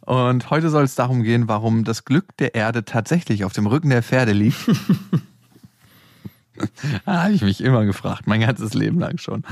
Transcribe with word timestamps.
Und 0.00 0.50
heute 0.50 0.70
soll 0.70 0.84
es 0.84 0.94
darum 0.94 1.22
gehen, 1.22 1.48
warum 1.48 1.84
das 1.84 2.04
Glück 2.04 2.36
der 2.38 2.54
Erde 2.54 2.84
tatsächlich 2.84 3.44
auf 3.44 3.52
dem 3.52 3.66
Rücken 3.66 3.90
der 3.90 4.02
Pferde 4.02 4.32
liegt. 4.32 4.58
Ah, 7.06 7.24
habe 7.24 7.32
ich 7.32 7.42
mich 7.42 7.62
immer 7.62 7.84
gefragt, 7.86 8.26
mein 8.26 8.40
ganzes 8.40 8.74
Leben 8.74 9.00
lang 9.00 9.18
schon. 9.18 9.42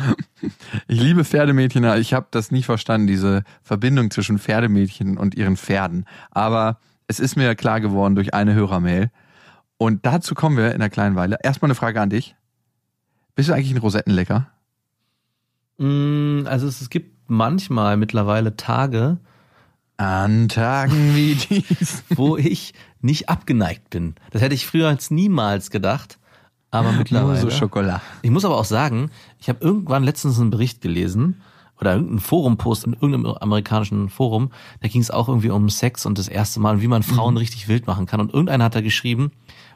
Ich 0.87 1.01
liebe 1.01 1.25
Pferdemädchen, 1.25 1.85
aber 1.85 1.99
ich 1.99 2.13
habe 2.13 2.27
das 2.31 2.51
nie 2.51 2.63
verstanden, 2.63 3.07
diese 3.07 3.43
Verbindung 3.63 4.11
zwischen 4.11 4.39
Pferdemädchen 4.39 5.17
und 5.17 5.35
ihren 5.35 5.57
Pferden. 5.57 6.05
Aber 6.31 6.79
es 7.09 7.19
ist 7.19 7.37
mir 7.37 7.55
klar 7.55 7.81
geworden 7.81 8.15
durch 8.15 8.35
eine 8.35 8.55
Hörermail. 8.55 9.11
Und 9.79 10.05
dazu 10.05 10.35
kommen 10.35 10.59
wir 10.59 10.69
in 10.69 10.75
einer 10.75 10.91
kleinen 10.91 11.17
Weile. 11.17 11.39
Erstmal 11.43 11.69
eine 11.69 11.75
Frage 11.75 12.01
an 12.01 12.11
dich. 12.11 12.37
Bist 13.35 13.49
du 13.49 13.55
eigentlich 13.55 13.73
ein 13.73 13.79
Rosettenlecker? 13.79 14.49
Mm, 15.79 16.43
Also 16.47 16.69
es 16.69 16.91
gibt 16.91 17.17
manchmal 17.29 17.97
mittlerweile 17.97 18.57
Tage, 18.57 19.19
An 20.01 20.49
Tagen 20.49 21.15
wie 21.15 21.35
dies. 21.51 22.05
wo 22.09 22.39
ich 22.39 22.73
nicht 23.03 23.29
abgeneigt 23.29 23.91
bin. 23.91 24.15
Das 24.31 24.41
hätte 24.41 24.55
ich 24.55 24.67
früher 24.67 24.91
jetzt 24.91 25.11
niemals 25.11 25.71
gedacht. 25.71 26.19
Aber 26.71 26.91
Nur 26.91 27.01
mittlerweile. 27.01 27.39
so 27.39 27.51
Schokolade. 27.51 28.01
Ich 28.23 28.31
muss 28.31 28.47
aber 28.47 28.57
auch 28.57 28.65
sagen, 28.65 29.11
ich 29.39 29.51
habe 29.51 29.59
irgendwann 29.63 30.03
letztens 30.03 30.41
einen 30.41 30.49
Bericht 30.49 30.81
gelesen 30.81 31.43
oder 31.79 31.93
irgendeinen 31.93 32.21
Forum-Post 32.21 32.85
in 32.85 32.93
irgendeinem 32.95 33.27
amerikanischen 33.27 34.09
Forum, 34.09 34.53
da 34.81 34.89
ging 34.89 35.03
es 35.03 35.11
auch 35.11 35.29
irgendwie 35.29 35.51
um 35.51 35.69
Sex 35.69 36.07
und 36.07 36.17
das 36.19 36.29
erste 36.29 36.61
Mal 36.61 36.77
und 36.77 36.83
wie 36.83 36.89
man 36.89 37.03
Frauen 37.03 37.37
richtig 37.37 37.69
wild 37.69 37.87
machen 37.87 38.07
kann. 38.07 38.21
Und 38.21 38.33
irgendeiner 38.33 38.65
hat 38.65 38.75
da 38.75 38.81
geschrieben, 38.81 39.33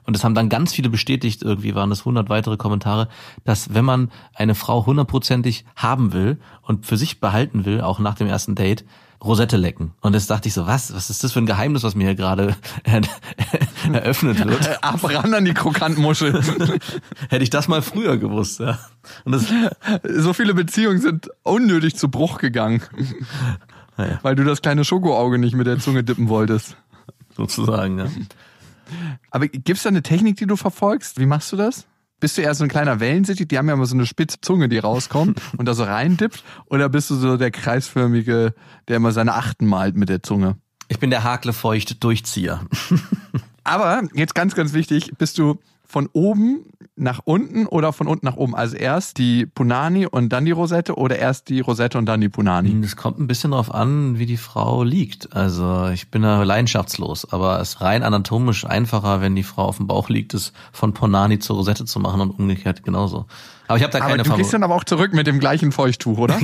und 0.07 0.15
das 0.17 0.25
haben 0.25 0.35
dann 0.35 0.49
ganz 0.49 0.73
viele 0.73 0.89
bestätigt, 0.89 1.43
irgendwie 1.43 1.75
waren 1.75 1.91
es 1.93 2.01
100 2.01 2.29
weitere 2.31 2.57
Kommentare, 2.57 3.09
dass 3.45 3.75
wenn 3.75 3.85
man 3.85 4.11
eine 4.35 4.55
Frau 4.55 4.87
hundertprozentig 4.87 5.65
haben 5.77 6.13
will 6.13 6.39
und 6.63 6.87
für 6.87 6.97
sich 6.97 7.21
behalten 7.21 7.65
will, 7.65 7.81
auch 7.81 7.99
nach 7.99 8.15
dem 8.15 8.27
ersten 8.27 8.55
Date, 8.55 8.85
Rosette 9.25 9.57
lecken. 9.57 9.93
Und 10.01 10.15
jetzt 10.15 10.29
dachte 10.31 10.49
ich 10.49 10.55
so, 10.55 10.67
was, 10.67 10.95
was 10.95 11.09
ist 11.09 11.25
das 11.25 11.33
für 11.33 11.39
ein 11.39 11.47
Geheimnis, 11.47 11.83
was 11.83 11.95
mir 11.95 12.05
hier 12.05 12.15
gerade 12.15 12.57
eröffnet 13.93 14.45
wird? 14.45 14.83
Ab 14.85 15.03
ran 15.03 15.33
an 15.33 15.45
die 15.45 15.55
Krokantmuschel. 15.55 16.43
Hätte 17.29 17.43
ich 17.43 17.51
das 17.51 17.69
mal 17.69 17.83
früher 17.83 18.19
gewusst, 18.19 18.61
ja. 18.61 18.79
Und 19.25 19.33
das, 19.33 19.47
so 20.05 20.33
viele 20.33 20.55
Beziehungen 20.55 21.01
sind 21.01 21.31
unnötig 21.43 21.97
zu 21.97 22.11
Bruch 22.11 22.39
gegangen. 22.39 22.83
Naja. 23.97 24.19
Weil 24.23 24.35
du 24.35 24.45
das 24.45 24.61
kleine 24.61 24.85
Schokoauge 24.85 25.39
nicht 25.39 25.55
mit 25.55 25.67
der 25.67 25.79
Zunge 25.79 26.05
dippen 26.05 26.29
wolltest. 26.29 26.77
sozusagen, 27.37 27.99
ja. 27.99 28.07
Aber 29.31 29.49
gibt's 29.49 29.85
da 29.85 29.89
eine 29.89 30.03
Technik, 30.03 30.37
die 30.37 30.47
du 30.47 30.57
verfolgst? 30.57 31.19
Wie 31.19 31.27
machst 31.27 31.51
du 31.53 31.57
das? 31.57 31.87
Bist 32.25 32.39
du 32.39 32.41
eher 32.41 32.55
so 32.55 32.65
ein 32.65 32.71
kleiner 32.71 33.01
Wellensittich? 33.01 33.49
Die 33.49 33.59
haben 33.59 33.69
ja 33.69 33.75
immer 33.75 33.85
so 33.85 33.95
eine 33.95 34.07
spitze 34.07 34.41
Zunge, 34.41 34.71
die 34.71 34.79
rauskommt 34.79 35.43
und 35.59 35.67
da 35.67 35.75
so 35.75 35.85
reindippt. 35.85 36.43
Oder 36.71 36.89
bist 36.89 37.11
du 37.11 37.17
so 37.17 37.37
der 37.37 37.51
kreisförmige, 37.51 38.55
der 38.89 38.97
immer 38.97 39.13
seine 39.13 39.35
Achten 39.35 39.67
malt 39.67 39.95
mit 39.95 40.09
der 40.09 40.23
Zunge? 40.23 40.57
Ich 40.89 40.99
bin 40.99 41.11
der 41.11 41.23
haklefeucht 41.23 42.03
Durchzieher. 42.03 42.63
Aber 43.65 44.05
jetzt 44.15 44.35
ganz, 44.35 44.55
ganz 44.55 44.73
wichtig, 44.73 45.13
bist 45.19 45.37
du 45.37 45.61
von 45.95 46.09
oben 46.13 46.65
nach 46.97 47.21
unten 47.25 47.67
oder 47.67 47.93
von 47.93 48.09
unten 48.09 48.27
nach 48.27 48.35
oben? 48.35 48.57
Also 48.57 48.77
erst 48.77 49.17
die 49.19 49.47
Punani 49.47 50.07
und 50.07 50.31
dann 50.31 50.45
die 50.45 50.51
Rosette 50.51 50.97
oder 50.97 51.21
erst 51.21 51.49
die 51.51 51.61
Rosette 51.61 51.99
und 51.99 52.07
dann 52.07 52.21
die 52.21 52.29
Punani? 52.29 52.77
Es 52.85 52.97
kommt 52.97 53.21
ein 53.21 53.29
bisschen 53.29 53.53
darauf 53.53 53.73
an, 53.73 54.19
wie 54.19 54.27
die 54.27 54.37
Frau 54.37 54.83
liegt. 54.83 55.33
Also 55.37 55.87
ich 55.95 56.11
bin 56.11 56.23
da 56.23 56.43
leidenschaftslos, 56.43 57.33
aber 57.33 57.61
es 57.61 57.69
ist 57.75 57.81
rein 57.81 58.03
anatomisch 58.03 58.67
einfacher, 58.67 59.21
wenn 59.21 59.37
die 59.37 59.45
Frau 59.45 59.67
auf 59.67 59.77
dem 59.77 59.87
Bauch 59.87 60.09
liegt, 60.09 60.35
es 60.35 60.53
von 60.73 60.95
Ponani 60.95 61.39
zur 61.39 61.55
Rosette 61.59 61.85
zu 61.85 62.01
machen 62.01 62.21
und 62.21 62.31
umgekehrt 62.33 62.83
genauso. 62.83 63.27
Aber 63.69 63.77
ich 63.77 63.85
habe 63.85 63.93
da 63.93 64.01
Aber 64.01 64.09
keine 64.09 64.25
du 64.25 64.31
gehst 64.31 64.51
Favor- 64.51 64.53
dann 64.53 64.63
aber 64.65 64.75
auch 64.75 64.85
zurück 64.85 65.13
mit 65.15 65.29
dem 65.29 65.39
gleichen 65.39 65.71
Feuchttuch, 65.71 66.19
oder? 66.19 66.37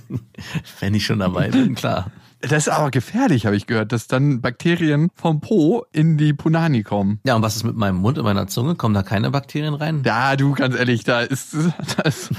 wenn 0.80 0.92
ich 0.92 1.06
schon 1.06 1.20
dabei 1.20 1.48
bin, 1.48 1.74
klar. 1.74 2.10
Das 2.40 2.66
ist 2.66 2.68
aber 2.68 2.90
gefährlich, 2.90 3.46
habe 3.46 3.56
ich 3.56 3.66
gehört, 3.66 3.92
dass 3.92 4.08
dann 4.08 4.40
Bakterien 4.40 5.10
vom 5.14 5.40
Po 5.40 5.86
in 5.92 6.18
die 6.18 6.32
Punani 6.32 6.82
kommen. 6.82 7.18
Ja, 7.24 7.34
und 7.34 7.42
was 7.42 7.56
ist 7.56 7.64
mit 7.64 7.76
meinem 7.76 7.96
Mund 7.96 8.18
und 8.18 8.24
meiner 8.24 8.46
Zunge? 8.46 8.74
Kommen 8.74 8.94
da 8.94 9.02
keine 9.02 9.30
Bakterien 9.30 9.74
rein? 9.74 10.02
Ja, 10.04 10.36
du, 10.36 10.52
ganz 10.52 10.76
ehrlich, 10.76 11.04
da 11.04 11.22
ist, 11.22 11.56
da 11.96 12.02
ist 12.02 12.30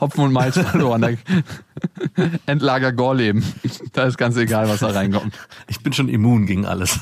Hopfen 0.00 0.24
und 0.24 0.32
Malz 0.32 0.58
verloren. 0.58 1.18
Endlager 2.46 2.92
Gorleben. 2.92 3.44
Da 3.92 4.04
ist 4.04 4.16
ganz 4.16 4.36
egal, 4.36 4.68
was 4.68 4.80
da 4.80 4.88
reinkommt. 4.88 5.38
Ich 5.68 5.80
bin 5.82 5.92
schon 5.92 6.08
immun 6.08 6.46
gegen 6.46 6.64
alles. 6.64 6.98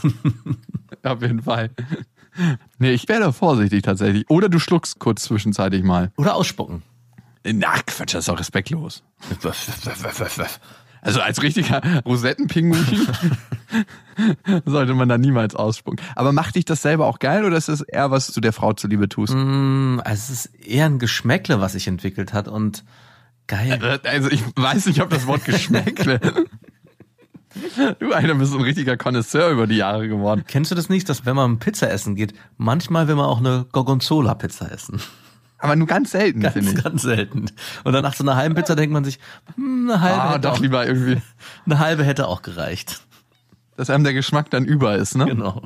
Auf 1.05 1.23
jeden 1.23 1.43
Fall. 1.43 1.71
Nee, 2.79 2.93
ich 2.93 3.09
wäre 3.09 3.21
da 3.21 3.33
vorsichtig 3.33 3.83
tatsächlich. 3.83 4.29
Oder 4.29 4.49
du 4.49 4.59
schluckst 4.59 4.99
kurz 4.99 5.23
zwischenzeitlich 5.25 5.83
mal. 5.83 6.13
Oder 6.17 6.35
ausspucken. 6.35 6.83
Na, 7.45 7.73
Quatsch, 7.87 8.15
das 8.15 8.21
ist 8.21 8.29
doch 8.29 8.39
respektlos. 8.39 9.03
Also 11.03 11.21
als 11.21 11.43
richtiger 11.43 11.81
Rosettenpinguin 12.05 13.07
sollte 14.67 14.95
man 14.95 15.09
da 15.09 15.19
niemals 15.19 15.55
ausspucken. 15.55 16.01
Aber 16.17 16.33
macht 16.33 16.57
dich 16.57 16.65
das 16.65 16.83
selber 16.83 17.07
auch 17.07 17.19
geil 17.19 17.45
oder 17.45 17.57
ist 17.57 17.69
das 17.69 17.81
eher 17.83 18.11
was 18.11 18.29
du 18.33 18.41
der 18.41 18.53
Frau 18.53 18.73
zuliebe 18.73 19.09
tust? 19.09 19.35
Mm, 19.35 20.01
Also 20.05 20.33
es 20.33 20.47
ist 20.47 20.55
eher 20.67 20.87
ein 20.87 20.99
Geschmäckle, 20.99 21.61
was 21.61 21.73
sich 21.73 21.87
entwickelt 21.89 22.33
hat 22.33 22.49
und 22.49 22.85
geil. 23.47 24.01
Also 24.05 24.31
ich 24.31 24.43
weiß 24.57 24.87
nicht, 24.87 25.01
ob 25.01 25.11
das 25.11 25.27
Wort 25.27 25.45
Geschmäckle. 25.45 26.21
Du 27.99 28.13
einer 28.13 28.35
bist 28.35 28.55
ein 28.55 28.61
richtiger 28.61 28.97
Connoisseur 28.97 29.51
über 29.51 29.67
die 29.67 29.77
Jahre 29.77 30.07
geworden. 30.07 30.45
Kennst 30.47 30.71
du 30.71 30.75
das 30.75 30.89
nicht, 30.89 31.09
dass 31.09 31.27
wenn 31.27 31.35
man 31.35 31.59
Pizza 31.59 31.91
essen 31.91 32.15
geht, 32.15 32.35
manchmal 32.57 33.09
will 33.09 33.17
man 33.17 33.25
auch 33.25 33.39
eine 33.39 33.67
Gorgonzola-Pizza 33.73 34.71
essen? 34.71 35.01
Aber 35.59 35.75
nur 35.77 35.87
ganz 35.89 36.13
selten, 36.13 36.43
finde 36.43 36.73
Ganz, 36.73 36.79
ich. 36.79 36.85
ganz 36.85 37.03
selten. 37.03 37.47
Und 37.85 37.93
dann 37.93 38.03
nach 38.03 38.15
so 38.15 38.23
einer 38.25 38.37
halben 38.37 38.55
Pizza 38.55 38.77
denkt 38.77 38.93
man 38.93 39.05
sich, 39.05 39.19
hm, 39.57 39.91
eine 39.91 40.01
halbe, 40.01 40.23
Ah, 40.23 40.29
hätte, 40.31 40.41
doch 40.43 40.53
auch, 40.55 40.59
lieber 40.61 40.87
irgendwie, 40.87 41.21
eine 41.67 41.79
halbe 41.81 42.05
hätte 42.05 42.29
auch 42.29 42.43
gereicht. 42.43 43.01
dass 43.77 43.91
einem 43.91 44.05
der 44.05 44.13
Geschmack 44.15 44.51
dann 44.51 44.65
über 44.65 44.97
ist, 44.97 45.17
ne? 45.17 45.27
Genau. 45.27 45.63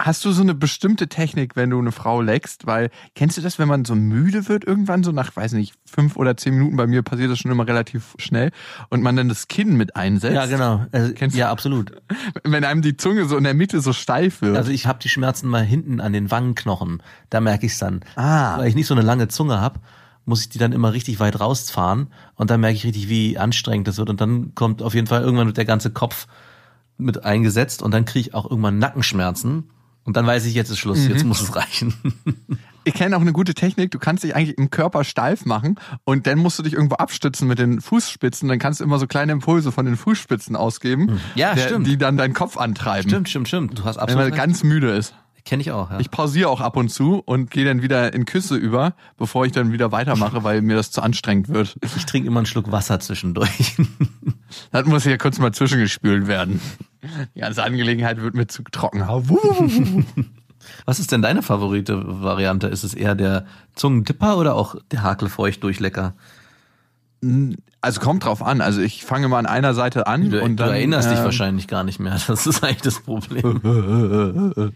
Hast 0.00 0.24
du 0.24 0.30
so 0.30 0.42
eine 0.42 0.54
bestimmte 0.54 1.08
Technik, 1.08 1.56
wenn 1.56 1.70
du 1.70 1.78
eine 1.80 1.90
Frau 1.90 2.22
leckst? 2.22 2.66
Weil, 2.66 2.90
kennst 3.16 3.36
du 3.36 3.40
das, 3.42 3.58
wenn 3.58 3.66
man 3.66 3.84
so 3.84 3.96
müde 3.96 4.48
wird 4.48 4.62
irgendwann, 4.64 5.02
so 5.02 5.10
nach, 5.10 5.34
weiß 5.34 5.54
nicht, 5.54 5.74
fünf 5.84 6.14
oder 6.16 6.36
zehn 6.36 6.54
Minuten, 6.54 6.76
bei 6.76 6.86
mir 6.86 7.02
passiert 7.02 7.32
das 7.32 7.40
schon 7.40 7.50
immer 7.50 7.66
relativ 7.66 8.14
schnell, 8.18 8.52
und 8.90 9.02
man 9.02 9.16
dann 9.16 9.28
das 9.28 9.48
Kinn 9.48 9.76
mit 9.76 9.96
einsetzt? 9.96 10.36
Ja, 10.36 10.46
genau. 10.46 10.86
Also, 10.92 11.12
Kennst 11.14 11.34
du- 11.34 11.40
ja, 11.40 11.50
absolut. 11.50 12.00
Wenn 12.44 12.62
einem 12.64 12.80
die 12.80 12.96
Zunge 12.96 13.24
so 13.26 13.36
in 13.36 13.42
der 13.42 13.54
Mitte 13.54 13.80
so 13.80 13.92
steif 13.92 14.40
wird. 14.40 14.56
Also 14.56 14.70
ich 14.70 14.86
habe 14.86 15.00
die 15.00 15.08
Schmerzen 15.08 15.48
mal 15.48 15.64
hinten 15.64 16.00
an 16.00 16.12
den 16.12 16.30
Wangenknochen. 16.30 17.02
Da 17.30 17.40
merke 17.40 17.66
ich 17.66 17.72
es 17.72 17.78
dann. 17.78 18.00
Ah. 18.14 18.56
Weil 18.58 18.68
ich 18.68 18.76
nicht 18.76 18.86
so 18.86 18.94
eine 18.94 19.02
lange 19.02 19.26
Zunge 19.26 19.60
habe, 19.60 19.80
muss 20.26 20.42
ich 20.42 20.48
die 20.48 20.58
dann 20.58 20.72
immer 20.72 20.92
richtig 20.92 21.18
weit 21.18 21.40
rausfahren. 21.40 22.06
Und 22.36 22.50
dann 22.50 22.60
merke 22.60 22.76
ich 22.76 22.84
richtig, 22.84 23.08
wie 23.08 23.36
anstrengend 23.36 23.88
das 23.88 23.98
wird. 23.98 24.10
Und 24.10 24.20
dann 24.20 24.54
kommt 24.54 24.80
auf 24.80 24.94
jeden 24.94 25.08
Fall 25.08 25.22
irgendwann 25.22 25.46
wird 25.48 25.56
der 25.56 25.64
ganze 25.64 25.90
Kopf 25.90 26.28
mit 26.98 27.24
eingesetzt. 27.24 27.82
Und 27.82 27.92
dann 27.92 28.04
kriege 28.04 28.28
ich 28.28 28.34
auch 28.34 28.48
irgendwann 28.48 28.78
Nackenschmerzen. 28.78 29.70
Und 30.08 30.16
dann 30.16 30.26
weiß 30.26 30.46
ich, 30.46 30.54
jetzt 30.54 30.70
ist 30.70 30.78
Schluss, 30.78 31.06
jetzt 31.06 31.22
muss 31.26 31.42
es 31.42 31.54
reichen. 31.54 31.92
Ich 32.84 32.94
kenne 32.94 33.14
auch 33.18 33.20
eine 33.20 33.34
gute 33.34 33.52
Technik. 33.52 33.90
Du 33.90 33.98
kannst 33.98 34.24
dich 34.24 34.34
eigentlich 34.34 34.56
im 34.56 34.70
Körper 34.70 35.04
steif 35.04 35.44
machen 35.44 35.78
und 36.04 36.26
dann 36.26 36.38
musst 36.38 36.58
du 36.58 36.62
dich 36.62 36.72
irgendwo 36.72 36.94
abstützen 36.94 37.46
mit 37.46 37.58
den 37.58 37.82
Fußspitzen. 37.82 38.48
Dann 38.48 38.58
kannst 38.58 38.80
du 38.80 38.84
immer 38.84 38.98
so 38.98 39.06
kleine 39.06 39.32
Impulse 39.32 39.72
von 39.72 39.84
den 39.84 39.98
Fußspitzen 39.98 40.56
ausgeben. 40.56 41.20
Ja, 41.34 41.54
der, 41.54 41.66
stimmt. 41.66 41.86
die 41.86 41.98
dann 41.98 42.16
deinen 42.16 42.32
Kopf 42.32 42.56
antreiben. 42.56 43.10
stimmt, 43.10 43.28
stimmt, 43.28 43.48
stimmt. 43.48 43.78
Du 43.78 43.84
hast 43.84 43.96
Wenn 43.96 44.02
absolut 44.04 44.24
man 44.24 44.32
recht. 44.32 44.42
ganz 44.42 44.62
müde 44.64 44.90
ist. 44.92 45.12
Kenne 45.48 45.62
ich 45.62 45.70
auch, 45.70 45.90
ja. 45.90 45.98
Ich 45.98 46.10
pausiere 46.10 46.50
auch 46.50 46.60
ab 46.60 46.76
und 46.76 46.90
zu 46.90 47.22
und 47.24 47.50
gehe 47.50 47.64
dann 47.64 47.80
wieder 47.80 48.12
in 48.12 48.26
Küsse 48.26 48.54
über, 48.54 48.92
bevor 49.16 49.46
ich 49.46 49.52
dann 49.52 49.72
wieder 49.72 49.92
weitermache, 49.92 50.44
weil 50.44 50.60
mir 50.60 50.76
das 50.76 50.90
zu 50.90 51.00
anstrengend 51.00 51.48
wird. 51.48 51.74
Ich 51.96 52.04
trinke 52.04 52.28
immer 52.28 52.40
einen 52.40 52.46
Schluck 52.46 52.70
Wasser 52.70 53.00
zwischendurch. 53.00 53.74
Dann 54.72 54.88
muss 54.88 55.04
hier 55.04 55.16
kurz 55.16 55.38
mal 55.38 55.50
zwischengespült 55.52 56.26
werden. 56.26 56.60
Die 57.34 57.40
ganze 57.40 57.62
Angelegenheit 57.62 58.20
wird 58.20 58.34
mir 58.34 58.46
zu 58.46 58.62
trocken. 58.64 59.00
Was 60.84 60.98
ist 60.98 61.12
denn 61.12 61.22
deine 61.22 61.42
favorite 61.42 61.98
Variante? 62.22 62.66
Ist 62.66 62.84
es 62.84 62.92
eher 62.92 63.14
der 63.14 63.46
Zungendipper 63.74 64.36
oder 64.36 64.54
auch 64.54 64.74
der 64.90 65.02
Hakelfeucht-Durchlecker? 65.02 66.12
Also 67.80 68.00
kommt 68.00 68.24
drauf 68.24 68.42
an. 68.42 68.60
Also 68.60 68.80
ich 68.80 69.04
fange 69.04 69.28
mal 69.28 69.38
an 69.38 69.46
einer 69.46 69.74
Seite 69.74 70.06
an 70.06 70.30
Du, 70.30 70.42
und 70.42 70.56
dann 70.56 70.68
du 70.68 70.74
erinnerst 70.74 71.10
dich 71.10 71.18
ähm, 71.18 71.24
wahrscheinlich 71.24 71.68
gar 71.68 71.84
nicht 71.84 72.00
mehr. 72.00 72.18
Das 72.26 72.46
ist 72.46 72.62
eigentlich 72.64 72.82
das 72.82 73.00
Problem. 73.00 73.60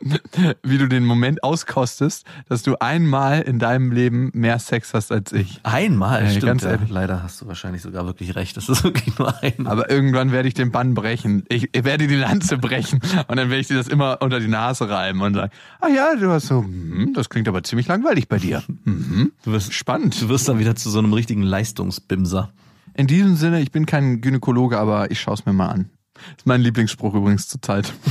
wie 0.62 0.78
du 0.78 0.88
den 0.88 1.04
Moment 1.04 1.42
auskostest, 1.42 2.24
dass 2.48 2.62
du 2.62 2.76
einmal 2.80 3.42
in 3.42 3.58
deinem 3.58 3.92
Leben 3.92 4.30
mehr 4.32 4.58
Sex 4.58 4.94
hast 4.94 5.12
als 5.12 5.32
ich. 5.32 5.60
Einmal, 5.64 6.22
Ey, 6.22 6.30
stimmt. 6.30 6.44
ganz 6.44 6.62
ja. 6.62 6.70
ehrlich. 6.70 6.90
Leider 6.90 7.22
hast 7.22 7.40
du 7.40 7.46
wahrscheinlich 7.46 7.82
sogar 7.82 8.06
wirklich 8.06 8.34
recht. 8.36 8.56
Das 8.56 8.68
ist 8.68 8.84
wirklich 8.84 9.18
nur 9.18 9.42
einmal. 9.42 9.72
Aber 9.72 9.90
irgendwann 9.90 10.32
werde 10.32 10.48
ich 10.48 10.54
den 10.54 10.70
Bann 10.70 10.94
brechen. 10.94 11.44
Ich, 11.48 11.68
ich 11.72 11.84
werde 11.84 12.06
die 12.06 12.14
Lanze 12.16 12.58
brechen 12.58 13.00
und 13.28 13.36
dann 13.36 13.50
werde 13.50 13.60
ich 13.60 13.68
dir 13.68 13.76
das 13.76 13.88
immer 13.88 14.18
unter 14.20 14.40
die 14.40 14.48
Nase 14.48 14.88
reiben 14.88 15.20
und 15.20 15.34
sagen, 15.34 15.52
ah 15.80 15.88
ja, 15.88 16.14
du 16.16 16.30
hast 16.30 16.46
so, 16.46 16.62
hm, 16.62 17.12
das 17.14 17.28
klingt 17.28 17.48
aber 17.48 17.62
ziemlich 17.62 17.88
langweilig 17.88 18.28
bei 18.28 18.38
dir. 18.38 18.62
Mhm. 18.84 19.32
Du 19.44 19.52
wirst, 19.52 19.72
Spannend. 19.72 20.20
du 20.20 20.28
wirst 20.28 20.48
dann 20.48 20.58
wieder 20.58 20.76
zu 20.76 20.90
so 20.90 20.98
einem 20.98 21.12
richtigen 21.12 21.42
Leistungsbimser. 21.42 22.52
In 22.94 23.06
diesem 23.06 23.36
Sinne, 23.36 23.60
ich 23.60 23.70
bin 23.70 23.86
kein 23.86 24.20
Gynäkologe, 24.20 24.78
aber 24.78 25.10
ich 25.10 25.20
schaue 25.20 25.34
es 25.34 25.46
mir 25.46 25.52
mal 25.52 25.68
an. 25.68 25.90
Ist 26.36 26.46
mein 26.46 26.60
Lieblingsspruch 26.60 27.14
übrigens 27.14 27.48
zur 27.48 27.62
Zeit. 27.62 27.92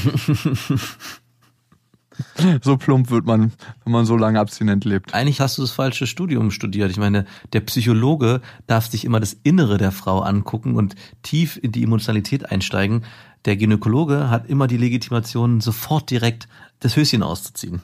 so 2.63 2.77
plump 2.77 3.09
wird 3.09 3.25
man, 3.25 3.51
wenn 3.83 3.93
man 3.93 4.05
so 4.05 4.17
lange 4.17 4.39
abstinent 4.39 4.85
lebt. 4.85 5.13
Eigentlich 5.13 5.39
hast 5.39 5.57
du 5.57 5.61
das 5.61 5.71
falsche 5.71 6.07
Studium 6.07 6.51
studiert. 6.51 6.91
Ich 6.91 6.97
meine, 6.97 7.25
der 7.53 7.61
Psychologe 7.61 8.41
darf 8.65 8.87
sich 8.87 9.05
immer 9.05 9.19
das 9.19 9.33
Innere 9.43 9.77
der 9.77 9.91
Frau 9.91 10.19
angucken 10.19 10.75
und 10.75 10.95
tief 11.23 11.59
in 11.61 11.71
die 11.71 11.83
Emotionalität 11.83 12.51
einsteigen. 12.51 13.03
Der 13.45 13.55
Gynäkologe 13.57 14.29
hat 14.29 14.49
immer 14.49 14.67
die 14.67 14.77
Legitimation, 14.77 15.61
sofort 15.61 16.09
direkt 16.11 16.47
das 16.79 16.95
Höschen 16.95 17.23
auszuziehen. 17.23 17.81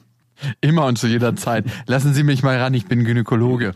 Immer 0.61 0.85
und 0.85 0.97
zu 0.97 1.07
jeder 1.07 1.35
Zeit. 1.35 1.65
Lassen 1.87 2.13
Sie 2.13 2.23
mich 2.23 2.43
mal 2.43 2.57
ran, 2.59 2.73
ich 2.73 2.85
bin 2.85 3.03
Gynäkologe. 3.05 3.73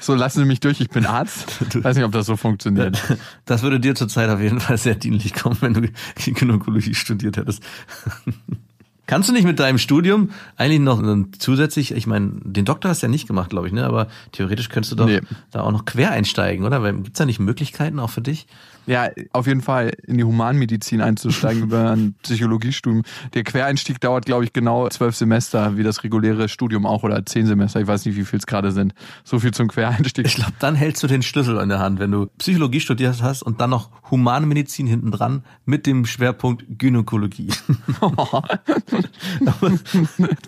So, 0.00 0.14
lassen 0.14 0.40
Sie 0.40 0.44
mich 0.44 0.60
durch, 0.60 0.80
ich 0.80 0.90
bin 0.90 1.06
Arzt. 1.06 1.58
Weiß 1.84 1.96
nicht, 1.96 2.04
ob 2.04 2.12
das 2.12 2.26
so 2.26 2.36
funktioniert. 2.36 3.02
Das 3.44 3.62
würde 3.62 3.80
dir 3.80 3.94
zurzeit 3.94 4.28
auf 4.30 4.40
jeden 4.40 4.60
Fall 4.60 4.78
sehr 4.78 4.94
dienlich 4.94 5.34
kommen, 5.34 5.56
wenn 5.60 5.74
du 5.74 5.88
Gynäkologie 6.24 6.94
studiert 6.94 7.36
hättest. 7.36 7.62
Kannst 9.06 9.30
du 9.30 9.32
nicht 9.32 9.44
mit 9.44 9.58
deinem 9.58 9.78
Studium 9.78 10.30
eigentlich 10.56 10.80
noch 10.80 11.02
zusätzlich, 11.38 11.92
ich 11.92 12.06
meine, 12.06 12.32
den 12.44 12.66
Doktor 12.66 12.90
hast 12.90 13.02
du 13.02 13.06
ja 13.06 13.10
nicht 13.10 13.26
gemacht, 13.26 13.48
glaube 13.48 13.66
ich, 13.66 13.72
ne? 13.72 13.84
Aber 13.86 14.08
theoretisch 14.32 14.68
könntest 14.68 14.92
du 14.92 14.96
doch 14.96 15.06
Nee. 15.06 15.20
da 15.50 15.62
auch 15.62 15.72
noch 15.72 15.86
quer 15.86 16.10
einsteigen, 16.10 16.66
oder? 16.66 16.82
Weil 16.82 16.92
gibt's 16.94 17.18
da 17.18 17.24
nicht 17.24 17.40
Möglichkeiten 17.40 18.00
auch 18.00 18.10
für 18.10 18.20
dich? 18.20 18.46
Ja, 18.88 19.10
auf 19.32 19.46
jeden 19.46 19.60
Fall 19.60 19.92
in 20.06 20.16
die 20.16 20.24
Humanmedizin 20.24 21.02
einzusteigen 21.02 21.62
über 21.64 21.90
ein 21.90 22.14
Psychologiestudium. 22.22 23.02
Der 23.34 23.44
Quereinstieg 23.44 24.00
dauert, 24.00 24.24
glaube 24.24 24.44
ich, 24.44 24.54
genau 24.54 24.88
zwölf 24.88 25.14
Semester, 25.14 25.76
wie 25.76 25.82
das 25.82 26.04
reguläre 26.04 26.48
Studium 26.48 26.86
auch, 26.86 27.02
oder 27.02 27.26
zehn 27.26 27.46
Semester. 27.46 27.80
Ich 27.80 27.86
weiß 27.86 28.06
nicht, 28.06 28.16
wie 28.16 28.24
viel 28.24 28.38
es 28.38 28.46
gerade 28.46 28.72
sind. 28.72 28.94
So 29.24 29.40
viel 29.40 29.52
zum 29.52 29.68
Quereinstieg. 29.68 30.24
Ich 30.24 30.36
glaube, 30.36 30.54
dann 30.58 30.74
hältst 30.74 31.02
du 31.02 31.06
den 31.06 31.22
Schlüssel 31.22 31.58
in 31.58 31.68
der 31.68 31.80
Hand, 31.80 31.98
wenn 31.98 32.10
du 32.10 32.30
Psychologie 32.38 32.80
studiert 32.80 33.22
hast 33.22 33.42
und 33.42 33.60
dann 33.60 33.68
noch 33.68 33.90
Humanmedizin 34.10 34.86
hinten 34.86 35.10
dran 35.10 35.44
mit 35.66 35.86
dem 35.86 36.06
Schwerpunkt 36.06 36.64
Gynäkologie. 36.78 37.48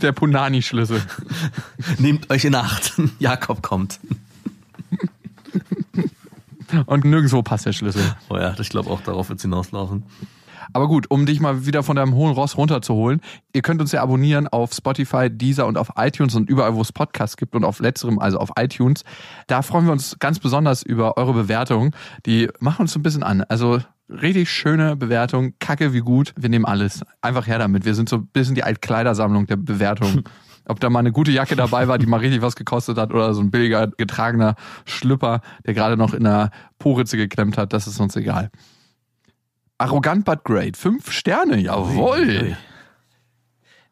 Der 0.01 0.13
Punani-Schlüssel. 0.13 1.03
Nehmt 1.99 2.31
euch 2.31 2.47
in 2.47 2.55
Acht. 2.55 2.95
Jakob 3.19 3.61
kommt. 3.61 4.01
Und 6.87 7.05
nirgendwo 7.05 7.43
passt 7.43 7.67
der 7.67 7.73
Schlüssel. 7.73 8.03
Oh 8.29 8.37
ja, 8.37 8.55
ich 8.59 8.69
glaube 8.69 8.91
auch 8.91 9.01
darauf 9.01 9.29
wird's 9.29 9.43
hinauslaufen. 9.43 10.05
Aber 10.73 10.89
gut, 10.89 11.11
um 11.11 11.27
dich 11.27 11.41
mal 11.41 11.67
wieder 11.67 11.83
von 11.83 11.97
deinem 11.97 12.15
hohen 12.15 12.33
Ross 12.33 12.57
runterzuholen, 12.57 13.21
ihr 13.53 13.63
könnt 13.63 13.81
uns 13.81 13.93
ja 13.93 14.03
abonnieren 14.03 14.47
auf 14.47 14.73
Spotify, 14.73 15.29
Deezer 15.31 15.67
und 15.67 15.77
auf 15.77 15.93
iTunes 15.97 16.35
und 16.35 16.49
überall, 16.49 16.75
wo 16.75 16.81
es 16.81 16.93
Podcasts 16.93 17.37
gibt 17.37 17.55
und 17.55 17.65
auf 17.65 17.81
letzterem, 17.81 18.19
also 18.19 18.39
auf 18.39 18.51
iTunes. 18.57 19.05
Da 19.47 19.63
freuen 19.63 19.87
wir 19.87 19.93
uns 19.93 20.17
ganz 20.19 20.39
besonders 20.39 20.83
über 20.83 21.17
eure 21.17 21.33
Bewertungen. 21.33 21.93
Die 22.27 22.49
machen 22.61 22.83
uns 22.83 22.93
so 22.93 23.01
ein 23.01 23.03
bisschen 23.03 23.23
an. 23.23 23.43
Also 23.49 23.81
richtig 24.09 24.51
schöne 24.51 24.97
Bewertung, 24.97 25.55
kacke 25.59 25.93
wie 25.93 26.01
gut. 26.01 26.35
Wir 26.37 26.49
nehmen 26.49 26.65
alles. 26.65 27.03
Einfach 27.21 27.47
her 27.47 27.59
damit. 27.59 27.85
Wir 27.85 27.95
sind 27.95 28.09
so 28.09 28.17
ein 28.17 28.27
bisschen 28.27 28.55
die 28.55 28.65
Altkleidersammlung 28.65 29.47
der 29.47 29.57
Bewertungen. 29.57 30.25
Ob 30.67 30.81
da 30.81 30.91
mal 30.91 31.01
eine 31.01 31.13
gute 31.13 31.31
Jacke 31.31 31.57
dabei 31.57 31.89
war, 31.89 31.99
die 31.99 32.07
mal 32.07 32.21
richtig 32.21 32.43
was 32.43 32.57
gekostet 32.57 32.99
hat 32.99 33.13
oder 33.13 33.35
so 33.35 33.41
ein 33.41 33.51
billiger 33.51 33.89
getragener 33.89 34.55
Schlüpper, 34.85 35.41
der 35.67 35.75
gerade 35.75 35.97
noch 35.97 36.15
in 36.15 36.25
der 36.25 36.51
Poritze 36.79 37.17
geklemmt 37.17 37.59
hat, 37.59 37.73
das 37.73 37.87
ist 37.87 37.99
uns 38.01 38.15
egal. 38.17 38.51
Arrogant 39.79 40.25
but 40.25 40.45
great. 40.45 40.77
Fünf 40.77 41.11
Sterne, 41.11 41.59
jawohl. 41.59 42.57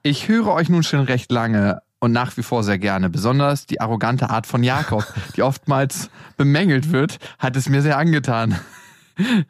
Ich 0.03 0.29
höre 0.29 0.49
euch 0.49 0.69
nun 0.69 0.83
schon 0.83 1.01
recht 1.01 1.33
lange 1.33 1.81
und 1.99 2.13
nach 2.13 2.37
wie 2.37 2.43
vor 2.43 2.63
sehr 2.63 2.79
gerne. 2.79 3.11
Besonders 3.11 3.67
die 3.67 3.81
arrogante 3.81 4.31
Art 4.31 4.47
von 4.47 4.63
Jakob, 4.63 5.05
die 5.37 5.43
oftmals 5.43 6.11
bemängelt 6.37 6.93
wird, 6.93 7.19
hat 7.39 7.57
es 7.57 7.69
mir 7.69 7.83
sehr 7.83 7.99
angetan. 7.99 8.57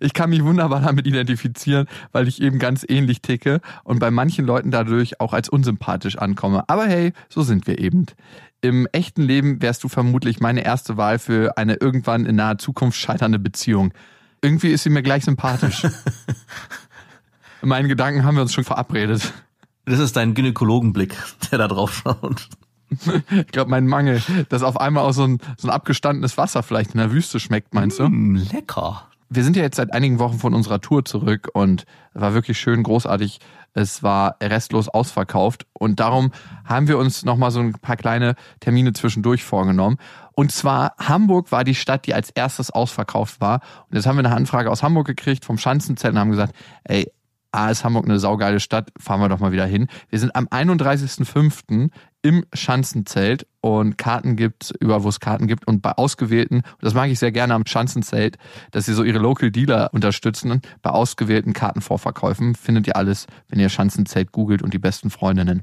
Ich 0.00 0.12
kann 0.12 0.30
mich 0.30 0.42
wunderbar 0.42 0.80
damit 0.80 1.06
identifizieren, 1.06 1.86
weil 2.12 2.26
ich 2.26 2.42
eben 2.42 2.58
ganz 2.58 2.84
ähnlich 2.88 3.22
ticke 3.22 3.60
und 3.84 3.98
bei 3.98 4.10
manchen 4.10 4.44
Leuten 4.44 4.70
dadurch 4.70 5.20
auch 5.20 5.32
als 5.32 5.48
unsympathisch 5.48 6.18
ankomme. 6.18 6.68
Aber 6.68 6.86
hey, 6.86 7.12
so 7.28 7.42
sind 7.42 7.66
wir 7.66 7.78
eben. 7.78 8.06
Im 8.60 8.88
echten 8.92 9.22
Leben 9.22 9.62
wärst 9.62 9.84
du 9.84 9.88
vermutlich 9.88 10.40
meine 10.40 10.64
erste 10.64 10.96
Wahl 10.96 11.18
für 11.18 11.56
eine 11.56 11.74
irgendwann 11.74 12.26
in 12.26 12.36
naher 12.36 12.58
Zukunft 12.58 12.98
scheiternde 12.98 13.38
Beziehung. 13.38 13.92
Irgendwie 14.42 14.68
ist 14.68 14.82
sie 14.82 14.90
mir 14.90 15.02
gleich 15.02 15.24
sympathisch. 15.24 15.84
In 17.62 17.68
meinen 17.68 17.88
Gedanken 17.88 18.24
haben 18.24 18.36
wir 18.36 18.42
uns 18.42 18.54
schon 18.54 18.64
verabredet. 18.64 19.32
Das 19.84 19.98
ist 19.98 20.16
dein 20.16 20.34
Gynäkologenblick, 20.34 21.16
der 21.50 21.58
da 21.58 21.68
drauf 21.68 22.02
schaut. 22.02 22.48
Ich 23.30 23.48
glaube, 23.48 23.70
mein 23.70 23.86
Mangel, 23.86 24.22
dass 24.48 24.62
auf 24.62 24.80
einmal 24.80 25.04
auch 25.04 25.12
so 25.12 25.24
ein, 25.24 25.38
so 25.56 25.68
ein 25.68 25.74
abgestandenes 25.74 26.36
Wasser 26.38 26.62
vielleicht 26.62 26.92
in 26.92 26.98
der 26.98 27.12
Wüste 27.12 27.40
schmeckt, 27.40 27.74
meinst 27.74 27.98
du? 27.98 28.08
Mm, 28.08 28.36
lecker. 28.52 29.08
Wir 29.30 29.44
sind 29.44 29.56
ja 29.56 29.62
jetzt 29.62 29.76
seit 29.76 29.92
einigen 29.92 30.18
Wochen 30.18 30.38
von 30.38 30.54
unserer 30.54 30.80
Tour 30.80 31.04
zurück 31.04 31.50
und 31.52 31.84
es 32.14 32.20
war 32.20 32.32
wirklich 32.32 32.58
schön, 32.58 32.82
großartig. 32.82 33.40
Es 33.74 34.02
war 34.02 34.36
restlos 34.42 34.88
ausverkauft 34.88 35.66
und 35.74 36.00
darum 36.00 36.32
haben 36.64 36.88
wir 36.88 36.96
uns 36.96 37.24
nochmal 37.24 37.50
so 37.50 37.60
ein 37.60 37.72
paar 37.74 37.96
kleine 37.96 38.34
Termine 38.60 38.94
zwischendurch 38.94 39.44
vorgenommen. 39.44 39.98
Und 40.32 40.50
zwar 40.50 40.94
Hamburg 40.98 41.52
war 41.52 41.62
die 41.64 41.74
Stadt, 41.74 42.06
die 42.06 42.14
als 42.14 42.30
erstes 42.30 42.70
ausverkauft 42.70 43.40
war. 43.40 43.60
Und 43.90 43.96
jetzt 43.96 44.06
haben 44.06 44.16
wir 44.16 44.24
eine 44.24 44.34
Anfrage 44.34 44.70
aus 44.70 44.82
Hamburg 44.82 45.06
gekriegt 45.06 45.44
vom 45.44 45.58
Schanzenzelt 45.58 46.14
und 46.14 46.18
haben 46.18 46.30
gesagt, 46.30 46.54
ey, 46.84 47.12
A 47.50 47.70
ist 47.70 47.84
Hamburg 47.84 48.04
eine 48.04 48.18
saugeile 48.18 48.60
Stadt, 48.60 48.92
fahren 48.98 49.20
wir 49.20 49.28
doch 49.28 49.38
mal 49.38 49.52
wieder 49.52 49.66
hin. 49.66 49.88
Wir 50.10 50.18
sind 50.18 50.36
am 50.36 50.46
31.05. 50.46 51.90
im 52.22 52.44
Schanzenzelt 52.52 53.46
und 53.60 53.96
Karten 53.96 54.36
gibt 54.36 54.74
überall, 54.80 55.04
wo 55.04 55.08
es 55.08 55.20
Karten 55.20 55.46
gibt 55.46 55.66
und 55.66 55.82
bei 55.82 55.92
ausgewählten, 55.92 56.62
das 56.80 56.94
mag 56.94 57.10
ich 57.10 57.18
sehr 57.18 57.32
gerne 57.32 57.54
am 57.54 57.66
Schanzenzelt, 57.66 58.38
dass 58.70 58.86
sie 58.86 58.94
so 58.94 59.04
ihre 59.04 59.18
Local 59.18 59.50
Dealer 59.50 59.90
unterstützen. 59.92 60.60
Bei 60.82 60.90
ausgewählten 60.90 61.52
Kartenvorverkäufen 61.52 62.54
findet 62.54 62.86
ihr 62.86 62.96
alles, 62.96 63.26
wenn 63.48 63.60
ihr 63.60 63.68
Schanzenzelt 63.68 64.32
googelt 64.32 64.62
und 64.62 64.74
die 64.74 64.78
besten 64.78 65.10
Freundinnen. 65.10 65.62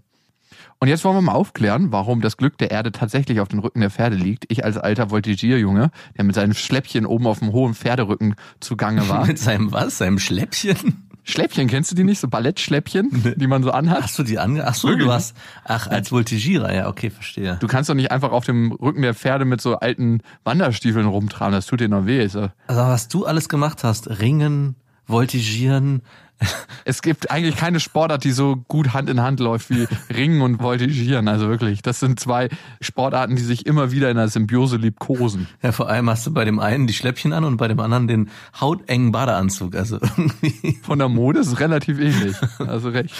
Und 0.79 0.87
jetzt 0.87 1.03
wollen 1.05 1.15
wir 1.15 1.21
mal 1.21 1.33
aufklären, 1.33 1.91
warum 1.91 2.21
das 2.21 2.37
Glück 2.37 2.57
der 2.57 2.71
Erde 2.71 2.91
tatsächlich 2.91 3.39
auf 3.39 3.47
den 3.47 3.59
Rücken 3.59 3.79
der 3.79 3.89
Pferde 3.89 4.15
liegt. 4.15 4.45
Ich 4.51 4.65
als 4.65 4.77
alter 4.77 5.09
Voltigierjunge, 5.09 5.89
der 6.17 6.23
mit 6.23 6.35
seinem 6.35 6.53
Schläppchen 6.53 7.05
oben 7.05 7.27
auf 7.27 7.39
dem 7.39 7.51
hohen 7.51 7.73
Pferderücken 7.73 8.35
zugange 8.59 9.07
war. 9.07 9.25
Mit 9.27 9.39
seinem 9.39 9.71
was? 9.71 9.97
Seinem 9.97 10.19
Schläppchen? 10.19 11.09
Schläppchen, 11.27 11.67
kennst 11.67 11.91
du 11.91 11.95
die 11.95 12.03
nicht? 12.03 12.19
So 12.19 12.27
Ballettschläppchen, 12.27 13.33
die 13.35 13.47
man 13.47 13.63
so 13.63 13.71
anhat? 13.71 14.03
Hast 14.03 14.19
du 14.19 14.23
die 14.23 14.37
ange... 14.37 14.65
Ach 14.65 14.75
so, 14.75 14.89
Wirklich? 14.89 15.07
du 15.07 15.11
hast... 15.11 15.35
Ach, 15.63 15.87
als 15.87 16.11
Voltigierer, 16.11 16.73
ja, 16.73 16.87
okay, 16.87 17.09
verstehe. 17.09 17.57
Du 17.59 17.67
kannst 17.67 17.89
doch 17.89 17.95
nicht 17.95 18.11
einfach 18.11 18.31
auf 18.31 18.45
dem 18.45 18.71
Rücken 18.71 19.01
der 19.01 19.15
Pferde 19.15 19.43
mit 19.43 19.59
so 19.59 19.77
alten 19.77 20.21
Wanderstiefeln 20.43 21.07
rumtragen, 21.07 21.53
das 21.53 21.65
tut 21.65 21.79
dir 21.79 21.89
noch 21.89 22.05
weh. 22.05 22.27
So. 22.27 22.49
Also 22.67 22.81
was 22.81 23.07
du 23.07 23.25
alles 23.25 23.49
gemacht 23.49 23.83
hast, 23.83 24.19
Ringen, 24.19 24.75
Voltigieren, 25.07 26.03
Es 26.87 27.01
gibt 27.01 27.31
eigentlich 27.31 27.55
keine 27.55 27.79
Sportart, 27.79 28.23
die 28.23 28.31
so 28.31 28.57
gut 28.67 28.93
Hand 28.93 29.09
in 29.09 29.19
Hand 29.19 29.39
läuft 29.39 29.71
wie 29.71 29.87
Ringen 30.13 30.43
und 30.43 30.61
Voltigieren. 30.61 31.27
Also 31.27 31.49
wirklich, 31.49 31.81
das 31.81 31.99
sind 31.99 32.19
zwei 32.19 32.49
Sportarten, 32.79 33.35
die 33.35 33.41
sich 33.41 33.65
immer 33.65 33.91
wieder 33.91 34.11
in 34.11 34.17
der 34.17 34.27
Symbiose 34.27 34.77
liebkosen. 34.77 35.47
ja 35.63 35.71
vor 35.71 35.89
allem 35.89 36.07
hast 36.11 36.27
du 36.27 36.31
bei 36.31 36.45
dem 36.45 36.59
einen 36.59 36.85
die 36.85 36.93
Schläppchen 36.93 37.33
an 37.33 37.43
und 37.43 37.57
bei 37.57 37.67
dem 37.67 37.79
anderen 37.79 38.07
den 38.07 38.29
hautengen 38.61 39.11
Badeanzug, 39.11 39.75
also 39.75 39.95
irgendwie... 39.95 40.77
Von 40.83 40.99
der 40.99 41.09
Mode 41.09 41.39
ist 41.39 41.47
es 41.47 41.59
relativ 41.59 41.99
ähnlich. 41.99 42.35
Also 42.59 42.89
recht. 42.89 43.15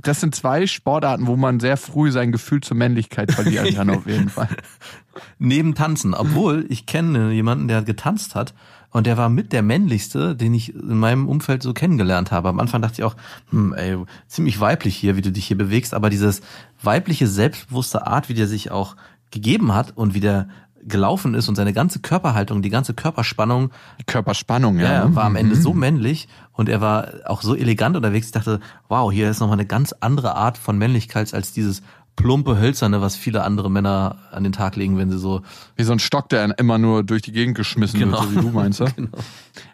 Das 0.00 0.20
sind 0.20 0.36
zwei 0.36 0.68
Sportarten, 0.68 1.26
wo 1.26 1.36
man 1.36 1.58
sehr 1.58 1.76
früh 1.76 2.12
sein 2.12 2.30
Gefühl 2.30 2.60
zur 2.60 2.76
Männlichkeit 2.76 3.32
verlieren 3.32 3.74
kann, 3.74 3.90
auf 3.90 4.06
jeden 4.06 4.28
Fall. 4.28 4.48
neben 5.38 5.74
Tanzen. 5.74 6.14
Obwohl, 6.14 6.66
ich 6.68 6.86
kenne 6.86 7.32
jemanden, 7.32 7.68
der 7.68 7.82
getanzt 7.82 8.34
hat 8.34 8.54
und 8.90 9.06
der 9.06 9.16
war 9.16 9.28
mit 9.28 9.52
der 9.52 9.62
männlichste, 9.62 10.34
den 10.34 10.54
ich 10.54 10.74
in 10.74 10.98
meinem 10.98 11.28
Umfeld 11.28 11.62
so 11.62 11.74
kennengelernt 11.74 12.32
habe. 12.32 12.48
Am 12.48 12.58
Anfang 12.58 12.80
dachte 12.80 12.94
ich 13.00 13.04
auch, 13.04 13.16
hm, 13.50 13.74
ey, 13.74 13.98
ziemlich 14.26 14.60
weiblich 14.60 14.96
hier, 14.96 15.16
wie 15.16 15.22
du 15.22 15.30
dich 15.30 15.46
hier 15.46 15.58
bewegst, 15.58 15.94
aber 15.94 16.10
dieses 16.10 16.40
weibliche, 16.82 17.26
selbstbewusste 17.26 18.06
Art, 18.06 18.28
wie 18.28 18.34
der 18.34 18.46
sich 18.46 18.70
auch 18.70 18.96
gegeben 19.30 19.74
hat 19.74 19.96
und 19.96 20.14
wie 20.14 20.20
der 20.20 20.48
gelaufen 20.84 21.34
ist 21.34 21.48
und 21.48 21.56
seine 21.56 21.72
ganze 21.72 21.98
Körperhaltung, 21.98 22.62
die 22.62 22.70
ganze 22.70 22.94
Körperspannung, 22.94 23.70
Körperspannung, 24.06 24.78
ja. 24.78 24.92
ja, 24.92 25.14
war 25.14 25.24
am 25.24 25.36
Ende 25.36 25.56
so 25.56 25.74
männlich 25.74 26.28
und 26.52 26.68
er 26.68 26.80
war 26.80 27.08
auch 27.26 27.42
so 27.42 27.54
elegant 27.54 27.96
unterwegs. 27.96 28.26
Ich 28.26 28.32
dachte, 28.32 28.60
wow, 28.88 29.12
hier 29.12 29.28
ist 29.30 29.40
nochmal 29.40 29.58
eine 29.58 29.66
ganz 29.66 29.92
andere 30.00 30.34
Art 30.34 30.56
von 30.56 30.78
Männlichkeit 30.78 31.34
als 31.34 31.52
dieses 31.52 31.82
plumpe 32.18 32.58
Hölzerne, 32.58 33.00
was 33.00 33.14
viele 33.14 33.44
andere 33.44 33.70
Männer 33.70 34.16
an 34.32 34.42
den 34.42 34.52
Tag 34.52 34.74
legen, 34.74 34.98
wenn 34.98 35.08
sie 35.10 35.18
so. 35.18 35.42
Wie 35.76 35.84
so 35.84 35.92
ein 35.92 36.00
Stock, 36.00 36.28
der 36.28 36.58
immer 36.58 36.76
nur 36.76 37.04
durch 37.04 37.22
die 37.22 37.30
Gegend 37.32 37.56
geschmissen 37.56 38.00
Genau. 38.00 38.20
wird, 38.20 38.30
so 38.30 38.36
wie 38.36 38.40
du 38.42 38.50
meinst. 38.50 38.80
ja? 38.80 38.86
Genau. 38.96 39.08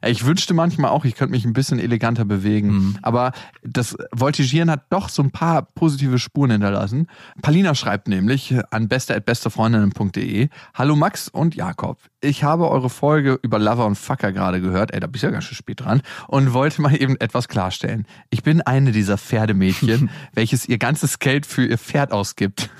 Ey, 0.00 0.12
Ich 0.12 0.24
wünschte 0.24 0.54
manchmal 0.54 0.90
auch, 0.90 1.04
ich 1.04 1.14
könnte 1.14 1.32
mich 1.32 1.44
ein 1.44 1.52
bisschen 1.52 1.78
eleganter 1.78 2.24
bewegen. 2.24 2.68
Mhm. 2.68 2.98
Aber 3.02 3.32
das 3.62 3.96
Voltigieren 4.12 4.70
hat 4.70 4.86
doch 4.90 5.08
so 5.08 5.22
ein 5.22 5.30
paar 5.30 5.62
positive 5.62 6.18
Spuren 6.18 6.50
hinterlassen. 6.50 7.08
Palina 7.42 7.74
schreibt 7.74 8.08
nämlich 8.08 8.54
an 8.70 8.88
beste.bestefreundinnen.de 8.88 10.48
Hallo 10.74 10.96
Max 10.96 11.28
und 11.28 11.54
Jakob. 11.54 11.98
Ich 12.20 12.42
habe 12.44 12.70
eure 12.70 12.90
Folge 12.90 13.38
über 13.42 13.58
Lover 13.58 13.86
und 13.86 13.96
Fucker 13.96 14.32
gerade 14.32 14.60
gehört. 14.60 14.92
Ey, 14.94 15.00
da 15.00 15.06
bist 15.06 15.22
du 15.22 15.26
ja 15.26 15.32
ganz 15.32 15.44
schön 15.44 15.56
spät 15.56 15.80
dran. 15.80 16.02
Und 16.28 16.52
wollte 16.52 16.80
mal 16.80 16.94
eben 16.94 17.16
etwas 17.20 17.48
klarstellen. 17.48 18.06
Ich 18.30 18.42
bin 18.42 18.62
eine 18.62 18.92
dieser 18.92 19.18
Pferdemädchen, 19.18 20.10
welches 20.32 20.66
ihr 20.66 20.78
ganzes 20.78 21.18
Geld 21.18 21.46
für 21.46 21.66
ihr 21.66 21.78
Pferd 21.78 22.12
ausgibt. 22.12 22.70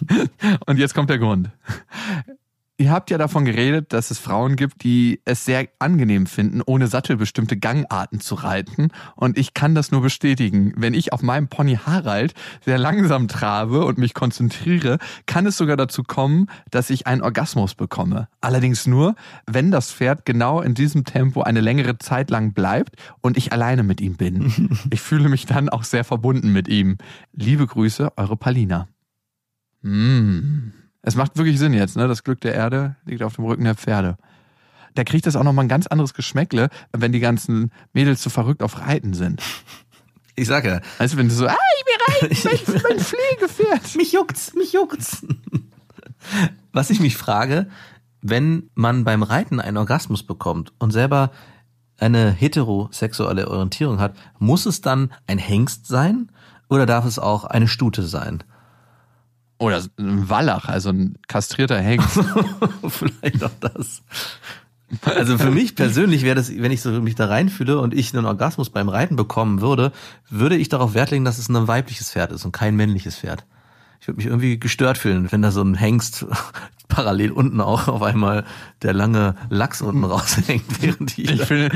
und 0.66 0.78
jetzt 0.78 0.94
kommt 0.94 1.10
der 1.10 1.18
Grund. 1.18 1.50
Ihr 2.76 2.90
habt 2.90 3.08
ja 3.10 3.18
davon 3.18 3.44
geredet, 3.44 3.92
dass 3.92 4.10
es 4.10 4.18
Frauen 4.18 4.56
gibt, 4.56 4.82
die 4.82 5.20
es 5.24 5.44
sehr 5.44 5.68
angenehm 5.78 6.26
finden, 6.26 6.60
ohne 6.60 6.88
Sattel 6.88 7.16
bestimmte 7.16 7.56
Gangarten 7.56 8.18
zu 8.18 8.34
reiten. 8.34 8.88
Und 9.14 9.38
ich 9.38 9.54
kann 9.54 9.76
das 9.76 9.92
nur 9.92 10.02
bestätigen. 10.02 10.72
Wenn 10.76 10.92
ich 10.92 11.12
auf 11.12 11.22
meinem 11.22 11.46
Pony 11.46 11.76
Harald 11.76 12.34
sehr 12.64 12.78
langsam 12.78 13.28
trabe 13.28 13.84
und 13.84 13.98
mich 13.98 14.12
konzentriere, 14.12 14.98
kann 15.26 15.46
es 15.46 15.56
sogar 15.56 15.76
dazu 15.76 16.02
kommen, 16.02 16.48
dass 16.72 16.90
ich 16.90 17.06
einen 17.06 17.22
Orgasmus 17.22 17.76
bekomme. 17.76 18.26
Allerdings 18.40 18.88
nur, 18.88 19.14
wenn 19.46 19.70
das 19.70 19.92
Pferd 19.92 20.24
genau 20.24 20.60
in 20.60 20.74
diesem 20.74 21.04
Tempo 21.04 21.42
eine 21.42 21.60
längere 21.60 21.98
Zeit 21.98 22.28
lang 22.28 22.54
bleibt 22.54 22.96
und 23.20 23.36
ich 23.36 23.52
alleine 23.52 23.84
mit 23.84 24.00
ihm 24.00 24.16
bin. 24.16 24.52
Ich 24.90 25.00
fühle 25.00 25.28
mich 25.28 25.46
dann 25.46 25.68
auch 25.68 25.82
sehr 25.82 26.04
verbunden 26.04 26.52
mit 26.52 26.68
ihm. 26.68 26.98
Liebe 27.32 27.66
Grüße, 27.66 28.12
eure 28.16 28.36
Palina. 28.36 28.88
Mm. 29.82 30.83
Es 31.04 31.16
macht 31.16 31.36
wirklich 31.36 31.58
Sinn 31.58 31.74
jetzt, 31.74 31.96
ne? 31.96 32.08
Das 32.08 32.24
Glück 32.24 32.40
der 32.40 32.54
Erde 32.54 32.96
liegt 33.04 33.22
auf 33.22 33.36
dem 33.36 33.44
Rücken 33.44 33.64
der 33.64 33.74
Pferde. 33.74 34.16
Da 34.94 35.04
kriegt 35.04 35.26
das 35.26 35.36
auch 35.36 35.42
nochmal 35.42 35.66
ein 35.66 35.68
ganz 35.68 35.86
anderes 35.86 36.14
Geschmäckle, 36.14 36.70
wenn 36.92 37.12
die 37.12 37.20
ganzen 37.20 37.72
Mädels 37.92 38.22
so 38.22 38.30
verrückt 38.30 38.62
auf 38.62 38.80
Reiten 38.80 39.12
sind. 39.12 39.42
Ich 40.36 40.48
sag 40.48 40.64
ja, 40.64 40.80
du, 40.80 41.16
wenn 41.16 41.28
du 41.28 41.34
so, 41.34 41.46
ah, 41.46 41.56
ich 41.78 41.86
will 41.86 42.30
reiten, 42.30 42.62
mein, 42.72 42.82
mein 42.82 43.04
Pflegepferd. 43.04 43.96
mich 43.96 44.12
juckt's, 44.12 44.54
mich 44.54 44.72
juckt's. 44.72 45.26
Was 46.72 46.90
ich 46.90 47.00
mich 47.00 47.16
frage, 47.16 47.68
wenn 48.22 48.70
man 48.74 49.04
beim 49.04 49.22
Reiten 49.22 49.60
einen 49.60 49.76
Orgasmus 49.76 50.22
bekommt 50.22 50.72
und 50.78 50.90
selber 50.90 51.30
eine 51.98 52.32
heterosexuelle 52.32 53.48
Orientierung 53.48 54.00
hat, 54.00 54.16
muss 54.38 54.66
es 54.66 54.80
dann 54.80 55.12
ein 55.26 55.38
Hengst 55.38 55.86
sein 55.86 56.30
oder 56.68 56.86
darf 56.86 57.04
es 57.04 57.18
auch 57.18 57.44
eine 57.44 57.68
Stute 57.68 58.02
sein? 58.04 58.42
Oder 59.58 59.82
ein 59.98 60.28
Wallach, 60.28 60.68
also 60.68 60.90
ein 60.90 61.16
kastrierter 61.28 61.78
Hengst. 61.80 62.18
Vielleicht 62.88 63.42
auch 63.44 63.50
das. 63.60 64.02
Also 65.04 65.38
für 65.38 65.50
mich 65.50 65.74
persönlich 65.74 66.22
wäre 66.22 66.34
das, 66.34 66.50
wenn 66.54 66.70
ich 66.70 66.82
so 66.82 66.90
mich 67.00 67.14
da 67.14 67.26
reinfühle 67.26 67.78
und 67.78 67.94
ich 67.94 68.14
einen 68.14 68.26
Orgasmus 68.26 68.70
beim 68.70 68.88
Reiten 68.88 69.16
bekommen 69.16 69.60
würde, 69.60 69.92
würde 70.28 70.56
ich 70.56 70.68
darauf 70.68 70.94
Wert 70.94 71.10
legen, 71.10 71.24
dass 71.24 71.38
es 71.38 71.48
ein 71.48 71.68
weibliches 71.68 72.10
Pferd 72.10 72.32
ist 72.32 72.44
und 72.44 72.52
kein 72.52 72.76
männliches 72.76 73.16
Pferd. 73.16 73.44
Ich 74.04 74.08
würde 74.08 74.18
mich 74.18 74.26
irgendwie 74.26 74.60
gestört 74.60 74.98
fühlen, 74.98 75.32
wenn 75.32 75.40
da 75.40 75.50
so 75.50 75.62
ein 75.62 75.74
Hengst 75.74 76.26
parallel 76.88 77.30
unten 77.30 77.62
auch 77.62 77.88
auf 77.88 78.02
einmal 78.02 78.44
der 78.82 78.92
lange 78.92 79.34
Lachs 79.48 79.80
unten 79.80 80.04
raushängt, 80.04 80.82
während 80.82 81.16
die 81.16 81.22
Ich 81.22 81.40
finde, 81.44 81.74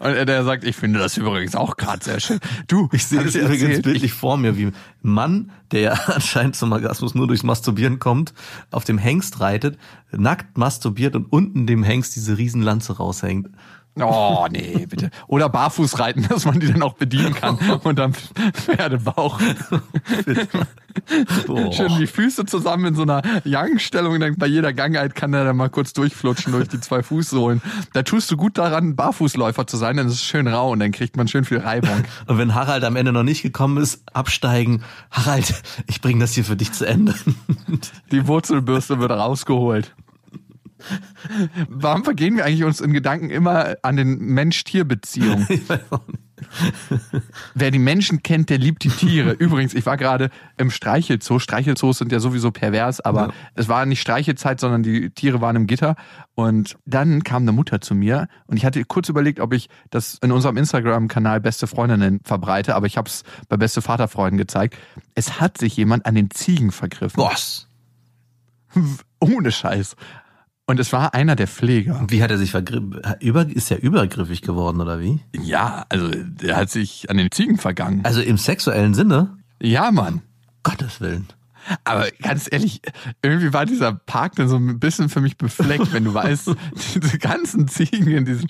und 0.00 0.26
der 0.26 0.42
sagt, 0.44 0.64
ich 0.64 0.74
finde 0.74 1.00
das 1.00 1.18
übrigens 1.18 1.54
auch 1.54 1.76
gerade 1.76 2.02
sehr 2.02 2.18
schön. 2.18 2.40
Du, 2.66 2.88
Ich 2.92 3.04
sehe 3.04 3.22
das 3.22 3.34
übrigens 3.34 3.62
erzählt? 3.62 3.82
bildlich 3.82 4.14
vor 4.14 4.38
mir, 4.38 4.56
wie 4.56 4.68
ein 4.68 4.74
Mann, 5.02 5.50
der 5.70 5.80
ja 5.80 5.92
anscheinend 6.06 6.56
zum 6.56 6.72
Orgasmus 6.72 7.14
nur 7.14 7.26
durchs 7.26 7.42
Masturbieren 7.42 7.98
kommt, 7.98 8.32
auf 8.70 8.84
dem 8.84 8.96
Hengst 8.96 9.40
reitet, 9.40 9.78
nackt 10.10 10.56
masturbiert 10.56 11.14
und 11.14 11.26
unten 11.26 11.66
dem 11.66 11.82
Hengst 11.82 12.16
diese 12.16 12.38
Riesenlanze 12.38 12.96
raushängt. 12.96 13.50
Oh, 13.98 14.46
nee, 14.50 14.86
bitte. 14.86 15.10
Oder 15.26 15.48
barfuß 15.48 15.98
reiten, 15.98 16.22
dass 16.28 16.44
man 16.44 16.60
die 16.60 16.70
dann 16.70 16.82
auch 16.82 16.94
bedienen 16.94 17.34
kann 17.34 17.58
und 17.84 17.98
am 17.98 18.12
Pferdebauch. 18.12 19.40
Schön 21.72 21.98
die 21.98 22.06
Füße 22.06 22.46
zusammen 22.46 22.86
in 22.86 22.94
so 22.94 23.02
einer 23.02 23.22
Yang-Stellung, 23.44 24.18
dann 24.20 24.36
bei 24.36 24.46
jeder 24.46 24.72
Gangheit 24.72 25.14
kann 25.14 25.34
er 25.34 25.44
dann 25.44 25.56
mal 25.56 25.68
kurz 25.68 25.92
durchflutschen 25.92 26.52
durch 26.52 26.68
die 26.68 26.80
zwei 26.80 27.02
Fußsohlen. 27.02 27.60
Da 27.92 28.02
tust 28.02 28.30
du 28.30 28.36
gut 28.36 28.58
daran, 28.58 28.96
Barfußläufer 28.96 29.66
zu 29.66 29.76
sein, 29.76 29.96
dann 29.96 30.06
ist 30.06 30.14
es 30.14 30.24
schön 30.24 30.46
rau 30.46 30.70
und 30.70 30.80
dann 30.80 30.92
kriegt 30.92 31.16
man 31.16 31.28
schön 31.28 31.44
viel 31.44 31.58
Reibung. 31.58 32.04
Und 32.26 32.38
wenn 32.38 32.54
Harald 32.54 32.84
am 32.84 32.96
Ende 32.96 33.12
noch 33.12 33.24
nicht 33.24 33.42
gekommen 33.42 33.76
ist, 33.78 34.02
absteigen. 34.12 34.82
Harald, 35.10 35.62
ich 35.86 36.00
bringe 36.00 36.20
das 36.20 36.32
hier 36.32 36.44
für 36.44 36.56
dich 36.56 36.72
zu 36.72 36.86
Ende. 36.86 37.14
Die 38.10 38.26
Wurzelbürste 38.26 38.98
wird 38.98 39.10
rausgeholt. 39.10 39.94
Warum 41.68 42.04
vergehen 42.04 42.36
wir 42.36 42.44
eigentlich 42.44 42.64
uns 42.64 42.80
in 42.80 42.92
Gedanken 42.92 43.30
immer 43.30 43.76
an 43.82 43.96
den 43.96 44.18
Mensch-Tier-Beziehung? 44.18 45.46
Wer 47.54 47.70
die 47.70 47.78
Menschen 47.78 48.22
kennt, 48.22 48.50
der 48.50 48.58
liebt 48.58 48.84
die 48.84 48.90
Tiere. 48.90 49.32
Übrigens, 49.32 49.74
ich 49.74 49.86
war 49.86 49.96
gerade 49.96 50.30
im 50.58 50.70
Streichelzoo. 50.70 51.38
Streichelzoos 51.38 51.98
sind 51.98 52.12
ja 52.12 52.20
sowieso 52.20 52.50
pervers, 52.50 53.00
aber 53.00 53.28
Ja. 53.28 53.32
es 53.54 53.68
war 53.68 53.86
nicht 53.86 54.00
Streichelzeit, 54.00 54.60
sondern 54.60 54.82
die 54.82 55.10
Tiere 55.10 55.40
waren 55.40 55.56
im 55.56 55.66
Gitter. 55.66 55.96
Und 56.34 56.76
dann 56.84 57.24
kam 57.24 57.42
eine 57.42 57.52
Mutter 57.52 57.80
zu 57.80 57.94
mir 57.94 58.28
und 58.46 58.58
ich 58.58 58.66
hatte 58.66 58.84
kurz 58.84 59.08
überlegt, 59.08 59.40
ob 59.40 59.54
ich 59.54 59.68
das 59.90 60.18
in 60.22 60.30
unserem 60.30 60.56
Instagram-Kanal 60.58 61.40
Beste 61.40 61.66
Freundinnen 61.66 62.20
verbreite, 62.22 62.74
aber 62.74 62.86
ich 62.86 62.96
habe 62.98 63.08
es 63.08 63.22
bei 63.48 63.56
Beste 63.56 63.80
Vaterfreunden 63.80 64.36
gezeigt. 64.36 64.76
Es 65.14 65.40
hat 65.40 65.56
sich 65.58 65.76
jemand 65.76 66.04
an 66.04 66.14
den 66.14 66.30
Ziegen 66.30 66.70
vergriffen. 66.70 67.16
Boss. 67.16 67.68
Ohne 69.20 69.50
Scheiß. 69.52 69.96
Und 70.68 70.80
es 70.80 70.92
war 70.92 71.14
einer 71.14 71.36
der 71.36 71.46
Pfleger. 71.46 72.04
Wie 72.08 72.22
hat 72.22 72.30
er 72.32 72.38
sich 72.38 72.50
vergriffen? 72.50 73.00
Ist 73.54 73.70
er 73.70 73.80
übergriffig 73.82 74.42
geworden 74.42 74.80
oder 74.80 75.00
wie? 75.00 75.20
Ja, 75.40 75.86
also 75.88 76.10
der 76.10 76.56
hat 76.56 76.70
sich 76.70 77.08
an 77.08 77.18
den 77.18 77.30
Ziegen 77.30 77.56
vergangen. 77.56 78.04
Also 78.04 78.20
im 78.20 78.36
sexuellen 78.36 78.92
Sinne? 78.92 79.38
Ja, 79.62 79.92
Mann. 79.92 80.22
Gottes 80.64 81.00
Willen. 81.00 81.28
Aber 81.84 82.06
ganz 82.22 82.48
ehrlich, 82.50 82.80
irgendwie 83.22 83.52
war 83.52 83.66
dieser 83.66 83.92
Park 83.92 84.36
dann 84.36 84.48
so 84.48 84.56
ein 84.56 84.78
bisschen 84.78 85.08
für 85.08 85.20
mich 85.20 85.36
befleckt, 85.36 85.92
wenn 85.92 86.04
du 86.04 86.14
weißt, 86.14 86.50
diese 86.94 87.18
ganzen 87.18 87.68
Ziegen 87.68 88.08
in 88.08 88.24
diesem 88.24 88.48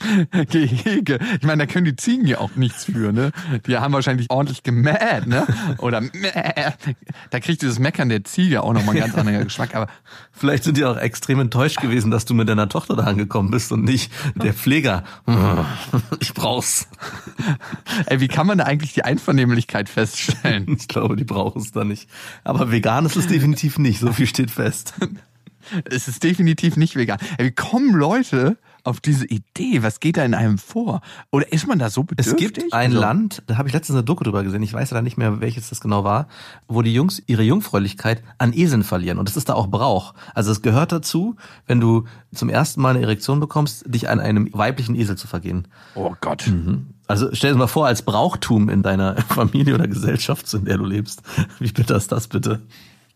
Gehege. 0.51 1.19
Ich 1.41 1.47
meine, 1.47 1.67
da 1.67 1.73
können 1.73 1.85
die 1.85 1.97
Ziegen 1.97 2.27
ja 2.27 2.39
auch 2.39 2.57
nichts 2.57 2.85
für, 2.85 3.13
ne? 3.13 3.33
Die 3.67 3.77
haben 3.77 3.93
wahrscheinlich 3.93 4.31
ordentlich 4.31 4.63
gemäht, 4.63 5.27
ne? 5.27 5.47
Oder 5.79 6.01
mäh. 6.01 6.33
Da 7.31 7.41
kriegt 7.41 7.63
dieses 7.63 7.79
Meckern 7.79 8.09
der 8.09 8.25
Ziege 8.25 8.63
auch 8.63 8.73
nochmal 8.73 8.97
einen 8.97 9.07
ganz 9.07 9.15
anderen 9.15 9.45
Geschmack. 9.45 9.75
Aber 9.75 9.89
Vielleicht 10.33 10.65
sind 10.65 10.77
die 10.77 10.85
auch 10.85 10.99
extrem 10.99 11.41
enttäuscht 11.41 11.81
gewesen, 11.81 12.11
dass 12.11 12.27
du 12.27 12.35
mit 12.35 12.49
deiner 12.49 12.69
Tochter 12.69 12.95
da 12.95 13.05
angekommen 13.05 13.51
bist 13.51 13.73
und 13.73 13.85
nicht 13.85 14.13
der 14.35 14.55
Pfleger. 14.55 15.05
Ich 16.21 16.35
brauch's. 16.35 16.89
ey, 18.07 18.21
wie 18.21 18.29
kann 18.29 18.47
man 18.47 18.59
da 18.59 18.65
eigentlich 18.65 18.93
die 18.95 19.05
Einvernehmlichkeit 19.05 19.89
feststellen? 19.89 20.77
Ich 20.79 20.89
glaube, 20.89 21.17
die 21.17 21.25
brauchen 21.25 21.61
es 21.61 21.73
da 21.73 21.85
nicht. 21.85 22.09
Aber 22.45 22.71
vegan 22.71 23.06
ist 23.07 23.17
es 23.17 23.27
definitiv 23.27 23.79
nicht, 23.79 24.01
so 24.01 24.13
viel 24.13 24.27
steht 24.27 24.51
fest. 24.51 24.95
Es 25.85 26.07
ist 26.07 26.23
definitiv 26.23 26.77
nicht 26.77 26.95
vegan. 26.95 27.19
Ey, 27.39 27.47
wie 27.47 27.51
kommen 27.51 27.93
Leute 27.93 28.57
auf 28.85 29.01
diese 29.01 29.27
Idee? 29.27 29.83
Was 29.83 29.99
geht 29.99 30.17
da 30.17 30.25
in 30.25 30.33
einem 30.33 30.59
vor? 30.59 31.01
Oder 31.33 31.53
ist 31.53 31.67
man 31.67 31.81
da 31.81 31.91
so 31.91 32.03
Es 32.03 32.07
bedürftig? 32.29 32.39
gibt 32.63 32.73
ein 32.73 32.93
Also- 32.93 33.01
Land, 33.01 33.43
da 33.49 33.59
habe 33.59 33.67
ich 33.67 33.75
letztens 33.75 33.97
eine 33.97 34.05
Doku 34.05 34.23
drüber 34.23 34.45
gesehen, 34.45 34.63
ich 34.63 34.73
weiß 34.73 34.93
leider 34.93 35.03
nicht 35.03 35.17
mehr, 35.19 35.41
welches 35.41 35.69
das 35.69 35.81
genau 35.81 36.05
war, 36.05 36.29
wo 36.69 36.83
die 36.83 36.95
Jungs 36.95 37.21
ihre 37.27 37.43
Jungfräulichkeit 37.43 38.23
an 38.39 38.53
Eseln 38.53 38.85
verlieren. 38.85 39.19
Und 39.19 39.29
das 39.29 39.37
ist 39.37 39.49
da 39.49 39.55
auch 39.55 39.67
Brauch. 39.67 40.15
Also 40.37 40.53
es 40.53 40.63
gehört 40.63 40.93
dazu, 40.93 41.35
wenn 41.67 41.81
du 41.81 42.05
zum 42.33 42.49
ersten 42.49 42.81
Mal 42.81 42.91
eine 42.95 43.03
Erektion 43.03 43.41
bekommst, 43.41 43.93
dich 43.93 44.09
an 44.09 44.21
einem 44.21 44.49
weiblichen 44.53 44.95
Esel 44.95 45.17
zu 45.19 45.27
vergehen. 45.27 45.67
Oh 45.97 46.15
Gott. 46.21 46.45
Also 47.09 47.31
stell 47.33 47.55
dir 47.55 47.59
mal 47.59 47.67
vor, 47.67 47.89
als 47.89 48.03
Brauchtum 48.03 48.69
in 48.69 48.85
deiner 48.85 49.17
Familie 49.31 49.75
oder 49.75 49.89
Gesellschaft, 49.89 50.55
in 50.55 50.65
der 50.65 50.79
du 50.79 50.85
lebst. 50.85 51.23
Wie 51.59 51.73
bitter 51.73 51.97
ist 51.97 52.13
das 52.13 52.29
bitte? 52.29 52.63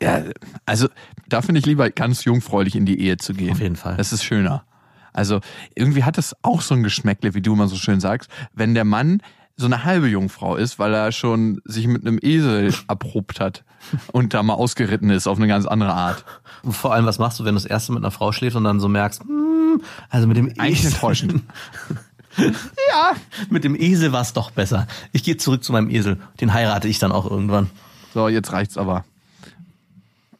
Ja, 0.02 0.22
also 0.66 0.88
da 1.28 1.42
finde 1.42 1.58
ich 1.58 1.66
lieber 1.66 1.90
ganz 1.90 2.24
jungfräulich 2.24 2.74
in 2.74 2.86
die 2.86 3.00
Ehe 3.00 3.16
zu 3.18 3.34
gehen. 3.34 3.52
Auf 3.52 3.60
jeden 3.60 3.76
Fall. 3.76 3.96
Das 3.96 4.12
ist 4.12 4.24
schöner. 4.24 4.64
Also 5.12 5.40
irgendwie 5.74 6.04
hat 6.04 6.18
es 6.18 6.34
auch 6.42 6.62
so 6.62 6.74
ein 6.74 6.82
Geschmäckle, 6.82 7.34
wie 7.34 7.42
du 7.42 7.52
immer 7.52 7.68
so 7.68 7.76
schön 7.76 8.00
sagst, 8.00 8.30
wenn 8.54 8.74
der 8.74 8.84
Mann 8.84 9.22
so 9.56 9.66
eine 9.66 9.84
halbe 9.84 10.08
Jungfrau 10.08 10.56
ist, 10.56 10.78
weil 10.78 10.94
er 10.94 11.12
schon 11.12 11.60
sich 11.64 11.86
mit 11.86 12.06
einem 12.06 12.18
Esel 12.22 12.72
erprobt 12.88 13.40
hat 13.40 13.64
und 14.12 14.32
da 14.32 14.42
mal 14.42 14.54
ausgeritten 14.54 15.10
ist 15.10 15.26
auf 15.26 15.38
eine 15.38 15.48
ganz 15.48 15.66
andere 15.66 15.92
Art. 15.92 16.24
Und 16.62 16.72
vor 16.72 16.94
allem, 16.94 17.06
was 17.06 17.18
machst 17.18 17.38
du, 17.38 17.44
wenn 17.44 17.54
du 17.54 17.60
das 17.60 17.66
erste 17.66 17.92
mit 17.92 18.02
einer 18.02 18.10
Frau 18.10 18.32
schläfst 18.32 18.56
und 18.56 18.64
dann 18.64 18.80
so 18.80 18.88
merkst, 18.88 19.20
hm, 19.20 19.82
also 20.08 20.26
mit 20.26 20.36
dem 20.36 20.48
Eigentlich 20.58 20.80
Esel, 20.80 20.92
enttäuschend. 20.92 21.42
ja. 22.36 23.12
mit 23.50 23.64
dem 23.64 23.74
Esel 23.74 24.12
war 24.12 24.22
es 24.22 24.32
doch 24.32 24.50
besser. 24.50 24.86
Ich 25.12 25.24
gehe 25.24 25.36
zurück 25.36 25.62
zu 25.62 25.72
meinem 25.72 25.90
Esel. 25.90 26.18
Den 26.40 26.54
heirate 26.54 26.88
ich 26.88 26.98
dann 26.98 27.12
auch 27.12 27.30
irgendwann. 27.30 27.70
So, 28.14 28.28
jetzt 28.28 28.52
reicht's 28.52 28.78
aber. 28.78 29.04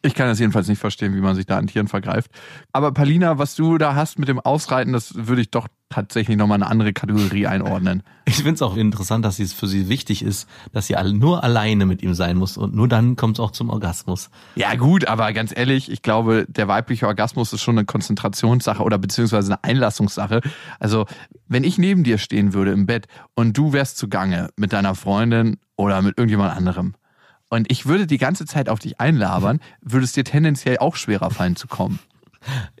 Ich 0.03 0.15
kann 0.15 0.27
das 0.27 0.39
jedenfalls 0.39 0.67
nicht 0.67 0.79
verstehen, 0.79 1.15
wie 1.15 1.21
man 1.21 1.35
sich 1.35 1.45
da 1.45 1.57
an 1.57 1.67
Tieren 1.67 1.87
vergreift. 1.87 2.31
Aber 2.71 2.91
Palina, 2.91 3.37
was 3.37 3.55
du 3.55 3.77
da 3.77 3.93
hast 3.93 4.17
mit 4.17 4.27
dem 4.27 4.39
Ausreiten, 4.39 4.93
das 4.93 5.13
würde 5.15 5.41
ich 5.41 5.51
doch 5.51 5.67
tatsächlich 5.89 6.37
nochmal 6.37 6.55
eine 6.55 6.67
andere 6.71 6.93
Kategorie 6.93 7.45
einordnen. 7.45 8.01
Ich 8.25 8.37
finde 8.37 8.53
es 8.53 8.61
auch 8.61 8.77
interessant, 8.77 9.25
dass 9.25 9.39
es 9.39 9.53
für 9.53 9.67
sie 9.67 9.89
wichtig 9.89 10.23
ist, 10.23 10.47
dass 10.71 10.87
sie 10.87 10.95
nur 11.13 11.43
alleine 11.43 11.85
mit 11.85 12.01
ihm 12.01 12.13
sein 12.13 12.37
muss 12.37 12.57
und 12.57 12.73
nur 12.73 12.87
dann 12.87 13.15
kommt 13.15 13.35
es 13.35 13.39
auch 13.41 13.51
zum 13.51 13.69
Orgasmus. 13.69 14.29
Ja 14.55 14.73
gut, 14.75 15.07
aber 15.07 15.33
ganz 15.33 15.55
ehrlich, 15.55 15.91
ich 15.91 16.01
glaube, 16.01 16.45
der 16.47 16.67
weibliche 16.67 17.07
Orgasmus 17.07 17.51
ist 17.53 17.61
schon 17.61 17.77
eine 17.77 17.85
Konzentrationssache 17.85 18.81
oder 18.81 18.97
beziehungsweise 18.97 19.51
eine 19.51 19.63
Einlassungssache. 19.63 20.41
Also 20.79 21.05
wenn 21.47 21.63
ich 21.63 21.77
neben 21.77 22.03
dir 22.03 22.17
stehen 22.17 22.53
würde 22.53 22.71
im 22.71 22.85
Bett 22.85 23.07
und 23.35 23.57
du 23.57 23.73
wärst 23.73 23.97
zugange 23.97 24.49
mit 24.55 24.71
deiner 24.73 24.95
Freundin 24.95 25.57
oder 25.75 26.01
mit 26.01 26.17
irgendjemand 26.17 26.55
anderem 26.55 26.95
und 27.51 27.69
ich 27.69 27.85
würde 27.85 28.07
die 28.07 28.17
ganze 28.17 28.45
Zeit 28.45 28.69
auf 28.69 28.79
dich 28.79 28.99
einlabern, 28.99 29.59
würde 29.81 30.05
es 30.05 30.13
dir 30.13 30.23
tendenziell 30.23 30.77
auch 30.77 30.95
schwerer 30.95 31.29
fallen 31.29 31.55
zu 31.57 31.67
kommen. 31.67 31.99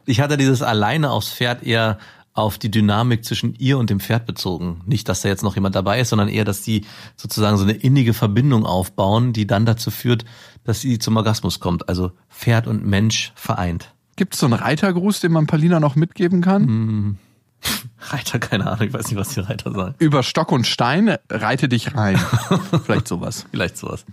Ich 0.05 0.21
hatte 0.21 0.37
dieses 0.37 0.63
alleine 0.63 1.11
aufs 1.11 1.31
Pferd 1.31 1.61
eher 1.61 1.99
auf 2.33 2.57
die 2.57 2.71
Dynamik 2.71 3.25
zwischen 3.25 3.53
ihr 3.55 3.77
und 3.77 3.89
dem 3.89 3.99
Pferd 3.99 4.25
bezogen. 4.25 4.81
Nicht, 4.85 5.09
dass 5.09 5.21
da 5.21 5.29
jetzt 5.29 5.43
noch 5.43 5.55
jemand 5.55 5.75
dabei 5.75 5.99
ist, 5.99 6.09
sondern 6.09 6.29
eher, 6.29 6.45
dass 6.45 6.61
die 6.61 6.85
sozusagen 7.17 7.57
so 7.57 7.63
eine 7.63 7.73
innige 7.73 8.13
Verbindung 8.13 8.65
aufbauen, 8.65 9.33
die 9.33 9.45
dann 9.45 9.65
dazu 9.65 9.91
führt, 9.91 10.23
dass 10.63 10.79
sie 10.79 10.97
zum 10.97 11.17
Orgasmus 11.17 11.59
kommt. 11.59 11.89
Also 11.89 12.11
Pferd 12.29 12.65
und 12.65 12.85
Mensch 12.85 13.33
vereint. 13.35 13.93
Gibt 14.15 14.35
es 14.35 14.39
so 14.39 14.45
einen 14.45 14.53
Reitergruß, 14.53 15.19
den 15.19 15.33
man 15.33 15.47
Palina 15.47 15.81
noch 15.81 15.95
mitgeben 15.95 16.41
kann? 16.41 16.65
Hm. 16.65 17.17
Reiter, 17.99 18.39
keine 18.39 18.67
Ahnung, 18.67 18.87
ich 18.87 18.93
weiß 18.93 19.07
nicht, 19.07 19.17
was 19.17 19.29
die 19.29 19.39
Reiter 19.39 19.71
sagen. 19.71 19.95
Über 19.99 20.23
Stock 20.23 20.51
und 20.51 20.65
Stein, 20.65 21.17
reite 21.29 21.69
dich 21.69 21.95
rein. 21.95 22.17
Vielleicht 22.85 23.07
sowas. 23.07 23.45
Vielleicht 23.51 23.77
sowas. 23.77 24.05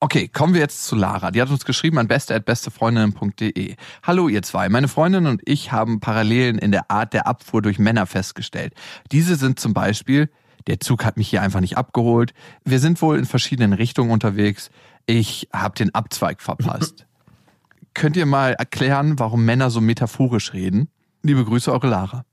Okay, 0.00 0.28
kommen 0.28 0.54
wir 0.54 0.60
jetzt 0.60 0.84
zu 0.84 0.96
Lara. 0.96 1.30
Die 1.30 1.42
hat 1.42 1.50
uns 1.50 1.64
geschrieben 1.64 1.98
an 1.98 2.08
beste@bestefreundinnen.de. 2.08 3.76
Hallo 4.02 4.28
ihr 4.28 4.42
zwei. 4.42 4.68
Meine 4.68 4.88
Freundin 4.88 5.26
und 5.26 5.42
ich 5.44 5.72
haben 5.72 6.00
Parallelen 6.00 6.58
in 6.58 6.72
der 6.72 6.90
Art 6.90 7.12
der 7.12 7.26
Abfuhr 7.26 7.60
durch 7.60 7.78
Männer 7.78 8.06
festgestellt. 8.06 8.72
Diese 9.12 9.36
sind 9.36 9.60
zum 9.60 9.74
Beispiel, 9.74 10.30
der 10.66 10.80
Zug 10.80 11.04
hat 11.04 11.16
mich 11.16 11.28
hier 11.28 11.42
einfach 11.42 11.60
nicht 11.60 11.76
abgeholt. 11.76 12.32
Wir 12.64 12.80
sind 12.80 13.00
wohl 13.02 13.18
in 13.18 13.26
verschiedenen 13.26 13.74
Richtungen 13.74 14.10
unterwegs. 14.10 14.70
Ich 15.06 15.48
habe 15.52 15.74
den 15.74 15.94
Abzweig 15.94 16.40
verpasst. 16.40 17.06
Könnt 17.94 18.16
ihr 18.16 18.26
mal 18.26 18.52
erklären, 18.52 19.18
warum 19.18 19.44
Männer 19.44 19.70
so 19.70 19.80
metaphorisch 19.80 20.52
reden? 20.52 20.88
Liebe 21.22 21.44
Grüße, 21.44 21.72
eure 21.72 21.88
Lara. 21.88 22.24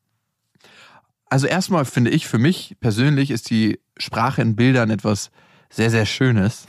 Also 1.30 1.48
erstmal 1.48 1.86
finde 1.86 2.12
ich, 2.12 2.28
für 2.28 2.38
mich 2.38 2.78
persönlich 2.80 3.32
ist 3.32 3.50
die 3.50 3.80
Sprache 3.98 4.42
in 4.42 4.56
Bildern 4.56 4.90
etwas 4.90 5.32
sehr, 5.70 5.90
sehr 5.90 6.06
Schönes 6.06 6.68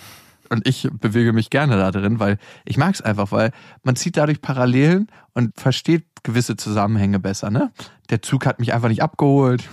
und 0.49 0.66
ich 0.66 0.88
bewege 0.90 1.33
mich 1.33 1.50
gerne 1.50 1.76
da 1.76 1.90
drin, 1.90 2.18
weil 2.18 2.38
ich 2.64 2.76
mag 2.76 2.95
es 2.95 3.02
einfach, 3.02 3.33
weil 3.33 3.52
man 3.83 3.97
zieht 3.97 4.16
dadurch 4.16 4.40
Parallelen 4.40 5.09
und 5.35 5.59
versteht 5.59 6.04
gewisse 6.23 6.57
Zusammenhänge 6.57 7.18
besser. 7.18 7.50
Ne? 7.50 7.71
Der 8.11 8.23
Zug 8.23 8.47
hat 8.47 8.59
mich 8.59 8.73
einfach 8.73 8.88
nicht 8.88 9.02
abgeholt. 9.02 9.68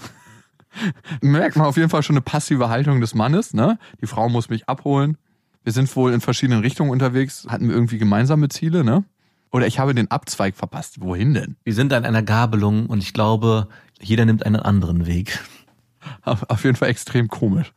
Merkt 1.22 1.56
man 1.56 1.68
auf 1.68 1.78
jeden 1.78 1.90
Fall 1.90 2.04
schon 2.04 2.16
eine 2.16 2.22
passive 2.22 2.70
Haltung 2.70 3.02
des 3.02 3.16
Mannes. 3.16 3.54
Ne? 3.54 3.80
Die 4.02 4.08
Frau 4.08 4.30
muss 4.30 4.50
mich 4.50 4.68
abholen. 4.68 5.18
Wir 5.66 5.74
sind 5.74 5.94
wohl 5.96 6.14
in 6.14 6.22
verschiedenen 6.22 6.62
Richtungen 6.62 6.92
unterwegs, 6.92 7.48
hatten 7.50 7.68
wir 7.68 7.76
irgendwie 7.76 7.98
gemeinsame 7.98 8.50
Ziele, 8.50 8.84
ne? 8.84 9.04
Oder 9.52 9.66
ich 9.66 9.80
habe 9.80 9.96
den 9.96 10.12
Abzweig 10.12 10.56
verpasst. 10.56 11.02
Wohin 11.02 11.34
denn? 11.34 11.56
Wir 11.64 11.74
sind 11.74 11.92
an 11.92 12.06
einer 12.06 12.22
Gabelung 12.22 12.86
und 12.86 13.02
ich 13.02 13.14
glaube, 13.14 13.68
jeder 14.00 14.26
nimmt 14.26 14.46
einen 14.46 14.58
anderen 14.58 15.08
Weg. 15.08 15.40
Auf, 16.22 16.64
jeden 16.64 16.76
Fall 16.76 16.90
extrem 16.90 17.30
komisch. 17.30 17.74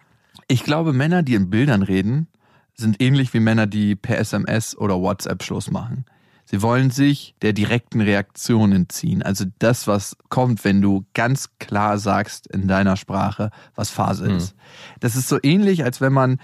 Ich 0.49 0.65
glaube, 0.65 0.93
Männer, 0.93 1.23
die 1.23 1.35
in 1.35 1.49
Bildern 1.49 1.83
reden, 1.83 2.29
sind 2.75 3.01
ähnlich 3.01 3.33
wie 3.33 3.41
Männer, 3.41 3.67
die 3.67 3.97
per 3.97 4.19
SMS 4.19 4.77
oder 4.77 5.01
WhatsApp 5.01 5.43
Schluss 5.43 5.71
machen. 5.71 6.05
Sie 6.45 6.61
wollen 6.61 6.91
sich 6.91 7.35
der 7.41 7.55
direkten 7.55 8.03
Reaktion 8.03 8.73
entziehen. 8.73 9.23
Also 9.23 9.47
das, 9.59 9.87
was 9.87 10.17
kommt, 10.29 10.65
wenn 10.65 10.83
du 10.83 11.07
ganz 11.15 11.51
klar 11.59 11.99
sagst 11.99 12.47
in 12.49 12.69
deiner 12.69 12.97
Sprache, 12.97 13.51
was 13.75 13.89
Phase 13.89 14.31
ist. 14.31 14.55
Mhm. 14.55 14.61
Das 15.01 15.17
ist 15.17 15.29
so 15.29 15.39
ähnlich, 15.43 15.85
als 15.85 16.03
wenn 16.03 16.13
man 16.13 16.39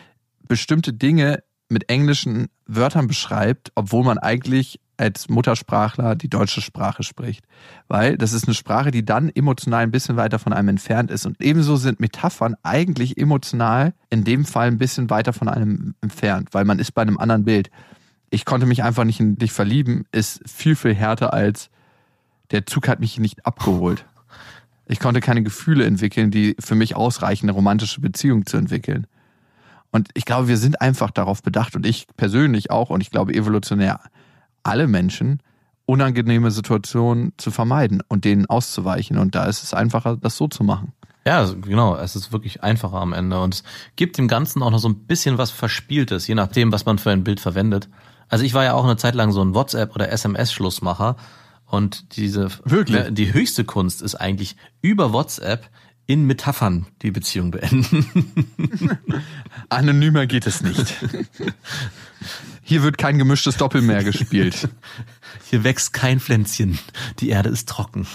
bestimmte 0.49 0.93
Dinge 0.93 1.43
mit 1.69 1.91
englischen 1.91 2.49
Wörtern 2.67 3.07
beschreibt, 3.07 3.73
obwohl 3.75 4.05
man 4.05 4.19
eigentlich 4.19 4.81
als 4.97 5.29
Muttersprachler 5.29 6.15
die 6.15 6.29
deutsche 6.29 6.61
Sprache 6.61 7.03
spricht. 7.03 7.45
Weil 7.89 8.17
das 8.17 8.33
ist 8.33 8.47
eine 8.47 8.55
Sprache, 8.55 8.91
die 8.91 9.05
dann 9.05 9.29
emotional 9.29 9.83
ein 9.83 9.91
bisschen 9.91 10.17
weiter 10.17 10.39
von 10.39 10.53
einem 10.53 10.69
entfernt 10.69 11.11
ist. 11.11 11.27
Und 11.27 11.41
ebenso 11.41 11.77
sind 11.77 12.01
Metaphern 12.01 12.55
eigentlich 12.63 13.19
emotional 13.19 13.95
in 14.11 14.25
dem 14.25 14.45
Fall 14.45 14.69
ein 14.69 14.79
bisschen 14.79 15.11
weiter 15.11 15.33
von 15.33 15.49
einem 15.49 15.95
entfernt, 16.01 16.51
weil 16.53 16.65
man 16.65 16.79
ist 16.79 16.93
bei 16.93 17.03
einem 17.03 17.19
anderen 17.19 17.45
Bild. 17.45 17.71
Ich 18.31 18.45
konnte 18.45 18.67
mich 18.67 18.85
einfach 18.85 19.05
nicht 19.05 19.21
in 19.21 19.37
dich 19.37 19.53
verlieben, 19.53 20.05
ist 20.13 20.43
viel, 20.49 20.77
viel 20.77 20.95
härter 20.95 21.33
als 21.33 21.71
der 22.51 22.67
Zug 22.67 22.89
hat 22.89 23.01
mich 23.01 23.19
nicht 23.19 23.47
abgeholt. 23.47 24.05
Ich 24.87 25.01
konnte 25.01 25.21
keine 25.21 25.43
Gefühle 25.43 25.87
entwickeln, 25.87 26.31
die 26.31 26.57
für 26.61 26.75
mich 26.75 26.95
ausreichen, 26.95 27.47
eine 27.47 27.53
romantische 27.53 28.01
Beziehung 28.01 28.45
zu 28.45 28.59
entwickeln. 28.59 29.07
Und 29.95 30.09
ich 30.15 30.25
glaube, 30.25 30.49
wir 30.49 30.57
sind 30.57 30.81
einfach 30.81 31.13
darauf 31.13 31.41
bedacht 31.41 31.77
und 31.77 31.87
ich 31.87 32.09
persönlich 32.17 32.73
auch 32.73 32.91
und 32.91 33.01
ich 33.01 33.13
glaube 33.13 33.33
evolutionär 33.33 34.01
alle 34.65 34.89
Menschen, 34.89 35.41
unangenehme 35.87 36.51
Situationen 36.51 37.33
zu 37.37 37.53
vermeiden 37.53 38.03
und 38.09 38.25
denen 38.25 38.47
auszuweichen. 38.47 39.19
Und 39.19 39.37
da 39.37 39.45
ist 39.45 39.63
es 39.63 39.73
einfacher, 39.73 40.17
das 40.17 40.37
so 40.37 40.49
zu 40.49 40.65
machen. 40.65 40.93
Ja, 41.25 41.45
genau. 41.45 41.95
Es 41.95 42.17
ist 42.17 42.33
wirklich 42.33 42.65
einfacher 42.65 42.97
am 42.97 43.13
Ende. 43.13 43.41
Und 43.41 43.55
es 43.55 43.63
gibt 43.95 44.19
dem 44.19 44.27
Ganzen 44.27 44.65
auch 44.65 44.73
noch 44.73 44.81
so 44.81 44.89
ein 44.89 45.07
bisschen 45.07 45.39
was 45.39 45.53
Verspieltes, 45.53 46.27
je 46.27 46.35
nachdem, 46.35 46.73
was 46.73 46.87
man 46.87 46.99
für 46.99 47.13
ein 47.13 47.23
Bild 47.23 47.39
verwendet. 47.39 47.89
Also 48.29 48.45
ich 48.45 48.53
war 48.53 48.65
ja 48.65 48.73
auch 48.73 48.83
eine 48.83 48.97
Zeit 48.97 49.15
lang 49.15 49.31
so 49.31 49.45
ein 49.45 49.55
WhatsApp- 49.55 49.95
oder 49.95 50.11
SMS-Schlussmacher. 50.11 51.15
Und 51.67 52.17
diese, 52.17 52.49
Wirklich? 52.65 53.15
die 53.15 53.33
höchste 53.33 53.65
Kunst 53.65 54.03
ist 54.03 54.17
eigentlich 54.17 54.57
über 54.81 55.13
WhatsApp 55.13 55.71
in 56.07 56.27
Metaphern 56.27 56.87
die 57.03 57.11
Beziehung 57.11 57.51
beenden. 57.51 58.07
Anonymer 59.69 60.27
geht 60.27 60.47
es 60.47 60.63
nicht. 60.63 60.95
Hier 62.63 62.83
wird 62.83 62.99
kein 62.99 63.19
gemischtes 63.19 63.57
Doppel 63.57 63.83
mehr 63.83 64.05
gespielt. 64.05 64.69
Hier 65.51 65.65
wächst 65.65 65.93
kein 65.93 66.21
Pflänzchen. 66.21 66.79
Die 67.21 67.29
Erde 67.29 67.49
ist 67.49 67.69
trocken. 67.69 68.07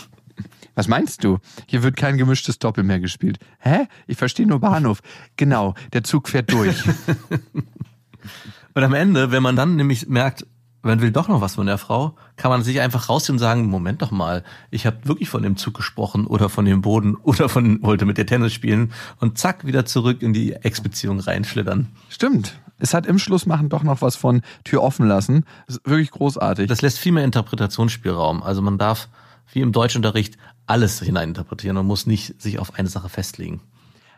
Was 0.76 0.88
meinst 0.88 1.24
du? 1.24 1.40
Hier 1.68 1.84
wird 1.84 1.98
kein 1.98 2.18
gemischtes 2.18 2.58
Doppel 2.58 2.84
mehr 2.84 3.00
gespielt. 3.00 3.38
Hä? 3.60 3.88
Ich 4.08 4.18
verstehe 4.18 4.48
nur 4.48 4.60
Bahnhof. 4.60 5.02
Genau, 5.36 5.76
der 5.94 6.04
Zug 6.04 6.30
fährt 6.30 6.52
durch. 6.52 6.78
Und 8.74 8.84
am 8.84 8.94
Ende, 8.94 9.32
wenn 9.32 9.44
man 9.44 9.56
dann 9.56 9.76
nämlich 9.76 10.08
merkt, 10.08 10.46
man 10.82 11.02
will 11.02 11.12
doch 11.12 11.28
noch 11.28 11.42
was 11.42 11.56
von 11.56 11.66
der 11.66 11.78
Frau, 11.78 12.16
kann 12.38 12.50
man 12.52 12.64
sich 12.64 12.80
einfach 12.80 13.10
rausziehen 13.10 13.36
und 13.36 13.40
sagen, 13.40 13.66
Moment 13.66 14.02
doch 14.02 14.12
mal, 14.12 14.44
ich 14.72 14.86
habe 14.86 14.98
wirklich 15.04 15.30
von 15.30 15.44
dem 15.44 15.58
Zug 15.58 15.74
gesprochen 15.74 16.26
oder 16.26 16.50
von 16.50 16.66
dem 16.66 16.82
Boden 16.82 17.16
oder 17.24 17.50
von 17.50 17.82
wollte 17.84 18.06
mit 18.06 18.18
dir 18.18 18.26
Tennis 18.26 18.54
spielen 18.54 18.92
und 19.20 19.38
zack 19.38 19.66
wieder 19.66 19.86
zurück 19.86 20.22
in 20.22 20.34
die 20.34 20.54
Ex-Beziehung 20.54 21.20
reinschlittern. 21.20 21.88
Stimmt. 22.10 22.60
Es 22.78 22.94
hat 22.94 23.06
im 23.06 23.20
Schlussmachen 23.20 23.68
doch 23.68 23.84
noch 23.84 24.02
was 24.02 24.16
von 24.16 24.42
Tür 24.64 24.84
offen 24.84 25.06
lassen. 25.06 25.44
Das 25.68 25.78
ist 25.78 25.86
wirklich 25.86 26.12
großartig. 26.12 26.68
Das 26.68 26.82
lässt 26.82 26.98
viel 26.98 27.12
mehr 27.12 27.26
Interpretationsspielraum. 27.26 28.42
Also 28.42 28.62
man 28.62 28.78
darf 28.78 29.10
wie 29.52 29.60
im 29.60 29.74
Deutschunterricht 29.74 30.38
alles 30.66 31.02
hineininterpretieren 31.02 31.76
und 31.78 31.88
muss 31.88 32.06
nicht 32.06 32.42
sich 32.42 32.60
auf 32.60 32.76
eine 32.76 32.88
Sache 32.88 33.10
festlegen. 33.10 33.62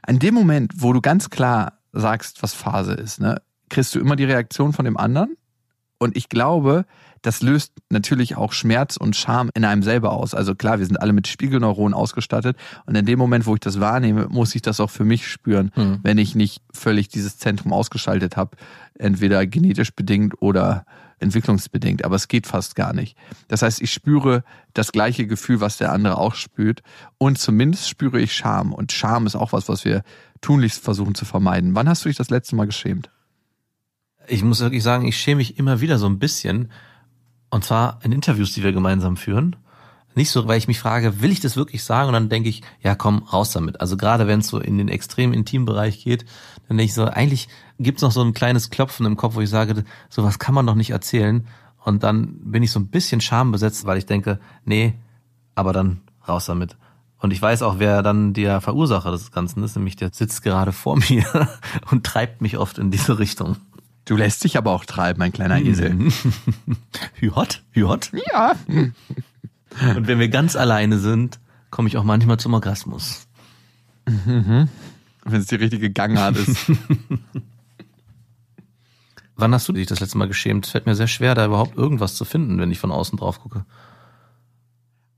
In 0.08 0.20
dem 0.20 0.36
Moment, 0.36 0.74
wo 0.76 0.94
du 0.94 1.02
ganz 1.02 1.30
klar 1.30 1.80
sagst, 1.92 2.44
was 2.44 2.54
Phase 2.54 2.94
ist, 2.94 3.20
ne, 3.20 3.42
kriegst 3.70 3.96
du 3.96 4.00
immer 4.00 4.16
die 4.16 4.26
Reaktion 4.26 4.74
von 4.74 4.86
dem 4.86 4.98
anderen 4.98 5.36
und 6.02 6.18
ich 6.18 6.30
glaube, 6.30 6.86
das 7.22 7.44
löst 7.44 7.74
natürlich 7.92 8.36
auch 8.36 8.54
Schmerz 8.54 8.98
und 8.98 9.16
Scham 9.16 9.52
in 9.54 9.64
einem 9.64 9.84
selber 9.84 10.14
aus. 10.14 10.34
Also 10.34 10.56
klar, 10.56 10.80
wir 10.80 10.86
sind 10.88 11.00
alle 11.00 11.14
mit 11.14 11.28
Spiegelneuronen 11.28 11.94
ausgestattet 11.94 12.58
und 12.88 12.96
in 12.96 13.06
dem 13.06 13.20
Moment, 13.20 13.46
wo 13.46 13.54
ich 13.54 13.60
das 13.60 13.80
wahrnehme, 13.80 14.28
muss 14.28 14.56
ich 14.56 14.64
das 14.64 14.80
auch 14.80 14.90
für 14.90 15.04
mich 15.04 15.28
spüren, 15.28 15.72
mhm. 15.76 16.00
wenn 16.02 16.18
ich 16.18 16.34
nicht 16.34 16.64
völlig 16.74 17.10
dieses 17.10 17.38
Zentrum 17.38 17.72
ausgeschaltet 17.72 18.36
habe, 18.36 18.58
entweder 18.98 19.46
genetisch 19.46 19.94
bedingt 19.94 20.42
oder 20.42 20.86
entwicklungsbedingt, 21.20 22.04
aber 22.04 22.16
es 22.16 22.28
geht 22.28 22.48
fast 22.48 22.76
gar 22.76 22.94
nicht. 22.94 23.16
Das 23.48 23.62
heißt, 23.62 23.80
ich 23.80 23.94
spüre 23.94 24.44
das 24.74 24.92
gleiche 24.92 25.28
Gefühl, 25.28 25.62
was 25.62 25.78
der 25.78 25.92
andere 25.92 26.18
auch 26.18 26.34
spürt 26.34 26.82
und 27.20 27.38
zumindest 27.38 27.88
spüre 27.88 28.20
ich 28.20 28.34
Scham 28.34 28.74
und 28.74 28.92
Scham 28.92 29.28
ist 29.28 29.36
auch 29.36 29.54
was, 29.54 29.70
was 29.70 29.86
wir 29.86 30.02
tunlichst 30.42 30.84
versuchen 30.84 31.14
zu 31.14 31.26
vermeiden. 31.26 31.76
Wann 31.76 31.88
hast 31.88 32.04
du 32.04 32.10
dich 32.10 32.18
das 32.18 32.32
letzte 32.32 32.56
Mal 32.56 32.66
geschämt? 32.66 33.12
Ich 34.32 34.44
muss 34.44 34.62
wirklich 34.62 34.84
sagen, 34.84 35.06
ich 35.06 35.18
schäme 35.18 35.38
mich 35.38 35.60
immer 35.60 35.82
wieder 35.82 35.98
so 35.98 36.08
ein 36.08 36.20
bisschen. 36.20 36.72
Und 37.50 37.66
zwar 37.66 38.00
in 38.04 38.12
Interviews, 38.12 38.54
die 38.54 38.64
wir 38.64 38.72
gemeinsam 38.72 39.18
führen. 39.18 39.58
Nicht 40.16 40.32
so, 40.32 40.48
weil 40.48 40.58
ich 40.58 40.68
mich 40.68 40.80
frage, 40.80 41.22
will 41.22 41.32
ich 41.32 41.40
das 41.40 41.58
wirklich 41.58 41.84
sagen? 41.84 42.08
Und 42.08 42.14
dann 42.14 42.30
denke 42.30 42.50
ich, 42.50 42.62
ja, 42.82 42.96
komm, 42.96 43.20
raus 43.20 43.52
damit. 43.52 43.80
Also 43.80 43.98
gerade 43.98 44.28
wenn 44.28 44.40
es 44.40 44.48
so 44.48 44.60
in 44.60 44.78
den 44.78 44.88
extrem 44.88 45.34
intimen 45.34 45.66
Bereich 45.66 46.04
geht, 46.04 46.26
dann 46.68 46.78
denke 46.78 46.90
ich 46.90 46.94
so, 46.94 47.06
eigentlich 47.06 47.48
gibt's 47.80 48.02
noch 48.02 48.12
so 48.12 48.22
ein 48.22 48.34
kleines 48.34 48.70
Klopfen 48.70 49.06
im 49.06 49.18
Kopf, 49.18 49.36
wo 49.36 49.42
ich 49.42 49.50
sage, 49.50 49.84
sowas 50.10 50.40
kann 50.40 50.56
man 50.56 50.66
doch 50.66 50.76
nicht 50.76 50.92
erzählen. 50.92 51.48
Und 51.84 52.04
dann 52.04 52.40
bin 52.52 52.64
ich 52.64 52.72
so 52.72 52.80
ein 52.80 52.88
bisschen 52.88 53.22
schambesetzt, 53.22 53.86
weil 53.86 53.98
ich 53.98 54.06
denke, 54.06 54.40
nee, 54.66 54.94
aber 55.56 55.74
dann 55.74 56.02
raus 56.28 56.46
damit. 56.46 56.78
Und 57.20 57.32
ich 57.32 57.42
weiß 57.42 57.62
auch, 57.62 57.80
wer 57.80 58.02
dann 58.02 58.34
der 58.34 58.62
Verursacher 58.62 59.12
des 59.12 59.32
Ganzen 59.32 59.64
ist, 59.64 59.76
nämlich 59.76 59.96
der 59.96 60.10
sitzt 60.14 60.42
gerade 60.42 60.72
vor 60.72 60.98
mir 61.10 61.26
und 61.90 62.06
treibt 62.06 62.42
mich 62.42 62.58
oft 62.58 62.78
in 62.78 62.92
diese 62.92 63.20
Richtung. 63.20 63.58
Du 64.06 64.16
lässt 64.16 64.44
dich 64.44 64.58
aber 64.58 64.72
auch 64.72 64.86
treiben, 64.86 65.20
mein 65.20 65.32
kleiner 65.32 65.62
Esel. 65.62 65.96
Hühot? 67.14 67.64
Hühot? 67.72 68.12
Ja. 68.32 68.56
Und 68.68 70.08
wenn 70.08 70.20
wir 70.20 70.30
ganz 70.30 70.56
alleine 70.56 70.98
sind, 70.98 71.40
komme 71.70 71.88
ich 71.88 71.98
auch 71.98 72.04
manchmal 72.04 72.38
zum 72.38 72.54
Orgasmus. 72.54 73.28
Wenn 74.06 74.70
es 75.32 75.48
die 75.48 75.56
richtige 75.56 75.92
Gangart 75.92 76.38
ist. 76.38 76.72
Wann 79.36 79.54
hast 79.54 79.68
du 79.68 79.74
dich 79.74 79.88
das 79.88 80.00
letzte 80.00 80.18
Mal 80.18 80.28
geschämt? 80.28 80.66
Es 80.66 80.72
fällt 80.72 80.86
mir 80.86 80.96
sehr 80.96 81.08
schwer, 81.08 81.34
da 81.34 81.46
überhaupt 81.46 81.76
irgendwas 81.76 82.16
zu 82.16 82.26
finden, 82.26 82.60
wenn 82.60 82.72
ich 82.72 82.80
von 82.80 82.92
außen 82.92 83.18
drauf 83.18 83.40
gucke. 83.40 83.66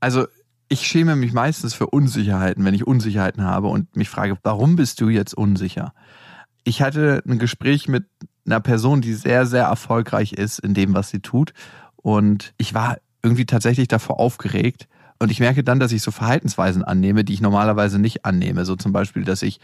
Also 0.00 0.26
ich 0.68 0.86
schäme 0.86 1.16
mich 1.16 1.32
meistens 1.32 1.74
für 1.74 1.88
Unsicherheiten, 1.88 2.64
wenn 2.64 2.74
ich 2.74 2.86
Unsicherheiten 2.86 3.44
habe 3.44 3.68
und 3.68 3.96
mich 3.96 4.08
frage, 4.08 4.38
warum 4.42 4.76
bist 4.76 5.00
du 5.00 5.08
jetzt 5.08 5.34
unsicher? 5.34 5.92
Ich 6.64 6.80
hatte 6.80 7.22
ein 7.26 7.38
Gespräch 7.38 7.88
mit 7.88 8.06
einer 8.46 8.60
Person, 8.60 9.00
die 9.00 9.14
sehr, 9.14 9.46
sehr 9.46 9.64
erfolgreich 9.64 10.32
ist 10.32 10.58
in 10.58 10.74
dem, 10.74 10.94
was 10.94 11.10
sie 11.10 11.20
tut. 11.20 11.52
Und 11.96 12.52
ich 12.58 12.74
war 12.74 12.98
irgendwie 13.22 13.46
tatsächlich 13.46 13.88
davor 13.88 14.20
aufgeregt. 14.20 14.88
Und 15.18 15.30
ich 15.30 15.40
merke 15.40 15.64
dann, 15.64 15.80
dass 15.80 15.92
ich 15.92 16.02
so 16.02 16.10
Verhaltensweisen 16.10 16.84
annehme, 16.84 17.24
die 17.24 17.32
ich 17.32 17.40
normalerweise 17.40 17.98
nicht 17.98 18.24
annehme. 18.24 18.64
So 18.64 18.76
zum 18.76 18.92
Beispiel, 18.92 19.24
dass 19.24 19.42
ich 19.42 19.60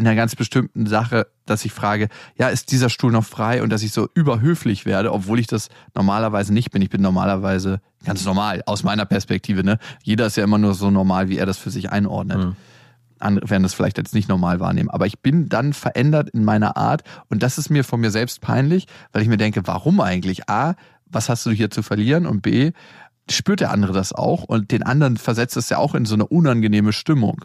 in 0.00 0.06
einer 0.06 0.16
ganz 0.16 0.34
bestimmten 0.34 0.86
Sache, 0.86 1.26
dass 1.44 1.64
ich 1.64 1.72
frage, 1.72 2.08
ja, 2.36 2.48
ist 2.48 2.72
dieser 2.72 2.88
Stuhl 2.88 3.12
noch 3.12 3.24
frei 3.24 3.62
und 3.62 3.70
dass 3.70 3.82
ich 3.82 3.92
so 3.92 4.08
überhöflich 4.14 4.86
werde, 4.86 5.12
obwohl 5.12 5.38
ich 5.38 5.46
das 5.46 5.68
normalerweise 5.94 6.54
nicht 6.54 6.70
bin. 6.70 6.80
Ich 6.80 6.88
bin 6.88 7.02
normalerweise 7.02 7.80
ganz 8.04 8.24
normal 8.24 8.62
aus 8.64 8.82
meiner 8.82 9.04
Perspektive. 9.04 9.62
Ne? 9.62 9.78
Jeder 10.02 10.26
ist 10.26 10.36
ja 10.36 10.44
immer 10.44 10.56
nur 10.56 10.72
so 10.72 10.90
normal, 10.90 11.28
wie 11.28 11.36
er 11.36 11.44
das 11.44 11.58
für 11.58 11.70
sich 11.70 11.92
einordnet. 11.92 12.38
Mhm. 12.38 12.56
Andere 13.22 13.50
werden 13.50 13.62
das 13.62 13.74
vielleicht 13.74 13.98
jetzt 13.98 14.14
nicht 14.14 14.28
normal 14.28 14.60
wahrnehmen. 14.60 14.90
Aber 14.90 15.06
ich 15.06 15.20
bin 15.20 15.48
dann 15.48 15.72
verändert 15.72 16.30
in 16.30 16.44
meiner 16.44 16.76
Art 16.76 17.02
und 17.28 17.42
das 17.42 17.58
ist 17.58 17.70
mir 17.70 17.84
von 17.84 18.00
mir 18.00 18.10
selbst 18.10 18.40
peinlich, 18.40 18.86
weil 19.12 19.22
ich 19.22 19.28
mir 19.28 19.36
denke, 19.36 19.66
warum 19.66 20.00
eigentlich? 20.00 20.48
A, 20.48 20.74
was 21.06 21.28
hast 21.28 21.46
du 21.46 21.50
hier 21.50 21.70
zu 21.70 21.82
verlieren? 21.82 22.26
Und 22.26 22.42
B, 22.42 22.72
spürt 23.30 23.60
der 23.60 23.70
andere 23.70 23.92
das 23.92 24.12
auch 24.12 24.44
und 24.44 24.70
den 24.70 24.82
anderen 24.82 25.16
versetzt 25.16 25.56
es 25.56 25.68
ja 25.68 25.78
auch 25.78 25.94
in 25.94 26.04
so 26.04 26.14
eine 26.14 26.26
unangenehme 26.26 26.92
Stimmung. 26.92 27.44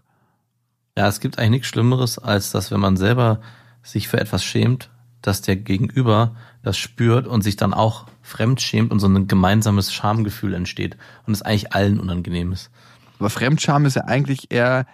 Ja, 0.98 1.08
es 1.08 1.20
gibt 1.20 1.38
eigentlich 1.38 1.52
nichts 1.52 1.68
Schlimmeres, 1.68 2.18
als 2.18 2.52
dass, 2.52 2.72
wenn 2.72 2.80
man 2.80 2.98
selber 2.98 3.42
sich 3.84 4.08
für 4.08 4.20
etwas 4.20 4.44
schämt, 4.44 4.90
dass 5.22 5.42
der 5.42 5.56
Gegenüber 5.56 6.36
das 6.64 6.78
spürt 6.78 7.28
und 7.28 7.42
sich 7.42 7.56
dann 7.56 7.74
auch 7.74 8.06
fremd 8.22 8.62
schämt 8.62 8.92
und 8.92 9.00
so 9.00 9.08
ein 9.08 9.28
gemeinsames 9.28 9.94
Schamgefühl 9.94 10.54
entsteht 10.54 10.98
und 11.26 11.34
es 11.34 11.42
eigentlich 11.42 11.74
allen 11.74 12.00
unangenehm 12.00 12.52
ist. 12.52 12.72
Aber 13.20 13.30
Fremdscham 13.30 13.86
ist 13.86 13.96
ja 13.96 14.06
eigentlich 14.06 14.52
eher 14.52 14.86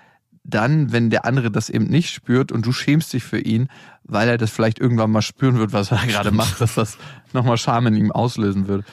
dann, 0.43 0.91
wenn 0.91 1.09
der 1.09 1.25
andere 1.25 1.51
das 1.51 1.69
eben 1.69 1.85
nicht 1.85 2.09
spürt 2.09 2.51
und 2.51 2.65
du 2.65 2.71
schämst 2.71 3.13
dich 3.13 3.23
für 3.23 3.39
ihn, 3.39 3.67
weil 4.03 4.27
er 4.27 4.37
das 4.37 4.51
vielleicht 4.51 4.79
irgendwann 4.79 5.11
mal 5.11 5.21
spüren 5.21 5.57
wird, 5.57 5.73
was 5.73 5.91
er 5.91 5.97
gerade 6.07 6.31
macht, 6.31 6.61
dass 6.61 6.75
das 6.75 6.97
nochmal 7.33 7.57
Scham 7.57 7.87
in 7.87 7.95
ihm 7.95 8.11
auslösen 8.11 8.67
wird. 8.67 8.85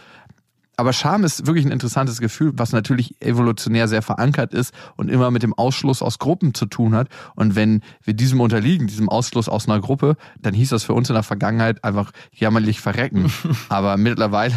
Aber 0.79 0.93
Scham 0.93 1.25
ist 1.25 1.45
wirklich 1.45 1.65
ein 1.65 1.73
interessantes 1.73 2.21
Gefühl, 2.21 2.53
was 2.55 2.71
natürlich 2.71 3.21
evolutionär 3.21 3.89
sehr 3.89 4.01
verankert 4.01 4.55
ist 4.55 4.73
und 4.97 5.11
immer 5.11 5.33
mit 5.33 5.43
dem 5.43 5.53
Ausschluss 5.53 6.03
aus 6.03 6.21
Gruppen 6.21 6.55
zu 6.55 6.67
tun 6.67 6.95
hat. 6.95 7.09
Und 7.35 7.57
wenn 7.57 7.83
wir 8.05 8.15
diesem 8.15 8.41
unterliegen, 8.41 8.87
diesem 8.87 9.09
Ausschluss 9.09 9.49
aus 9.49 9.69
einer 9.69 9.81
Gruppe, 9.81 10.15
dann 10.41 10.55
hieß 10.55 10.69
das 10.69 10.85
für 10.85 10.93
uns 10.93 11.09
in 11.11 11.15
der 11.15 11.25
Vergangenheit 11.25 11.83
einfach 11.83 12.13
jämmerlich 12.31 12.81
verrecken. 12.81 13.33
Aber 13.69 13.97
mittlerweile 13.97 14.55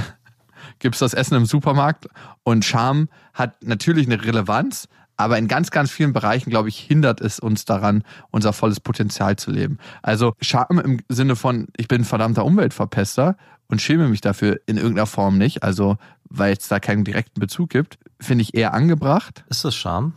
gibt's 0.77 0.99
das 0.99 1.15
Essen 1.15 1.37
im 1.37 1.45
Supermarkt 1.45 2.07
und 2.43 2.65
Scham 2.65 3.09
hat 3.33 3.63
natürlich 3.63 4.05
eine 4.05 4.23
Relevanz, 4.23 4.87
aber 5.21 5.37
in 5.37 5.47
ganz, 5.47 5.71
ganz 5.71 5.91
vielen 5.91 6.13
Bereichen, 6.13 6.49
glaube 6.49 6.69
ich, 6.69 6.79
hindert 6.79 7.21
es 7.21 7.39
uns 7.39 7.65
daran, 7.65 8.03
unser 8.31 8.53
volles 8.53 8.79
Potenzial 8.79 9.35
zu 9.35 9.51
leben. 9.51 9.77
Also 10.01 10.33
Scham 10.41 10.79
im 10.79 10.99
Sinne 11.09 11.35
von, 11.35 11.67
ich 11.77 11.87
bin 11.87 12.01
ein 12.01 12.05
verdammter 12.05 12.43
Umweltverpester 12.43 13.37
und 13.67 13.81
schäme 13.81 14.07
mich 14.09 14.21
dafür 14.21 14.59
in 14.65 14.77
irgendeiner 14.77 15.05
Form 15.05 15.37
nicht, 15.37 15.63
also 15.63 15.97
weil 16.29 16.53
es 16.53 16.67
da 16.67 16.79
keinen 16.79 17.03
direkten 17.03 17.39
Bezug 17.39 17.69
gibt, 17.69 17.99
finde 18.19 18.41
ich 18.41 18.55
eher 18.55 18.73
angebracht. 18.73 19.45
Ist 19.49 19.63
das 19.63 19.75
Scham? 19.75 20.13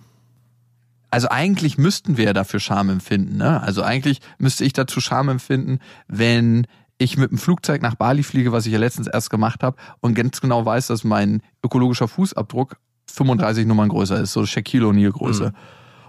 Also 1.10 1.28
eigentlich 1.28 1.78
müssten 1.78 2.16
wir 2.16 2.24
ja 2.24 2.32
dafür 2.32 2.58
Scham 2.58 2.88
empfinden. 2.88 3.36
Ne? 3.36 3.62
Also 3.62 3.82
eigentlich 3.82 4.20
müsste 4.38 4.64
ich 4.64 4.72
dazu 4.72 5.00
Scham 5.00 5.28
empfinden, 5.28 5.78
wenn 6.08 6.66
ich 6.98 7.16
mit 7.16 7.30
dem 7.30 7.38
Flugzeug 7.38 7.82
nach 7.82 7.94
Bali 7.94 8.22
fliege, 8.22 8.52
was 8.52 8.66
ich 8.66 8.72
ja 8.72 8.78
letztens 8.78 9.06
erst 9.06 9.30
gemacht 9.30 9.62
habe, 9.62 9.76
und 10.00 10.14
ganz 10.14 10.40
genau 10.40 10.64
weiß, 10.64 10.86
dass 10.86 11.04
mein 11.04 11.42
ökologischer 11.62 12.08
Fußabdruck 12.08 12.76
35 13.12 13.66
Nummern 13.66 13.88
größer 13.88 14.20
ist, 14.20 14.32
so 14.32 14.46
Shaquille 14.46 14.86
O'Neal 14.86 15.12
Größe. 15.12 15.46
Mhm. 15.46 15.54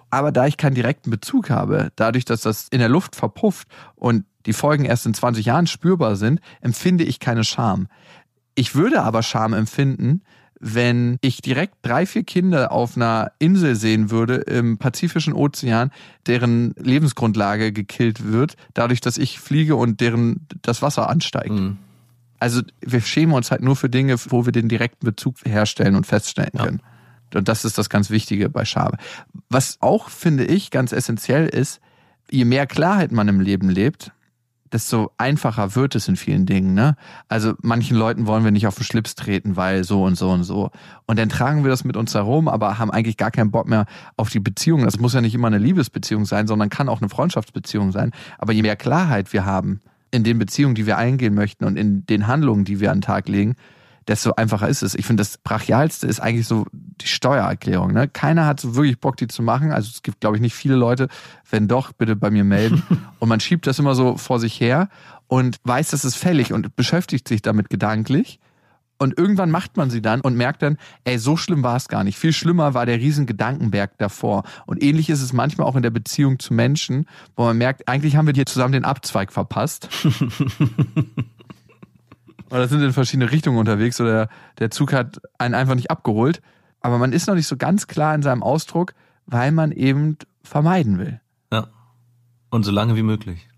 Aber 0.09 0.31
da 0.31 0.47
ich 0.47 0.57
keinen 0.57 0.75
direkten 0.75 1.09
Bezug 1.09 1.49
habe, 1.49 1.91
dadurch, 1.95 2.25
dass 2.25 2.41
das 2.41 2.67
in 2.69 2.79
der 2.79 2.89
Luft 2.89 3.15
verpufft 3.15 3.67
und 3.95 4.25
die 4.45 4.53
Folgen 4.53 4.85
erst 4.85 5.05
in 5.05 5.13
20 5.13 5.45
Jahren 5.45 5.67
spürbar 5.67 6.15
sind, 6.15 6.39
empfinde 6.61 7.03
ich 7.03 7.19
keine 7.19 7.43
Scham. 7.43 7.87
Ich 8.53 8.75
würde 8.75 9.03
aber 9.03 9.23
Scham 9.23 9.53
empfinden, 9.53 10.21
wenn 10.59 11.17
ich 11.21 11.41
direkt 11.41 11.75
drei, 11.81 12.05
vier 12.05 12.23
Kinder 12.23 12.71
auf 12.71 12.95
einer 12.95 13.31
Insel 13.39 13.75
sehen 13.75 14.09
würde 14.09 14.35
im 14.35 14.77
Pazifischen 14.77 15.33
Ozean, 15.33 15.91
deren 16.27 16.73
Lebensgrundlage 16.77 17.71
gekillt 17.73 18.25
wird, 18.31 18.55
dadurch, 18.73 19.01
dass 19.01 19.17
ich 19.17 19.39
fliege 19.39 19.75
und 19.75 19.99
deren 19.99 20.47
das 20.61 20.81
Wasser 20.81 21.09
ansteigt. 21.09 21.51
Mhm. 21.51 21.77
Also 22.39 22.61
wir 22.81 23.01
schämen 23.01 23.33
uns 23.33 23.51
halt 23.51 23.61
nur 23.61 23.75
für 23.75 23.89
Dinge, 23.89 24.15
wo 24.29 24.45
wir 24.45 24.51
den 24.51 24.69
direkten 24.69 25.05
Bezug 25.05 25.37
herstellen 25.45 25.95
und 25.95 26.05
feststellen 26.05 26.51
Ja. 26.53 26.65
können. 26.65 26.81
Und 27.33 27.47
das 27.49 27.65
ist 27.65 27.77
das 27.77 27.89
ganz 27.89 28.09
Wichtige 28.09 28.49
bei 28.49 28.63
Scham. 28.65 28.93
Was 29.49 29.77
auch, 29.81 30.09
finde 30.09 30.45
ich, 30.45 30.71
ganz 30.71 30.91
essentiell 30.93 31.47
ist, 31.47 31.81
je 32.29 32.45
mehr 32.45 32.65
Klarheit 32.65 33.11
man 33.11 33.27
im 33.27 33.41
Leben 33.41 33.69
lebt, 33.69 34.11
desto 34.71 35.11
einfacher 35.17 35.75
wird 35.75 35.95
es 35.95 36.07
in 36.07 36.15
vielen 36.15 36.45
Dingen. 36.45 36.73
Ne? 36.73 36.95
Also 37.27 37.53
manchen 37.61 37.95
Leuten 37.95 38.25
wollen 38.27 38.43
wir 38.43 38.51
nicht 38.51 38.67
auf 38.67 38.75
den 38.75 38.83
Schlips 38.83 39.15
treten, 39.15 39.55
weil 39.55 39.83
so 39.83 40.03
und 40.03 40.15
so 40.15 40.31
und 40.31 40.43
so. 40.43 40.71
Und 41.05 41.19
dann 41.19 41.29
tragen 41.29 41.63
wir 41.63 41.69
das 41.69 41.83
mit 41.83 41.95
uns 41.95 42.13
herum, 42.13 42.47
aber 42.47 42.77
haben 42.77 42.91
eigentlich 42.91 43.17
gar 43.17 43.31
keinen 43.31 43.51
Bock 43.51 43.67
mehr 43.67 43.85
auf 44.17 44.29
die 44.29 44.39
Beziehung. 44.39 44.83
Das 44.83 44.99
muss 44.99 45.13
ja 45.13 45.21
nicht 45.21 45.35
immer 45.35 45.47
eine 45.47 45.59
Liebesbeziehung 45.59 46.25
sein, 46.25 46.47
sondern 46.47 46.69
kann 46.69 46.89
auch 46.89 46.99
eine 47.01 47.09
Freundschaftsbeziehung 47.09 47.91
sein. 47.91 48.11
Aber 48.37 48.53
je 48.53 48.63
mehr 48.63 48.75
Klarheit 48.75 49.33
wir 49.33 49.45
haben 49.45 49.81
in 50.15 50.23
den 50.23 50.39
Beziehungen, 50.39 50.75
die 50.75 50.85
wir 50.85 50.97
eingehen 50.97 51.33
möchten 51.33 51.65
und 51.65 51.77
in 51.77 52.05
den 52.05 52.27
Handlungen, 52.27 52.65
die 52.65 52.79
wir 52.79 52.91
an 52.91 52.97
den 52.97 53.01
Tag 53.03 53.27
legen, 53.27 53.55
desto 54.07 54.33
einfacher 54.33 54.67
ist 54.67 54.83
es. 54.83 54.95
Ich 54.95 55.05
finde, 55.05 55.21
das 55.21 55.37
Brachialste 55.37 56.07
ist 56.07 56.19
eigentlich 56.19 56.47
so 56.47 56.65
die 56.71 57.07
Steuererklärung. 57.07 57.91
Ne? 57.91 58.07
Keiner 58.07 58.45
hat 58.45 58.59
so 58.59 58.75
wirklich 58.75 58.99
Bock, 58.99 59.17
die 59.17 59.27
zu 59.27 59.41
machen. 59.41 59.71
Also 59.71 59.89
es 59.91 60.03
gibt, 60.03 60.21
glaube 60.21 60.37
ich, 60.37 60.41
nicht 60.41 60.53
viele 60.53 60.75
Leute. 60.75 61.07
Wenn 61.49 61.67
doch, 61.67 61.91
bitte 61.91 62.15
bei 62.15 62.29
mir 62.29 62.43
melden. 62.43 62.83
und 63.19 63.29
man 63.29 63.39
schiebt 63.39 63.67
das 63.67 63.79
immer 63.79 63.95
so 63.95 64.17
vor 64.17 64.39
sich 64.39 64.59
her 64.59 64.89
und 65.27 65.57
weiß, 65.63 65.89
das 65.89 66.05
ist 66.05 66.15
fällig 66.15 66.53
und 66.53 66.75
beschäftigt 66.75 67.27
sich 67.27 67.41
damit 67.41 67.69
gedanklich. 67.69 68.39
Und 68.97 69.17
irgendwann 69.17 69.51
macht 69.51 69.75
man 69.75 69.89
sie 69.89 70.01
dann 70.01 70.21
und 70.21 70.35
merkt 70.35 70.61
dann, 70.61 70.77
ey, 71.03 71.19
so 71.19 71.35
schlimm 71.35 71.63
war 71.63 71.75
es 71.75 71.89
gar 71.89 72.03
nicht. 72.03 72.17
Viel 72.17 72.31
schlimmer 72.31 72.73
war 72.73 72.85
der 72.85 72.97
riesen 72.97 73.25
Gedankenberg 73.25 73.97
davor. 73.97 74.43
Und 74.65 74.81
ähnlich 74.81 75.09
ist 75.09 75.21
es 75.21 75.33
manchmal 75.33 75.67
auch 75.67 75.75
in 75.75 75.83
der 75.83 75.89
Beziehung 75.89 76.39
zu 76.39 76.53
Menschen, 76.53 77.05
wo 77.35 77.43
man 77.43 77.57
merkt, 77.57 77.89
eigentlich 77.89 78.15
haben 78.15 78.25
wir 78.25 78.33
hier 78.33 78.45
zusammen 78.45 78.71
den 78.71 78.85
Abzweig 78.85 79.33
verpasst. 79.33 79.89
oder 82.49 82.67
sind 82.67 82.81
in 82.81 82.93
verschiedene 82.93 83.31
Richtungen 83.31 83.57
unterwegs 83.57 83.99
oder 83.99 84.29
der 84.59 84.71
Zug 84.71 84.93
hat 84.93 85.19
einen 85.37 85.55
einfach 85.55 85.75
nicht 85.75 85.91
abgeholt. 85.91 86.41
Aber 86.79 86.97
man 86.97 87.11
ist 87.11 87.27
noch 87.27 87.35
nicht 87.35 87.47
so 87.47 87.57
ganz 87.57 87.87
klar 87.87 88.15
in 88.15 88.21
seinem 88.21 88.43
Ausdruck, 88.43 88.93
weil 89.25 89.51
man 89.51 89.71
eben 89.71 90.17
vermeiden 90.43 90.99
will. 90.99 91.19
Ja. 91.51 91.67
Und 92.49 92.63
so 92.63 92.71
lange 92.71 92.95
wie 92.95 93.03
möglich. 93.03 93.49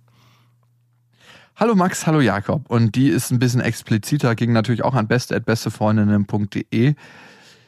Hallo 1.60 1.74
Max, 1.74 2.06
hallo 2.06 2.22
Jakob. 2.22 2.70
Und 2.70 2.94
die 2.94 3.10
ist 3.10 3.32
ein 3.32 3.40
bisschen 3.40 3.62
expliziter, 3.62 4.36
ging 4.36 4.54
natürlich 4.54 4.84
auch 4.84 4.94
an 4.94 5.08
beste.bestefreundinnen.de. 5.08 6.94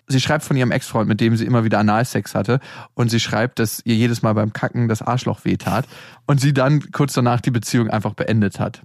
Sie 0.06 0.20
schreibt 0.20 0.44
von 0.44 0.56
ihrem 0.56 0.70
Ex-Freund, 0.70 1.10
mit 1.10 1.20
dem 1.20 1.36
sie 1.36 1.46
immer 1.46 1.64
wieder 1.64 1.80
Analsex 1.80 2.36
hatte. 2.36 2.60
Und 2.94 3.10
sie 3.10 3.20
schreibt, 3.20 3.58
dass 3.58 3.82
ihr 3.86 3.96
jedes 3.96 4.22
Mal 4.22 4.34
beim 4.34 4.54
Kacken 4.54 4.90
das 4.90 5.02
Arschloch 5.02 5.44
wehtat. 5.44 5.88
Und 6.28 6.40
sie 6.40 6.54
dann 6.54 6.92
kurz 6.92 7.14
danach 7.14 7.42
die 7.42 7.50
Beziehung 7.50 7.90
einfach 7.90 8.14
beendet 8.14 8.60
hat. 8.60 8.84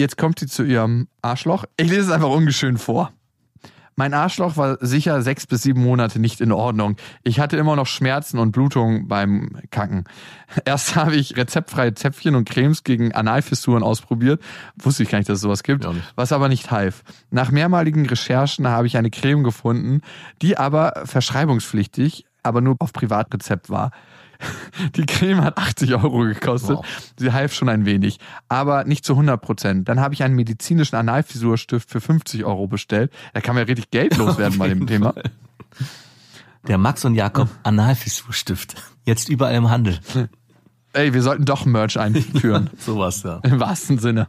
Jetzt 0.00 0.16
kommt 0.16 0.38
sie 0.38 0.46
zu 0.46 0.62
ihrem 0.62 1.08
Arschloch. 1.20 1.66
Ich 1.76 1.90
lese 1.90 2.06
es 2.06 2.10
einfach 2.10 2.30
ungeschön 2.30 2.78
vor. 2.78 3.12
Mein 3.98 4.14
Arschloch 4.14 4.56
war 4.56 4.78
sicher 4.80 5.22
sechs 5.22 5.44
bis 5.48 5.64
sieben 5.64 5.82
Monate 5.82 6.20
nicht 6.20 6.40
in 6.40 6.52
Ordnung. 6.52 6.94
Ich 7.24 7.40
hatte 7.40 7.56
immer 7.56 7.74
noch 7.74 7.88
Schmerzen 7.88 8.38
und 8.38 8.52
Blutungen 8.52 9.08
beim 9.08 9.58
Kacken. 9.72 10.04
Erst 10.64 10.94
habe 10.94 11.16
ich 11.16 11.36
rezeptfreie 11.36 11.94
Zäpfchen 11.94 12.36
und 12.36 12.48
Cremes 12.48 12.84
gegen 12.84 13.10
Analfissuren 13.12 13.82
ausprobiert. 13.82 14.40
Wusste 14.76 15.02
ich 15.02 15.08
gar 15.08 15.18
nicht, 15.18 15.28
dass 15.28 15.38
es 15.38 15.42
sowas 15.42 15.64
gibt. 15.64 15.82
Ja. 15.82 15.94
Was 16.14 16.30
aber 16.30 16.48
nicht 16.48 16.70
half. 16.70 17.02
Nach 17.32 17.50
mehrmaligen 17.50 18.06
Recherchen 18.06 18.68
habe 18.68 18.86
ich 18.86 18.96
eine 18.96 19.10
Creme 19.10 19.42
gefunden, 19.42 20.02
die 20.42 20.56
aber 20.56 21.02
verschreibungspflichtig, 21.04 22.27
aber 22.48 22.60
nur 22.60 22.76
auf 22.80 22.92
Privatrezept 22.92 23.70
war. 23.70 23.92
Die 24.96 25.06
Creme 25.06 25.42
hat 25.42 25.58
80 25.58 25.94
Euro 25.94 26.20
gekostet. 26.20 26.76
Wow. 26.76 26.86
Sie 27.16 27.32
half 27.32 27.52
schon 27.52 27.68
ein 27.68 27.84
wenig, 27.86 28.18
aber 28.48 28.84
nicht 28.84 29.04
zu 29.04 29.14
100 29.14 29.40
Prozent. 29.40 29.88
Dann 29.88 30.00
habe 30.00 30.14
ich 30.14 30.22
einen 30.22 30.34
medizinischen 30.34 30.96
Analfisurstift 30.96 31.90
für 31.90 32.00
50 32.00 32.44
Euro 32.44 32.66
bestellt. 32.66 33.12
Da 33.34 33.40
kann 33.40 33.54
man 33.54 33.62
ja 33.62 33.66
richtig 33.66 33.90
Geld 33.90 34.16
loswerden 34.16 34.58
bei 34.58 34.68
dem 34.68 34.86
Thema. 34.86 35.14
Der 36.66 36.78
Max 36.78 37.04
und 37.04 37.14
Jakob 37.14 37.48
Analfisurstift. 37.62 38.74
Jetzt 39.04 39.28
überall 39.28 39.54
im 39.54 39.70
Handel. 39.70 39.98
Ey, 40.92 41.14
wir 41.14 41.22
sollten 41.22 41.44
doch 41.44 41.64
Merch 41.64 41.98
einführen. 41.98 42.70
Sowas, 42.78 43.22
ja. 43.22 43.40
Im 43.42 43.60
wahrsten 43.60 43.98
Sinne. 43.98 44.26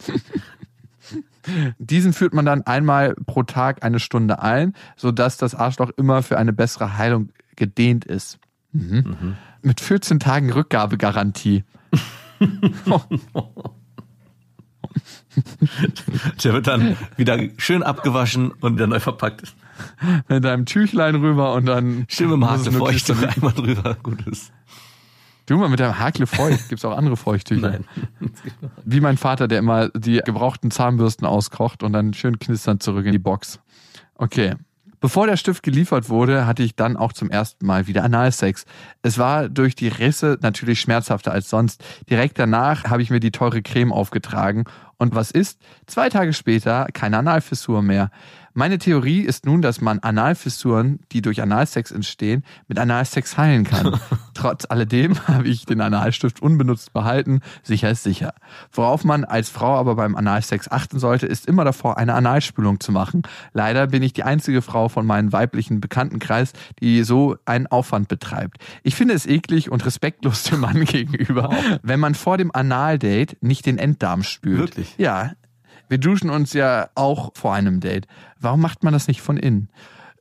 Diesen 1.80 2.14
führt 2.14 2.34
man 2.34 2.46
dann 2.46 2.62
einmal 2.64 3.16
pro 3.26 3.44
Tag 3.44 3.84
eine 3.84 4.00
Stunde 4.00 4.42
ein, 4.42 4.74
sodass 4.96 5.38
das 5.38 5.56
Arschloch 5.56 5.90
immer 5.98 6.22
für 6.22 6.38
eine 6.38 6.54
bessere 6.54 6.98
Heilung 6.98 7.30
gedehnt 7.60 8.06
ist. 8.06 8.40
Mhm. 8.72 9.36
Mit 9.62 9.82
14 9.82 10.20
Tagen 10.20 10.52
Rückgabegarantie. 10.52 11.64
Der 16.44 16.54
wird 16.54 16.68
dann 16.68 16.98
wieder 17.18 17.38
schön 17.58 17.84
abgewaschen 17.84 18.52
und 18.52 18.76
wieder 18.76 18.88
neu 18.88 19.00
verpackt. 19.00 19.54
Mit 20.28 20.46
einem 20.46 20.66
Tüchlein 20.66 21.16
rüber 21.16 21.54
und 21.54 21.66
dann. 21.66 22.08
Dem 22.08 22.50
Hakle 22.50 22.72
feucht 22.72 23.12
einmal 23.36 23.54
drüber. 23.54 23.96
Gut 24.02 24.26
ist. 24.28 24.52
Du 25.46 25.58
mal 25.58 25.70
mit 25.70 25.80
deinem 25.80 25.98
Hakle 25.98 26.28
feucht. 26.28 26.70
Gibt's 26.70 26.86
auch 26.86 26.96
andere 26.96 27.18
Feuchttücher. 27.18 27.72
Nein. 27.72 27.86
Wie 28.86 29.00
mein 29.00 29.18
Vater, 29.18 29.48
der 29.48 29.60
immer 29.60 29.90
die 29.90 30.20
gebrauchten 30.20 30.70
Zahnbürsten 30.70 31.26
auskocht 31.26 31.82
und 31.82 31.94
dann 31.94 32.14
schön 32.14 32.38
knisternd 32.40 32.84
zurück 32.84 33.06
in 33.06 33.14
die 33.14 33.20
Box. 33.20 33.60
Okay. 34.16 34.56
Bevor 35.02 35.28
der 35.28 35.38
Stift 35.38 35.64
geliefert 35.64 36.10
wurde, 36.10 36.46
hatte 36.46 36.64
ich 36.64 36.76
dann 36.76 36.98
auch 36.98 37.14
zum 37.14 37.30
ersten 37.30 37.66
Mal 37.66 37.88
wieder 37.88 38.04
Analsex. 38.04 38.66
Es 39.02 39.18
war 39.18 39.48
durch 39.48 39.76
die 39.76 39.88
Risse 39.88 40.38
natürlich 40.42 40.82
schmerzhafter 40.82 41.32
als 41.32 41.50
sonst. 41.50 41.84
Direkt 42.10 42.38
danach 42.38 42.84
habe 42.86 43.02
ich 43.02 43.10
mir 43.10 43.22
die 43.22 43.32
teure 43.32 43.62
Creme 43.62 43.94
aufgetragen. 43.94 44.66
Und 45.00 45.16
was 45.16 45.32
ist? 45.32 45.60
Zwei 45.88 46.10
Tage 46.10 46.34
später 46.34 46.88
keine 46.94 47.18
Analfissur 47.18 47.82
mehr. 47.82 48.12
Meine 48.54 48.78
Theorie 48.78 49.22
ist 49.22 49.46
nun, 49.46 49.62
dass 49.62 49.80
man 49.80 50.00
Analfissuren, 50.00 51.00
die 51.12 51.22
durch 51.22 51.42
Analsex 51.42 51.92
entstehen, 51.92 52.44
mit 52.68 52.80
Analsex 52.80 53.38
heilen 53.38 53.64
kann. 53.64 53.98
Trotz 54.34 54.66
alledem 54.68 55.28
habe 55.28 55.48
ich 55.48 55.66
den 55.66 55.80
Analstift 55.82 56.42
unbenutzt 56.42 56.92
behalten. 56.92 57.42
Sicher 57.64 57.90
ist 57.90 58.04
sicher. 58.04 58.34
Worauf 58.72 59.04
man 59.04 59.24
als 59.24 59.50
Frau 59.50 59.78
aber 59.78 59.96
beim 59.96 60.16
Analsex 60.16 60.70
achten 60.70 61.00
sollte, 61.00 61.28
ist 61.28 61.46
immer 61.46 61.64
davor, 61.64 61.98
eine 61.98 62.16
Analspülung 62.16 62.80
zu 62.80 62.92
machen. 62.92 63.22
Leider 63.54 63.88
bin 63.88 64.04
ich 64.04 64.14
die 64.14 64.24
einzige 64.24 64.62
Frau 64.62 64.90
von 64.90 65.06
meinem 65.06 65.32
weiblichen 65.32 65.80
Bekanntenkreis, 65.80 66.54
die 66.82 67.04
so 67.04 67.38
einen 67.46 67.68
Aufwand 67.68 68.08
betreibt. 68.08 68.58
Ich 68.84 68.96
finde 68.96 69.14
es 69.14 69.26
eklig 69.26 69.72
und 69.72 69.86
respektlos 69.86 70.44
dem 70.44 70.62
Mann 70.62 70.84
gegenüber, 70.86 71.50
wenn 71.84 72.00
man 72.00 72.16
vor 72.16 72.38
dem 72.38 72.54
Analdate 72.54 73.38
nicht 73.42 73.66
den 73.66 73.78
Enddarm 73.78 74.24
spült. 74.24 74.60
Wirklich? 74.60 74.89
Ja, 74.98 75.32
wir 75.90 75.98
duschen 75.98 76.30
uns 76.30 76.54
ja 76.54 76.90
auch 76.96 77.32
vor 77.36 77.54
einem 77.54 77.80
Date. 77.80 78.08
Warum 78.40 78.62
macht 78.62 78.84
man 78.84 78.94
das 78.94 79.08
nicht 79.08 79.22
von 79.22 79.38
innen? 79.38 79.70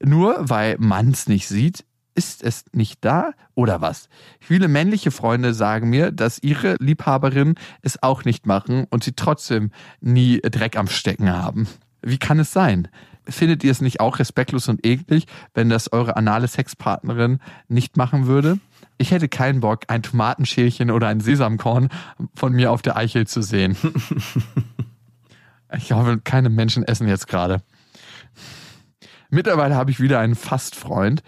Nur 0.00 0.36
weil 0.48 0.76
man 0.78 1.10
es 1.10 1.28
nicht 1.28 1.48
sieht, 1.48 1.84
ist 2.14 2.42
es 2.42 2.64
nicht 2.72 3.04
da 3.04 3.30
oder 3.54 3.80
was? 3.80 4.08
Viele 4.40 4.66
männliche 4.66 5.10
Freunde 5.10 5.54
sagen 5.54 5.88
mir, 5.88 6.10
dass 6.10 6.42
ihre 6.42 6.76
Liebhaberinnen 6.80 7.54
es 7.82 8.02
auch 8.02 8.24
nicht 8.24 8.46
machen 8.46 8.86
und 8.90 9.04
sie 9.04 9.12
trotzdem 9.12 9.70
nie 10.00 10.40
Dreck 10.40 10.76
am 10.76 10.88
Stecken 10.88 11.30
haben. 11.30 11.68
Wie 12.02 12.18
kann 12.18 12.40
es 12.40 12.52
sein? 12.52 12.88
Findet 13.28 13.62
ihr 13.62 13.70
es 13.70 13.80
nicht 13.80 14.00
auch 14.00 14.18
respektlos 14.18 14.68
und 14.68 14.84
eklig, 14.86 15.26
wenn 15.54 15.68
das 15.68 15.92
eure 15.92 16.16
anale 16.16 16.48
Sexpartnerin 16.48 17.40
nicht 17.68 17.96
machen 17.96 18.26
würde? 18.26 18.58
Ich 18.98 19.12
hätte 19.12 19.28
keinen 19.28 19.60
Bock, 19.60 19.82
ein 19.86 20.02
Tomatenschälchen 20.02 20.90
oder 20.90 21.06
ein 21.06 21.20
Sesamkorn 21.20 21.88
von 22.34 22.52
mir 22.52 22.72
auf 22.72 22.82
der 22.82 22.96
Eichel 22.96 23.26
zu 23.26 23.42
sehen. 23.42 23.76
Ich 25.76 25.92
hoffe, 25.92 26.18
keine 26.18 26.48
Menschen 26.48 26.82
essen 26.82 27.08
jetzt 27.08 27.28
gerade. 27.28 27.62
Mittlerweile 29.30 29.76
habe 29.76 29.90
ich 29.90 30.00
wieder 30.00 30.18
einen 30.18 30.34
Fastfreund. 30.34 31.22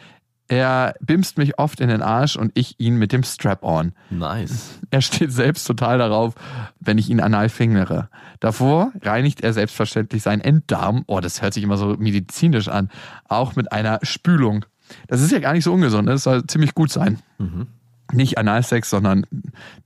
Er 0.48 0.94
bimst 1.00 1.38
mich 1.38 1.58
oft 1.58 1.80
in 1.80 1.90
den 1.90 2.02
Arsch 2.02 2.36
und 2.36 2.50
ich 2.54 2.80
ihn 2.80 2.96
mit 2.96 3.12
dem 3.12 3.22
Strap-on. 3.22 3.92
Nice. 4.10 4.80
Er 4.90 5.00
steht 5.00 5.30
selbst 5.30 5.64
total 5.64 5.98
darauf, 5.98 6.34
wenn 6.80 6.98
ich 6.98 7.08
ihn 7.08 7.20
anal 7.20 7.48
fingere. 7.48 8.08
Davor 8.40 8.92
reinigt 9.02 9.42
er 9.42 9.52
selbstverständlich 9.52 10.22
seinen 10.24 10.40
Enddarm. 10.40 11.04
Oh, 11.06 11.20
das 11.20 11.40
hört 11.40 11.54
sich 11.54 11.62
immer 11.62 11.76
so 11.76 11.94
medizinisch 11.98 12.66
an. 12.68 12.90
Auch 13.28 13.54
mit 13.54 13.70
einer 13.70 14.00
Spülung. 14.02 14.64
Das 15.08 15.20
ist 15.20 15.32
ja 15.32 15.38
gar 15.38 15.52
nicht 15.52 15.64
so 15.64 15.72
ungesund. 15.72 16.08
Das 16.08 16.24
soll 16.24 16.46
ziemlich 16.46 16.74
gut 16.74 16.90
sein. 16.90 17.18
Mhm. 17.38 17.66
Nicht 18.12 18.38
Analsex, 18.38 18.90
sondern 18.90 19.26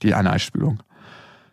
die 0.01 0.13
Analspülung. 0.13 0.79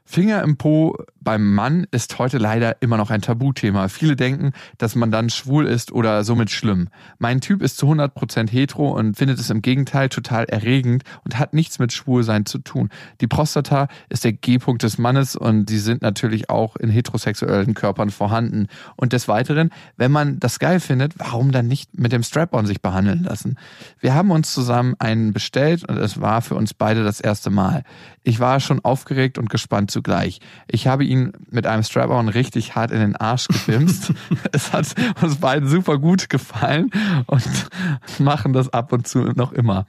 Finger 0.04 0.42
im 0.42 0.56
Po 0.56 0.96
beim 1.20 1.54
Mann 1.54 1.86
ist 1.90 2.18
heute 2.18 2.38
leider 2.38 2.82
immer 2.82 2.96
noch 2.96 3.10
ein 3.10 3.22
Tabuthema. 3.22 3.88
Viele 3.88 4.16
denken, 4.16 4.52
dass 4.78 4.94
man 4.94 5.10
dann 5.10 5.30
schwul 5.30 5.66
ist 5.66 5.92
oder 5.92 6.24
somit 6.24 6.50
schlimm. 6.50 6.88
Mein 7.18 7.40
Typ 7.40 7.62
ist 7.62 7.76
zu 7.76 7.86
100% 7.86 8.50
hetero 8.50 8.90
und 8.90 9.16
findet 9.16 9.38
es 9.38 9.50
im 9.50 9.62
Gegenteil 9.62 10.08
total 10.08 10.44
erregend 10.46 11.04
und 11.24 11.38
hat 11.38 11.54
nichts 11.54 11.78
mit 11.78 11.92
Schwulsein 11.92 12.46
zu 12.46 12.58
tun. 12.58 12.88
Die 13.20 13.28
Prostata 13.28 13.88
ist 14.08 14.24
der 14.24 14.32
G-Punkt 14.32 14.82
des 14.82 14.98
Mannes 14.98 15.36
und 15.36 15.70
sie 15.70 15.78
sind 15.78 16.02
natürlich 16.02 16.50
auch 16.50 16.76
in 16.76 16.90
heterosexuellen 16.90 17.74
Körpern 17.74 18.10
vorhanden. 18.10 18.66
Und 18.96 19.12
des 19.12 19.28
Weiteren, 19.28 19.70
wenn 19.96 20.10
man 20.10 20.40
das 20.40 20.58
geil 20.58 20.80
findet, 20.80 21.14
warum 21.18 21.52
dann 21.52 21.68
nicht 21.68 21.98
mit 21.98 22.12
dem 22.12 22.22
Strap-on 22.22 22.66
sich 22.66 22.82
behandeln 22.82 23.24
lassen? 23.24 23.56
Wir 24.00 24.14
haben 24.14 24.30
uns 24.30 24.52
zusammen 24.52 24.94
einen 24.98 25.32
bestellt 25.32 25.88
und 25.88 25.98
es 25.98 26.20
war 26.20 26.42
für 26.42 26.56
uns 26.56 26.74
beide 26.74 27.04
das 27.04 27.20
erste 27.20 27.50
Mal. 27.50 27.84
Ich 28.24 28.40
war 28.40 28.60
schon 28.60 28.84
aufgeregt 28.84 29.38
und 29.38 29.50
gespannt 29.50 29.90
zugleich. 30.02 30.40
Ich 30.66 30.88
habe 30.88 31.04
ihn 31.04 31.32
mit 31.50 31.66
einem 31.66 31.84
Strap-on 31.84 32.28
richtig 32.28 32.74
hart 32.74 32.90
in 32.90 32.98
den 32.98 33.16
Arsch 33.16 33.46
gefilmt. 33.46 34.12
es 34.52 34.72
hat 34.72 34.94
uns 35.22 35.36
beiden 35.36 35.68
super 35.68 35.98
gut 35.98 36.28
gefallen 36.28 36.90
und 37.26 37.68
machen 38.18 38.52
das 38.52 38.72
ab 38.72 38.92
und 38.92 39.06
zu 39.06 39.20
noch 39.36 39.52
immer. 39.52 39.86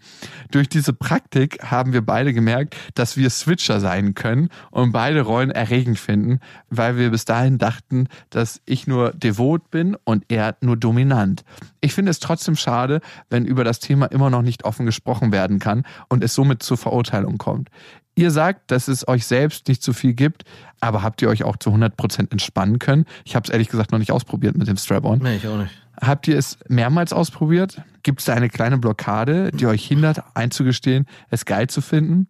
Durch 0.51 0.69
diese 0.69 0.93
Praktik 0.93 1.63
haben 1.63 1.93
wir 1.93 2.05
beide 2.05 2.31
gemerkt, 2.33 2.75
dass 2.93 3.17
wir 3.17 3.29
Switcher 3.31 3.79
sein 3.79 4.13
können 4.13 4.49
und 4.69 4.91
beide 4.91 5.21
Rollen 5.21 5.49
erregend 5.49 5.97
finden, 5.97 6.39
weil 6.69 6.97
wir 6.97 7.09
bis 7.09 7.25
dahin 7.25 7.57
dachten, 7.57 8.07
dass 8.29 8.61
ich 8.65 8.85
nur 8.85 9.13
devot 9.13 9.71
bin 9.71 9.97
und 10.03 10.25
er 10.27 10.57
nur 10.61 10.77
dominant. 10.77 11.43
Ich 11.81 11.93
finde 11.93 12.11
es 12.11 12.19
trotzdem 12.19 12.55
schade, 12.55 13.01
wenn 13.29 13.45
über 13.45 13.63
das 13.63 13.79
Thema 13.79 14.05
immer 14.05 14.29
noch 14.29 14.43
nicht 14.43 14.63
offen 14.63 14.85
gesprochen 14.85 15.31
werden 15.31 15.57
kann 15.57 15.83
und 16.07 16.23
es 16.23 16.35
somit 16.35 16.61
zur 16.61 16.77
Verurteilung 16.77 17.37
kommt. 17.39 17.69
Ihr 18.15 18.31
sagt, 18.31 18.69
dass 18.69 18.87
es 18.87 19.07
euch 19.07 19.25
selbst 19.25 19.67
nicht 19.67 19.81
zu 19.81 19.91
viel 19.91 20.13
gibt, 20.13 20.43
aber 20.79 21.01
habt 21.01 21.21
ihr 21.21 21.29
euch 21.29 21.43
auch 21.43 21.57
zu 21.57 21.71
100% 21.71 22.31
entspannen 22.31 22.77
können? 22.77 23.05
Ich 23.25 23.35
habe 23.35 23.45
es 23.45 23.49
ehrlich 23.49 23.69
gesagt 23.69 23.91
noch 23.91 23.99
nicht 23.99 24.11
ausprobiert 24.11 24.55
mit 24.55 24.67
dem 24.67 24.77
Strap-on. 24.77 25.19
Nee, 25.19 25.37
ich 25.37 25.47
auch 25.47 25.57
nicht. 25.57 25.71
Habt 25.99 26.27
ihr 26.27 26.37
es 26.37 26.57
mehrmals 26.67 27.13
ausprobiert? 27.13 27.81
Gibt 28.03 28.19
es 28.19 28.25
da 28.25 28.33
eine 28.33 28.49
kleine 28.49 28.77
Blockade, 28.77 29.51
die 29.51 29.65
euch 29.65 29.85
hindert, 29.85 30.23
einzugestehen, 30.35 31.05
es 31.29 31.45
geil 31.45 31.67
zu 31.67 31.81
finden? 31.81 32.27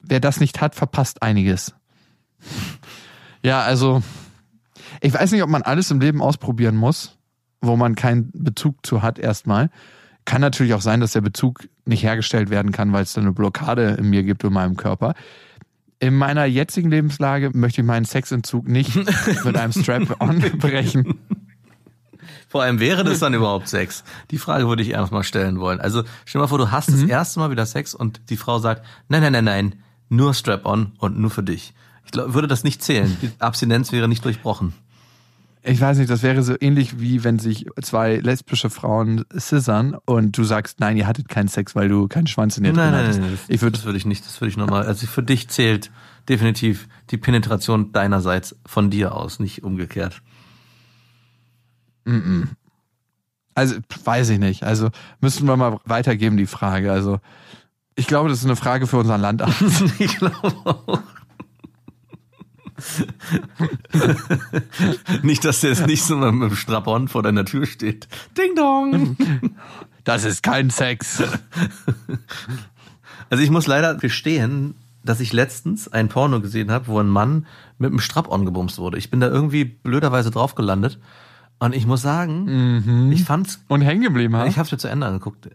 Wer 0.00 0.20
das 0.20 0.40
nicht 0.40 0.60
hat, 0.60 0.74
verpasst 0.74 1.22
einiges. 1.22 1.74
Ja, 3.42 3.62
also 3.62 4.02
ich 5.00 5.12
weiß 5.12 5.32
nicht, 5.32 5.42
ob 5.42 5.50
man 5.50 5.62
alles 5.62 5.90
im 5.90 6.00
Leben 6.00 6.22
ausprobieren 6.22 6.76
muss, 6.76 7.16
wo 7.60 7.76
man 7.76 7.94
keinen 7.94 8.30
Bezug 8.32 8.84
zu 8.84 9.02
hat 9.02 9.18
erstmal. 9.18 9.70
Kann 10.24 10.40
natürlich 10.40 10.74
auch 10.74 10.80
sein, 10.80 11.00
dass 11.00 11.12
der 11.12 11.20
Bezug 11.20 11.68
nicht 11.84 12.02
hergestellt 12.02 12.48
werden 12.50 12.70
kann, 12.72 12.92
weil 12.92 13.02
es 13.02 13.12
da 13.12 13.20
eine 13.20 13.32
Blockade 13.32 13.96
in 13.98 14.08
mir 14.10 14.22
gibt 14.22 14.44
in 14.44 14.52
meinem 14.52 14.76
Körper. 14.76 15.14
In 15.98 16.14
meiner 16.16 16.44
jetzigen 16.44 16.90
Lebenslage 16.90 17.50
möchte 17.54 17.80
ich 17.80 17.86
meinen 17.86 18.04
Sexentzug 18.04 18.66
nicht 18.68 18.94
mit 19.44 19.56
einem 19.56 19.72
Strap-on 19.72 20.40
brechen. 20.58 21.18
Vor 22.48 22.62
allem 22.62 22.80
wäre 22.80 23.02
das 23.02 23.18
dann 23.20 23.34
überhaupt 23.34 23.68
Sex? 23.68 24.04
Die 24.30 24.38
Frage 24.38 24.68
würde 24.68 24.82
ich 24.82 24.90
erstmal 24.90 25.24
stellen 25.24 25.58
wollen. 25.58 25.80
Also 25.80 26.02
stell 26.24 26.38
dir 26.38 26.44
mal 26.44 26.48
vor, 26.48 26.58
du 26.58 26.70
hast 26.70 26.90
Mhm. 26.90 27.00
das 27.00 27.02
erste 27.10 27.40
Mal 27.40 27.50
wieder 27.50 27.64
Sex 27.66 27.94
und 27.94 28.20
die 28.30 28.36
Frau 28.36 28.58
sagt, 28.58 28.84
nein, 29.08 29.22
nein, 29.22 29.32
nein, 29.32 29.44
nein, 29.44 29.74
nur 30.08 30.34
Strap-on 30.34 30.92
und 30.98 31.18
nur 31.18 31.30
für 31.30 31.42
dich. 31.42 31.72
Ich 32.04 32.10
glaube, 32.12 32.34
würde 32.34 32.48
das 32.48 32.62
nicht 32.64 32.82
zählen. 32.82 33.16
Die 33.22 33.30
Abstinenz 33.38 33.90
wäre 33.92 34.08
nicht 34.08 34.24
durchbrochen. 34.24 34.74
Ich 35.64 35.80
weiß 35.80 35.98
nicht, 35.98 36.10
das 36.10 36.22
wäre 36.24 36.42
so 36.42 36.56
ähnlich 36.60 36.98
wie 37.00 37.22
wenn 37.22 37.38
sich 37.38 37.66
zwei 37.82 38.16
lesbische 38.16 38.68
Frauen 38.68 39.24
scissern 39.36 39.96
und 40.06 40.36
du 40.36 40.42
sagst, 40.42 40.80
nein, 40.80 40.96
ihr 40.96 41.06
hattet 41.06 41.28
keinen 41.28 41.46
Sex, 41.46 41.76
weil 41.76 41.88
du 41.88 42.08
keinen 42.08 42.26
Schwanz 42.26 42.56
in 42.58 42.64
dir 42.64 42.72
Nein, 42.72 42.86
drin 42.86 42.92
nein, 42.92 43.04
hattest. 43.04 43.20
nein, 43.20 43.30
das, 43.30 43.40
ich 43.48 43.62
würde 43.62 43.76
das 43.76 43.84
würde 43.84 43.98
ich 43.98 44.04
nicht, 44.04 44.26
das 44.26 44.40
würde 44.40 44.50
ich 44.50 44.56
nochmal, 44.56 44.84
also 44.84 45.06
für 45.06 45.22
dich 45.22 45.48
zählt 45.48 45.92
definitiv 46.28 46.88
die 47.10 47.16
Penetration 47.16 47.92
deinerseits 47.92 48.56
von 48.66 48.90
dir 48.90 49.14
aus, 49.14 49.38
nicht 49.38 49.62
umgekehrt. 49.62 50.20
Also 53.54 53.76
weiß 54.04 54.30
ich 54.30 54.38
nicht. 54.38 54.64
Also 54.64 54.90
müssen 55.20 55.46
wir 55.46 55.56
mal 55.56 55.78
weitergeben 55.84 56.36
die 56.36 56.46
Frage. 56.46 56.90
Also 56.92 57.20
ich 57.94 58.06
glaube, 58.06 58.28
das 58.28 58.38
ist 58.38 58.44
eine 58.46 58.56
Frage 58.56 58.86
für 58.86 58.98
unseren 58.98 59.20
Landarzt. 59.20 59.62
Ich 59.98 60.16
glaube 60.18 60.52
auch. 60.64 61.02
nicht, 65.22 65.44
dass 65.44 65.60
der 65.60 65.70
jetzt 65.70 65.86
nicht 65.86 66.02
so 66.02 66.16
mit 66.16 66.50
dem 66.50 66.56
Strapon 66.56 67.08
vor 67.08 67.22
deiner 67.22 67.44
Tür 67.44 67.66
steht. 67.66 68.08
Ding 68.36 68.54
dong! 68.56 69.16
Das 70.04 70.24
ist 70.24 70.42
kein 70.42 70.70
Sex. 70.70 71.22
Also 73.30 73.44
ich 73.44 73.50
muss 73.50 73.68
leider 73.68 73.94
gestehen, 73.94 74.74
dass 75.04 75.20
ich 75.20 75.32
letztens 75.32 75.86
ein 75.86 76.08
Porno 76.08 76.40
gesehen 76.40 76.72
habe, 76.72 76.88
wo 76.88 76.98
ein 76.98 77.08
Mann 77.08 77.46
mit 77.78 77.90
einem 77.90 78.00
Strap-on 78.00 78.44
gebumst 78.44 78.78
wurde. 78.78 78.98
Ich 78.98 79.10
bin 79.10 79.20
da 79.20 79.28
irgendwie 79.28 79.64
blöderweise 79.64 80.32
drauf 80.32 80.56
gelandet. 80.56 80.98
Und 81.60 81.74
ich 81.74 81.86
muss 81.86 82.02
sagen, 82.02 83.12
ich 83.12 83.22
fand's, 83.22 83.62
Und 83.68 83.82
hängen 83.82 84.02
geblieben, 84.02 84.34
ha? 84.36 84.46
ich 84.46 84.58
habe 84.58 84.66
es 84.66 84.72
mir 84.72 84.78
zu 84.78 84.88
Ende 84.88 85.06
angeguckt. 85.06 85.48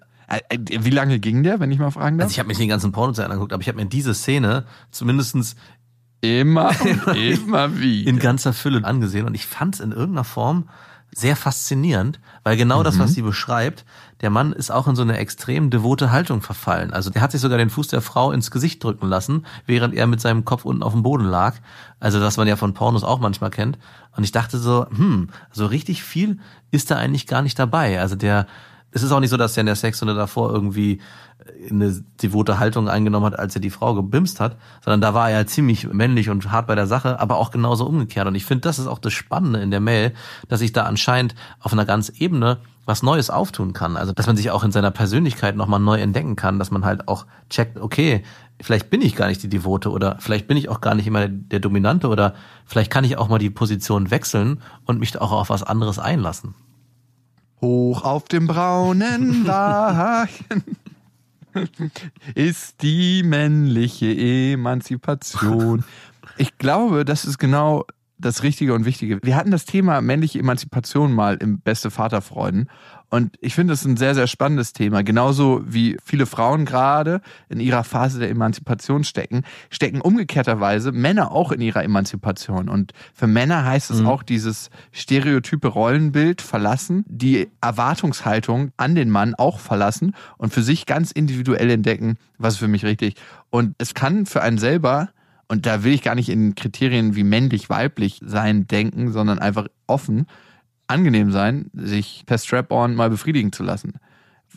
Wie 0.50 0.90
lange 0.90 1.20
ging 1.20 1.44
der, 1.44 1.60
wenn 1.60 1.72
ich 1.72 1.80
mal 1.80 1.92
fragen 1.92 2.18
darf? 2.18 2.26
Also 2.26 2.34
ich 2.34 2.40
habe 2.40 2.48
mir 2.48 2.52
nicht 2.52 2.62
den 2.62 2.70
ganzen 2.70 2.92
Porno 2.92 3.14
zu 3.14 3.22
Ende 3.22 3.34
angeguckt, 3.34 3.54
aber 3.54 3.62
ich 3.62 3.68
habe 3.68 3.78
mir 3.78 3.86
diese 3.86 4.14
Szene 4.14 4.66
zumindestens 4.92 5.56
immer 6.22 6.72
und 6.82 7.08
immer 7.16 7.76
wieder. 7.80 8.10
in 8.10 8.20
ganzer 8.20 8.54
Fülle 8.54 8.84
angesehen 8.84 9.26
und 9.26 9.36
ich 9.36 9.46
fand 9.46 9.76
es 9.76 9.82
in 9.82 9.92
irgendeiner 9.92 10.24
Form 10.24 10.70
sehr 11.16 11.36
faszinierend, 11.36 12.20
weil 12.44 12.58
genau 12.58 12.84
das, 12.84 13.00
was 13.00 13.14
sie 13.14 13.22
beschreibt, 13.22 13.86
der 14.22 14.30
Mann 14.30 14.52
ist 14.54 14.72
auch 14.72 14.88
in 14.88 14.96
so 14.96 15.02
eine 15.02 15.18
extrem 15.18 15.70
devote 15.70 16.12
Haltung 16.12 16.42
verfallen. 16.42 16.92
Also 16.94 17.10
der 17.10 17.22
hat 17.22 17.32
sich 17.32 17.42
sogar 17.42 17.58
den 17.58 17.70
Fuß 17.70 17.88
der 17.88 18.02
Frau 18.02 18.32
ins 18.32 18.52
Gesicht 18.52 18.84
drücken 18.84 19.08
lassen, 19.08 19.46
während 19.66 19.96
er 19.96 20.06
mit 20.06 20.22
seinem 20.22 20.46
Kopf 20.46 20.66
unten 20.66 20.84
auf 20.84 20.94
dem 20.94 21.04
Boden 21.04 21.26
lag. 21.26 21.56
Also 22.00 22.22
was 22.22 22.38
man 22.38 22.48
ja 22.48 22.56
von 22.56 22.74
Pornos 22.74 23.04
auch 23.04 23.20
manchmal 23.20 23.50
kennt. 23.50 23.80
Und 24.16 24.26
ich 24.26 24.32
dachte 24.32 24.60
so, 24.60 24.86
hm, 24.90 25.30
so 25.52 25.66
richtig 25.66 26.04
viel 26.04 26.40
ist 26.72 26.92
da 26.92 26.98
eigentlich 26.98 27.26
gar 27.26 27.42
nicht 27.42 27.58
dabei. 27.58 28.00
Also 28.00 28.16
der, 28.16 28.46
es 28.98 29.04
ist 29.04 29.12
auch 29.12 29.20
nicht 29.20 29.30
so, 29.30 29.38
dass 29.38 29.56
er 29.56 29.62
in 29.62 29.68
der 29.68 29.76
Sexstunde 29.76 30.16
davor 30.16 30.52
irgendwie 30.52 31.00
eine 31.70 32.04
devote 32.22 32.60
Haltung 32.60 32.90
eingenommen 32.90 33.26
hat, 33.26 33.40
als 33.40 33.56
er 33.56 33.62
die 33.62 33.70
Frau 33.70 33.94
gebimst 33.94 34.40
hat, 34.40 34.58
sondern 34.84 35.02
da 35.02 35.14
war 35.14 35.30
er 35.30 35.48
ziemlich 35.48 35.88
männlich 35.88 36.30
und 36.30 36.52
hart 36.52 36.68
bei 36.68 36.76
der 36.76 36.88
Sache, 36.88 37.20
aber 37.20 37.38
auch 37.38 37.52
genauso 37.52 37.86
umgekehrt. 37.86 38.28
Und 38.28 38.36
ich 38.36 38.46
finde, 38.46 38.62
das 38.62 38.80
ist 38.80 38.88
auch 38.88 39.00
das 39.00 39.14
Spannende 39.14 39.62
in 39.62 39.72
der 39.72 39.80
Mail, 39.80 40.14
dass 40.50 40.60
sich 40.60 40.74
da 40.74 40.84
anscheinend 40.84 41.36
auf 41.60 41.74
einer 41.74 41.86
ganz 41.86 42.10
Ebene 42.10 42.58
was 42.86 43.04
Neues 43.04 43.30
auftun 43.30 43.74
kann. 43.74 43.98
Also, 43.98 44.14
dass 44.14 44.28
man 44.28 44.38
sich 44.38 44.50
auch 44.50 44.64
in 44.64 44.72
seiner 44.72 44.92
Persönlichkeit 44.92 45.56
nochmal 45.56 45.80
neu 45.80 46.00
entdecken 46.00 46.36
kann, 46.36 46.58
dass 46.58 46.72
man 46.72 46.86
halt 46.86 47.08
auch 47.08 47.26
checkt, 47.50 47.78
okay, 47.78 48.24
vielleicht 48.62 48.90
bin 48.90 49.02
ich 49.02 49.16
gar 49.16 49.28
nicht 49.28 49.44
die 49.44 49.50
Devote 49.50 49.92
oder 49.92 50.16
vielleicht 50.20 50.48
bin 50.48 50.58
ich 50.58 50.70
auch 50.70 50.82
gar 50.82 50.96
nicht 50.96 51.06
immer 51.06 51.28
der 51.28 51.60
Dominante 51.60 52.08
oder 52.08 52.34
vielleicht 52.66 52.92
kann 52.92 53.04
ich 53.04 53.18
auch 53.18 53.28
mal 53.28 53.40
die 53.40 53.50
Position 53.50 54.10
wechseln 54.10 54.62
und 54.86 55.00
mich 55.00 55.20
auch 55.20 55.34
auf 55.34 55.50
was 55.50 55.64
anderes 55.64 56.00
einlassen. 56.00 56.56
Hoch 57.62 58.04
auf 58.04 58.26
dem 58.26 58.48
braunen 58.48 59.48
Wagen 59.48 60.64
ist 62.36 62.82
die 62.82 63.24
männliche 63.24 64.06
Emanzipation. 64.54 65.84
Ich 66.38 66.58
glaube, 66.58 67.04
das 67.04 67.26
ist 67.26 67.40
genau 67.40 67.86
das 68.20 68.44
Richtige 68.44 68.74
und 68.74 68.86
Wichtige. 68.86 69.20
Wir 69.24 69.36
hatten 69.36 69.52
das 69.52 69.66
Thema 69.66 70.02
männliche 70.02 70.40
Emanzipation 70.40 71.14
mal 71.14 71.38
im 71.38 71.60
Beste 71.60 71.92
Vaterfreunden. 71.92 72.70
Und 73.10 73.38
ich 73.40 73.56
finde 73.56 73.72
das 73.72 73.86
ein 73.86 73.96
sehr, 73.96 74.16
sehr 74.16 74.28
spannendes 74.28 74.74
Thema. 74.74 75.02
Genauso 75.02 75.62
wie 75.66 75.98
viele 76.04 76.26
Frauen 76.26 76.66
gerade 76.66 77.22
in 77.48 77.62
ihrer 77.62 77.86
Phase 77.86 78.20
der 78.20 78.30
Emanzipation 78.30 79.06
stecken, 79.06 79.44
stecken 79.70 80.02
umgekehrterweise 80.02 80.92
Männer 80.92 81.32
auch 81.32 81.54
in 81.54 81.62
ihrer 81.62 81.84
Emanzipation. 81.84 82.68
Und 82.68 82.92
für 83.14 83.28
Männer 83.28 83.64
heißt 83.64 83.92
es 83.92 84.02
mhm. 84.02 84.08
auch 84.08 84.24
dieses 84.24 84.70
stereotype 84.92 85.70
Rollenbild 85.70 86.42
verlassen, 86.42 87.06
die 87.08 87.48
Erwartungshaltung 87.62 88.72
an 88.76 88.96
den 88.96 89.10
Mann 89.10 89.36
auch 89.36 89.60
verlassen 89.60 90.14
und 90.38 90.54
für 90.54 90.62
sich 90.62 90.86
ganz 90.86 91.12
individuell 91.12 91.70
entdecken, 91.70 92.18
was 92.38 92.56
ist 92.56 92.60
für 92.60 92.68
mich 92.68 92.84
richtig. 92.84 93.16
Und 93.50 93.74
es 93.78 93.94
kann 93.94 94.26
für 94.26 94.42
einen 94.42 94.58
selber 94.58 95.10
und 95.48 95.66
da 95.66 95.84
will 95.84 95.94
ich 95.94 96.02
gar 96.02 96.16
nicht 96.16 96.28
in 96.30 96.56
Kriterien 96.56 97.16
wie 97.16 97.24
männlich, 97.24 97.70
weiblich 97.70 98.20
sein 98.22 98.68
denken, 98.68 99.14
sondern 99.14 99.40
einfach 99.40 99.68
offen, 99.88 100.28
angenehm 100.88 101.32
sein, 101.32 101.70
sich 101.74 102.24
per 102.26 102.38
Strap-on 102.38 102.96
mal 102.96 103.10
befriedigen 103.10 103.52
zu 103.52 103.64
lassen. 103.64 103.94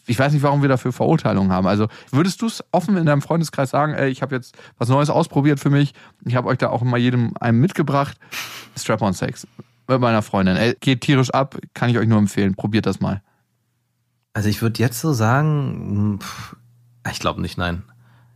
Ich 0.07 0.19
weiß 0.19 0.33
nicht, 0.33 0.43
warum 0.43 0.63
wir 0.63 0.69
dafür 0.69 0.93
Verurteilungen 0.93 1.53
haben. 1.53 1.67
Also 1.67 1.89
würdest 2.11 2.43
du 2.43 2.47
es 2.47 2.65
offen 2.73 2.97
in 2.97 3.07
deinem 3.07 3.23
Freundeskreis 3.23 3.71
sagen, 3.71 3.95
ey, 3.95 4.11
ich 4.11 4.23
habe 4.23 4.35
jetzt 4.35 4.57
was 4.79 4.89
Neues 4.89 5.11
ausprobiert 5.11 5.61
für 5.61 5.71
mich, 5.71 5.95
ich 6.25 6.35
habe 6.35 6.49
euch 6.49 6.59
da 6.59 6.71
auch 6.71 6.83
mal 6.83 6.99
jedem 6.99 7.35
einem 7.39 7.61
mitgebracht, 7.61 8.17
Strap-on-Sex 8.77 9.47
mit 9.89 10.01
meiner 10.01 10.23
Freundin. 10.23 10.57
Ey, 10.57 10.77
geht 10.81 11.03
tierisch 11.03 11.31
ab, 11.31 11.59
kann 11.75 11.91
ich 11.91 11.99
euch 11.99 12.09
nur 12.09 12.19
empfehlen, 12.19 12.55
probiert 12.55 12.87
das 12.87 13.01
mal. 13.01 13.23
Also 14.33 14.49
ich 14.49 14.63
würde 14.63 14.81
jetzt 14.81 15.01
so 15.01 15.13
sagen, 15.13 16.21
pff, 16.21 16.57
ich 17.11 17.19
glaube 17.19 17.41
nicht, 17.41 17.59
nein. 17.59 17.83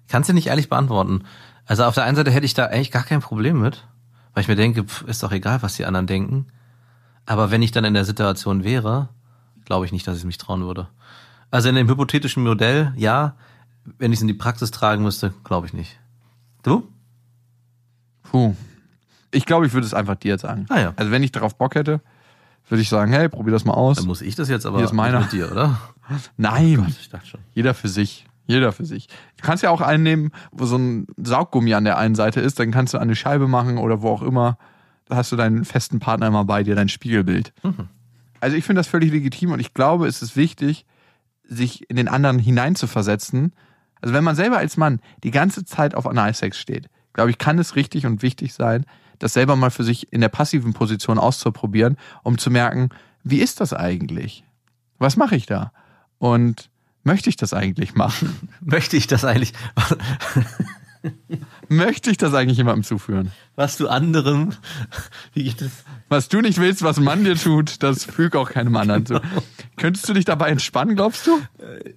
Kannst 0.09 0.29
du 0.29 0.35
nicht 0.35 0.49
ehrlich 0.49 0.69
beantworten. 0.69 1.25
Also 1.67 1.85
auf 1.85 1.95
der 1.95 2.05
einen 2.05 2.17
Seite 2.17 2.31
hätte 2.31 2.47
ich 2.47 2.55
da 2.55 2.67
eigentlich 2.67 2.91
gar 2.91 3.05
kein 3.05 3.21
Problem 3.21 3.61
mit, 3.61 3.87
weil 4.33 4.43
ich 4.43 4.49
mir 4.49 4.57
denke, 4.57 4.85
pff, 4.85 5.03
ist 5.03 5.23
doch 5.23 5.33
egal, 5.33 5.63
was 5.63 5.77
die 5.77 5.87
anderen 5.87 6.07
denken. 6.07 6.47
Aber 7.27 7.51
wenn 7.51 7.63
ich 7.63 7.73
dann 7.73 7.85
in 7.85 7.95
der 7.95 8.05
Situation 8.05 8.65
wäre, 8.65 9.09
glaube 9.65 9.87
ich 9.87 9.93
nicht, 9.93 10.07
dass 10.07 10.19
ich 10.19 10.25
mich 10.25 10.39
trauen 10.39 10.63
würde. 10.63 10.89
Also 11.51 11.69
in 11.69 11.75
dem 11.75 11.89
hypothetischen 11.89 12.43
Modell, 12.43 12.93
ja. 12.97 13.35
Wenn 13.99 14.13
ich 14.13 14.19
es 14.19 14.23
in 14.23 14.29
die 14.29 14.35
Praxis 14.35 14.71
tragen 14.71 15.03
müsste, 15.03 15.35
glaube 15.45 15.67
ich 15.67 15.75
nicht. 15.75 15.99
Du? 16.63 16.89
Puh. 18.23 18.55
Ich 19.31 19.47
glaube, 19.47 19.67
ich 19.67 19.73
würde 19.73 19.87
es 19.87 19.95
einfach 19.95 20.15
dir 20.17 20.39
sagen. 20.39 20.67
Ah, 20.69 20.81
ja. 20.81 20.93
Also 20.97 21.11
wenn 21.11 21.23
ich 21.23 21.33
darauf 21.33 21.57
Bock 21.57 21.75
hätte, 21.75 22.01
würde 22.69 22.83
ich 22.83 22.89
sagen, 22.89 23.13
hey, 23.13 23.29
probier 23.29 23.53
das 23.53 23.65
mal 23.65 23.75
aus. 23.75 23.99
Dann 23.99 24.07
muss 24.07 24.23
ich 24.23 24.37
das 24.37 24.49
jetzt 24.49 24.65
aber 24.65 24.79
Hier 24.79 24.87
ist 24.87 24.93
meiner. 24.93 25.21
mit 25.21 25.33
dir, 25.33 25.51
oder? 25.51 25.79
Nein. 26.37 26.79
Oh 26.79 26.83
Gott, 26.85 26.95
ich 26.99 27.09
dachte 27.11 27.27
schon. 27.27 27.41
Jeder 27.53 27.75
für 27.75 27.89
sich. 27.89 28.27
Jeder 28.47 28.73
für 28.73 28.85
sich. 28.85 29.09
Du 29.37 29.45
kannst 29.45 29.63
ja 29.63 29.71
auch 29.71 29.81
einen 29.81 30.03
nehmen, 30.03 30.31
wo 30.53 30.67
so 30.67 30.77
ein 30.77 31.07
Sauggummi 31.17 31.75
an 31.75 31.85
der 31.85 31.99
einen 31.99 32.15
Seite 32.15 32.41
ist, 32.41 32.59
dann 32.59 32.71
kannst 32.71 32.95
du 32.95 32.99
eine 32.99 33.17
Scheibe 33.17 33.49
machen 33.49 33.79
oder 33.79 34.03
wo 34.03 34.11
auch 34.11 34.23
immer. 34.23 34.59
Da 35.07 35.17
hast 35.17 35.33
du 35.33 35.37
deinen 35.37 35.65
festen 35.65 35.99
Partner 35.99 36.29
immer 36.29 36.45
bei 36.45 36.63
dir, 36.63 36.75
dein 36.75 36.89
Spiegelbild. 36.89 37.53
Mhm. 37.63 37.89
Also 38.41 38.57
ich 38.57 38.65
finde 38.65 38.81
das 38.81 38.89
völlig 38.89 39.11
legitim 39.11 39.53
und 39.53 39.61
ich 39.61 39.75
glaube, 39.75 40.07
es 40.07 40.23
ist 40.23 40.37
wichtig, 40.37 40.87
sich 41.47 41.89
in 41.89 41.97
den 41.97 42.09
anderen 42.09 42.39
hineinzuversetzen. 42.39 43.55
Also 44.01 44.15
wenn 44.15 44.25
man 44.25 44.37
selber 44.37 44.59
als 44.59 44.77
Mann 44.77 45.01
die 45.23 45.31
ganze 45.31 45.65
Zeit 45.65 45.95
auf 45.95 46.07
Analsex 46.07 46.59
steht, 46.59 46.89
glaube 47.13 47.31
ich, 47.31 47.39
kann 47.39 47.59
es 47.59 47.77
richtig 47.77 48.07
und 48.07 48.23
wichtig 48.23 48.55
sein, 48.55 48.85
das 49.19 49.33
selber 49.33 49.57
mal 49.57 49.71
für 49.71 49.85
sich 49.85 50.13
in 50.13 50.21
der 50.21 50.29
passiven 50.29 50.73
Position 50.73 51.19
auszuprobieren, 51.19 51.97
um 52.23 52.37
zu 52.39 52.51
merken, 52.51 52.91
wie 53.23 53.39
ist 53.39 53.61
das 53.61 53.73
eigentlich? 53.73 54.45
Was 54.99 55.17
mache 55.17 55.37
ich 55.37 55.47
da? 55.47 55.73
Und 56.19 56.71
möchte 57.03 57.31
ich 57.31 57.37
das 57.37 57.55
eigentlich 57.55 57.95
machen? 57.95 58.51
Möchte 58.61 58.97
ich 58.97 59.07
das 59.07 59.25
eigentlich? 59.25 59.53
möchte 61.69 62.11
ich 62.11 62.17
das 62.17 62.33
eigentlich 62.33 62.57
jemandem 62.57 62.83
zuführen? 62.83 63.31
Was 63.57 63.77
du 63.77 63.89
anderem, 63.89 64.53
wie 65.33 65.45
geht 65.45 65.61
das? 65.61 65.71
Was 66.09 66.29
du 66.29 66.41
nicht 66.41 66.59
willst, 66.59 66.83
was 66.83 66.99
man 66.99 67.25
dir 67.25 67.37
tut, 67.37 67.83
das 67.83 68.05
füg 68.05 68.35
auch 68.35 68.51
keinem 68.51 68.75
anderen 68.77 69.07
zu. 69.07 69.21
Könntest 69.77 70.09
du 70.09 70.13
dich 70.13 70.25
dabei 70.25 70.49
entspannen, 70.49 70.97
glaubst 70.97 71.27
du? 71.27 71.41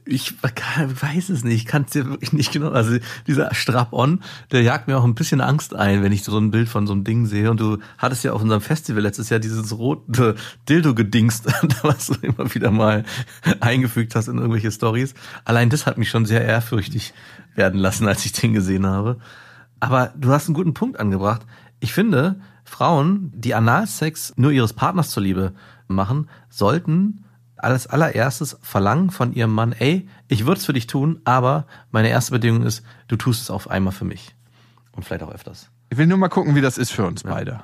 Ich 0.06 0.36
weiß 0.42 1.30
es 1.30 1.44
nicht, 1.44 1.56
ich 1.56 1.66
kann 1.66 1.84
es 1.84 1.92
dir 1.92 2.06
wirklich 2.06 2.32
nicht 2.32 2.52
genau. 2.52 2.70
Also 2.70 2.98
dieser 3.26 3.54
Strap-on, 3.56 4.24
der 4.52 4.62
jagt 4.62 4.88
mir 4.88 4.98
auch 4.98 5.04
ein 5.04 5.16
bisschen 5.16 5.42
Angst 5.42 5.76
ein, 5.76 6.04
wenn 6.04 6.12
ich 6.12 6.24
so 6.24 6.38
ein 6.38 6.52
Bild 6.52 6.70
von 6.70 6.86
so 6.86 6.94
einem 6.94 7.04
Ding 7.04 7.26
sehe. 7.26 7.50
Und 7.50 7.60
du 7.60 7.80
hattest 7.98 8.24
ja 8.24 8.34
auf 8.34 8.42
unserem 8.42 8.62
Festival 8.62 9.02
letztes 9.02 9.30
Jahr 9.30 9.40
dieses 9.40 9.78
rote 9.78 10.36
Dildo 10.70 10.94
gedingst, 10.94 11.48
was 11.82 12.08
du 12.08 12.16
immer 12.22 12.54
wieder 12.54 12.70
mal 12.70 13.04
eingefügt 13.60 14.16
hast 14.16 14.28
in 14.28 14.38
irgendwelche 14.38 14.72
Stories. 14.72 15.16
Allein 15.44 15.70
das 15.70 15.86
hat 15.88 15.98
mich 15.98 16.10
schon 16.10 16.26
sehr 16.26 16.44
ehrfürchtig 16.44 17.14
werden 17.56 17.80
lassen, 17.80 18.08
als 18.08 18.26
ich 18.26 18.32
den 18.32 18.54
gesehen 18.54 18.86
habe. 18.86 19.18
Aber 19.80 20.14
du 20.18 20.32
hast 20.32 20.48
einen 20.48 20.56
guten 20.56 20.74
Punkt 20.74 21.00
angebracht. 21.00 21.46
Ich 21.80 21.94
finde, 21.94 22.40
Frauen, 22.64 23.32
die 23.34 23.54
Analsex 23.54 24.34
nur 24.36 24.52
ihres 24.52 24.74
Partners 24.74 25.10
zuliebe 25.10 25.54
machen, 25.88 26.30
sollten 26.50 27.24
als 27.58 27.88
allererstes 27.88 28.58
verlangen 28.62 29.10
von 29.10 29.34
ihrem 29.34 29.52
Mann, 29.52 29.74
ey, 29.74 30.08
ich 30.28 30.46
würde 30.46 30.60
es 30.60 30.66
für 30.66 30.74
dich 30.74 30.88
tun, 30.88 31.22
aber 31.24 31.66
meine 31.92 32.10
erste 32.10 32.32
Bedingung 32.32 32.64
ist, 32.64 32.84
du 33.08 33.16
tust 33.16 33.42
es 33.42 33.50
auf 33.50 33.70
einmal 33.70 33.94
für 33.94 34.06
mich. 34.06 34.36
Und 34.92 35.04
vielleicht 35.04 35.24
auch 35.24 35.32
öfters. 35.32 35.70
Ich 35.90 35.98
will 35.98 36.08
nur 36.08 36.18
mal 36.18 36.30
gucken, 36.30 36.56
wie 36.56 36.62
das 36.62 36.78
ist 36.78 36.92
für 36.92 37.06
uns 37.06 37.24
ja. 37.24 37.32
beide. 37.32 37.62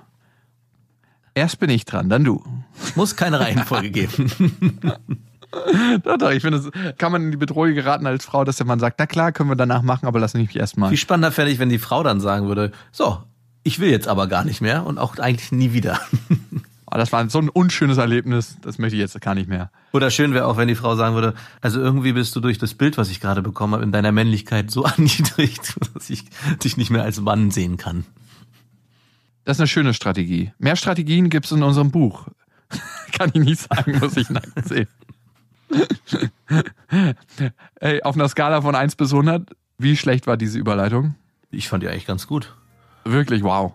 Erst 1.35 1.59
bin 1.59 1.69
ich 1.69 1.85
dran, 1.85 2.09
dann 2.09 2.23
du. 2.23 2.43
Muss 2.95 3.15
keine 3.15 3.39
Reihenfolge 3.39 3.89
geben. 3.91 4.91
doch, 6.03 6.17
doch, 6.17 6.31
ich 6.31 6.41
finde, 6.41 6.59
das 6.59 6.97
kann 6.97 7.11
man 7.11 7.23
in 7.23 7.31
die 7.31 7.37
Bedrohung 7.37 7.73
geraten 7.73 8.05
als 8.07 8.25
Frau, 8.25 8.43
dass 8.43 8.57
der 8.57 8.65
Mann 8.65 8.79
sagt, 8.79 8.99
na 8.99 9.05
klar, 9.05 9.31
können 9.31 9.49
wir 9.49 9.55
danach 9.55 9.81
machen, 9.81 10.07
aber 10.07 10.19
lass 10.19 10.33
mich 10.33 10.55
erstmal. 10.55 10.89
Viel 10.89 10.97
spannender 10.97 11.31
fände 11.31 11.51
ich, 11.51 11.59
wenn 11.59 11.69
die 11.69 11.79
Frau 11.79 12.03
dann 12.03 12.19
sagen 12.19 12.47
würde, 12.47 12.71
so, 12.91 13.19
ich 13.63 13.79
will 13.79 13.89
jetzt 13.89 14.07
aber 14.07 14.27
gar 14.27 14.43
nicht 14.43 14.61
mehr 14.61 14.85
und 14.85 14.97
auch 14.97 15.17
eigentlich 15.17 15.51
nie 15.51 15.73
wieder. 15.73 15.99
Oh, 16.93 16.97
das 16.97 17.11
war 17.11 17.27
so 17.27 17.39
ein 17.39 17.49
unschönes 17.49 17.97
Erlebnis, 17.97 18.57
das 18.61 18.77
möchte 18.77 18.95
ich 18.95 18.99
jetzt 18.99 19.19
gar 19.19 19.33
nicht 19.33 19.49
mehr. 19.49 19.71
Oder 19.93 20.11
schön 20.11 20.35
wäre 20.35 20.45
auch, 20.45 20.57
wenn 20.57 20.67
die 20.67 20.75
Frau 20.75 20.95
sagen 20.95 21.15
würde, 21.15 21.33
also 21.59 21.79
irgendwie 21.79 22.13
bist 22.13 22.35
du 22.35 22.39
durch 22.39 22.59
das 22.59 22.75
Bild, 22.75 22.99
was 22.99 23.09
ich 23.09 23.19
gerade 23.19 23.41
bekommen 23.41 23.73
habe, 23.73 23.83
in 23.83 23.91
deiner 23.91 24.11
Männlichkeit 24.11 24.69
so 24.69 24.83
erniedrigt, 24.83 25.75
dass 25.95 26.11
ich 26.11 26.25
dich 26.63 26.77
nicht 26.77 26.91
mehr 26.91 27.01
als 27.01 27.19
Mann 27.19 27.49
sehen 27.49 27.77
kann. 27.77 28.05
Das 29.43 29.57
ist 29.57 29.61
eine 29.61 29.67
schöne 29.69 29.95
Strategie. 29.95 30.53
Mehr 30.59 30.75
Strategien 30.75 31.31
gibt 31.31 31.47
es 31.47 31.51
in 31.51 31.63
unserem 31.63 31.89
Buch. 31.89 32.27
kann 33.11 33.31
ich 33.33 33.41
nicht 33.41 33.61
sagen, 33.61 33.97
muss 33.97 34.15
ich 34.15 34.29
nackt 34.29 34.67
sehen. 34.67 34.87
Ey, 37.79 38.01
auf 38.03 38.15
einer 38.15 38.27
Skala 38.27 38.61
von 38.61 38.75
1 38.75 38.95
bis 38.95 39.11
100, 39.11 39.49
wie 39.77 39.97
schlecht 39.97 40.27
war 40.27 40.37
diese 40.37 40.59
Überleitung? 40.59 41.15
Ich 41.51 41.69
fand 41.69 41.83
die 41.83 41.87
eigentlich 41.87 42.05
ganz 42.05 42.27
gut. 42.27 42.53
Wirklich, 43.05 43.43
wow. 43.43 43.73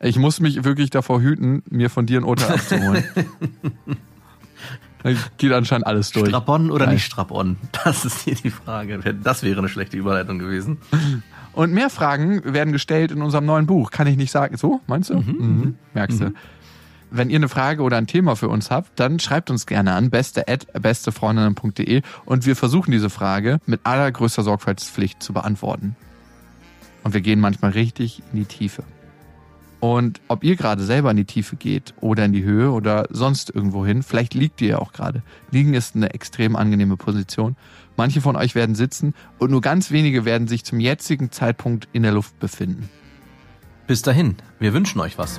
Ich 0.00 0.18
muss 0.18 0.40
mich 0.40 0.64
wirklich 0.64 0.90
davor 0.90 1.20
hüten, 1.20 1.62
mir 1.70 1.88
von 1.88 2.06
dir 2.06 2.20
ein 2.20 2.24
Urteil 2.24 2.54
abzuholen. 2.54 3.04
Geht 5.36 5.52
anscheinend 5.52 5.86
alles 5.86 6.10
durch. 6.12 6.28
Strapon 6.28 6.70
oder 6.70 6.86
Nein. 6.86 6.94
nicht 6.94 7.04
Strapon? 7.04 7.56
Das 7.84 8.06
ist 8.06 8.22
hier 8.22 8.34
die 8.34 8.50
Frage. 8.50 8.98
Das 9.22 9.42
wäre 9.42 9.58
eine 9.58 9.68
schlechte 9.68 9.98
Überleitung 9.98 10.38
gewesen. 10.38 10.78
Und 11.52 11.72
mehr 11.72 11.90
Fragen 11.90 12.54
werden 12.54 12.72
gestellt 12.72 13.12
in 13.12 13.20
unserem 13.20 13.44
neuen 13.44 13.66
Buch. 13.66 13.90
Kann 13.90 14.06
ich 14.06 14.16
nicht 14.16 14.30
sagen. 14.30 14.56
So, 14.56 14.80
meinst 14.86 15.10
du? 15.10 15.16
Mhm. 15.16 15.36
Mhm. 15.38 15.74
Merkst 15.92 16.20
mhm. 16.20 16.36
Wenn 17.16 17.30
ihr 17.30 17.36
eine 17.36 17.48
Frage 17.48 17.84
oder 17.84 17.96
ein 17.96 18.08
Thema 18.08 18.34
für 18.34 18.48
uns 18.48 18.72
habt, 18.72 18.98
dann 18.98 19.20
schreibt 19.20 19.48
uns 19.48 19.66
gerne 19.66 19.92
an 19.92 20.10
beste@bestefreundinnen.de 20.10 22.02
und 22.24 22.44
wir 22.44 22.56
versuchen 22.56 22.90
diese 22.90 23.08
Frage 23.08 23.60
mit 23.66 23.82
allergrößter 23.84 24.42
Sorgfaltspflicht 24.42 25.22
zu 25.22 25.32
beantworten. 25.32 25.94
Und 27.04 27.14
wir 27.14 27.20
gehen 27.20 27.38
manchmal 27.38 27.70
richtig 27.70 28.20
in 28.32 28.40
die 28.40 28.46
Tiefe. 28.46 28.82
Und 29.78 30.22
ob 30.26 30.42
ihr 30.42 30.56
gerade 30.56 30.82
selber 30.82 31.12
in 31.12 31.16
die 31.16 31.24
Tiefe 31.24 31.54
geht 31.54 31.94
oder 32.00 32.24
in 32.24 32.32
die 32.32 32.42
Höhe 32.42 32.72
oder 32.72 33.06
sonst 33.10 33.48
irgendwo 33.48 33.86
hin, 33.86 34.02
vielleicht 34.02 34.34
liegt 34.34 34.60
ihr 34.60 34.70
ja 34.70 34.78
auch 34.80 34.92
gerade. 34.92 35.22
Liegen 35.52 35.74
ist 35.74 35.94
eine 35.94 36.14
extrem 36.14 36.56
angenehme 36.56 36.96
Position. 36.96 37.54
Manche 37.96 38.22
von 38.22 38.34
euch 38.34 38.56
werden 38.56 38.74
sitzen 38.74 39.14
und 39.38 39.52
nur 39.52 39.60
ganz 39.60 39.92
wenige 39.92 40.24
werden 40.24 40.48
sich 40.48 40.64
zum 40.64 40.80
jetzigen 40.80 41.30
Zeitpunkt 41.30 41.86
in 41.92 42.02
der 42.02 42.10
Luft 42.10 42.40
befinden. 42.40 42.88
Bis 43.86 44.02
dahin, 44.02 44.34
wir 44.58 44.72
wünschen 44.72 44.98
euch 44.98 45.16
was. 45.16 45.38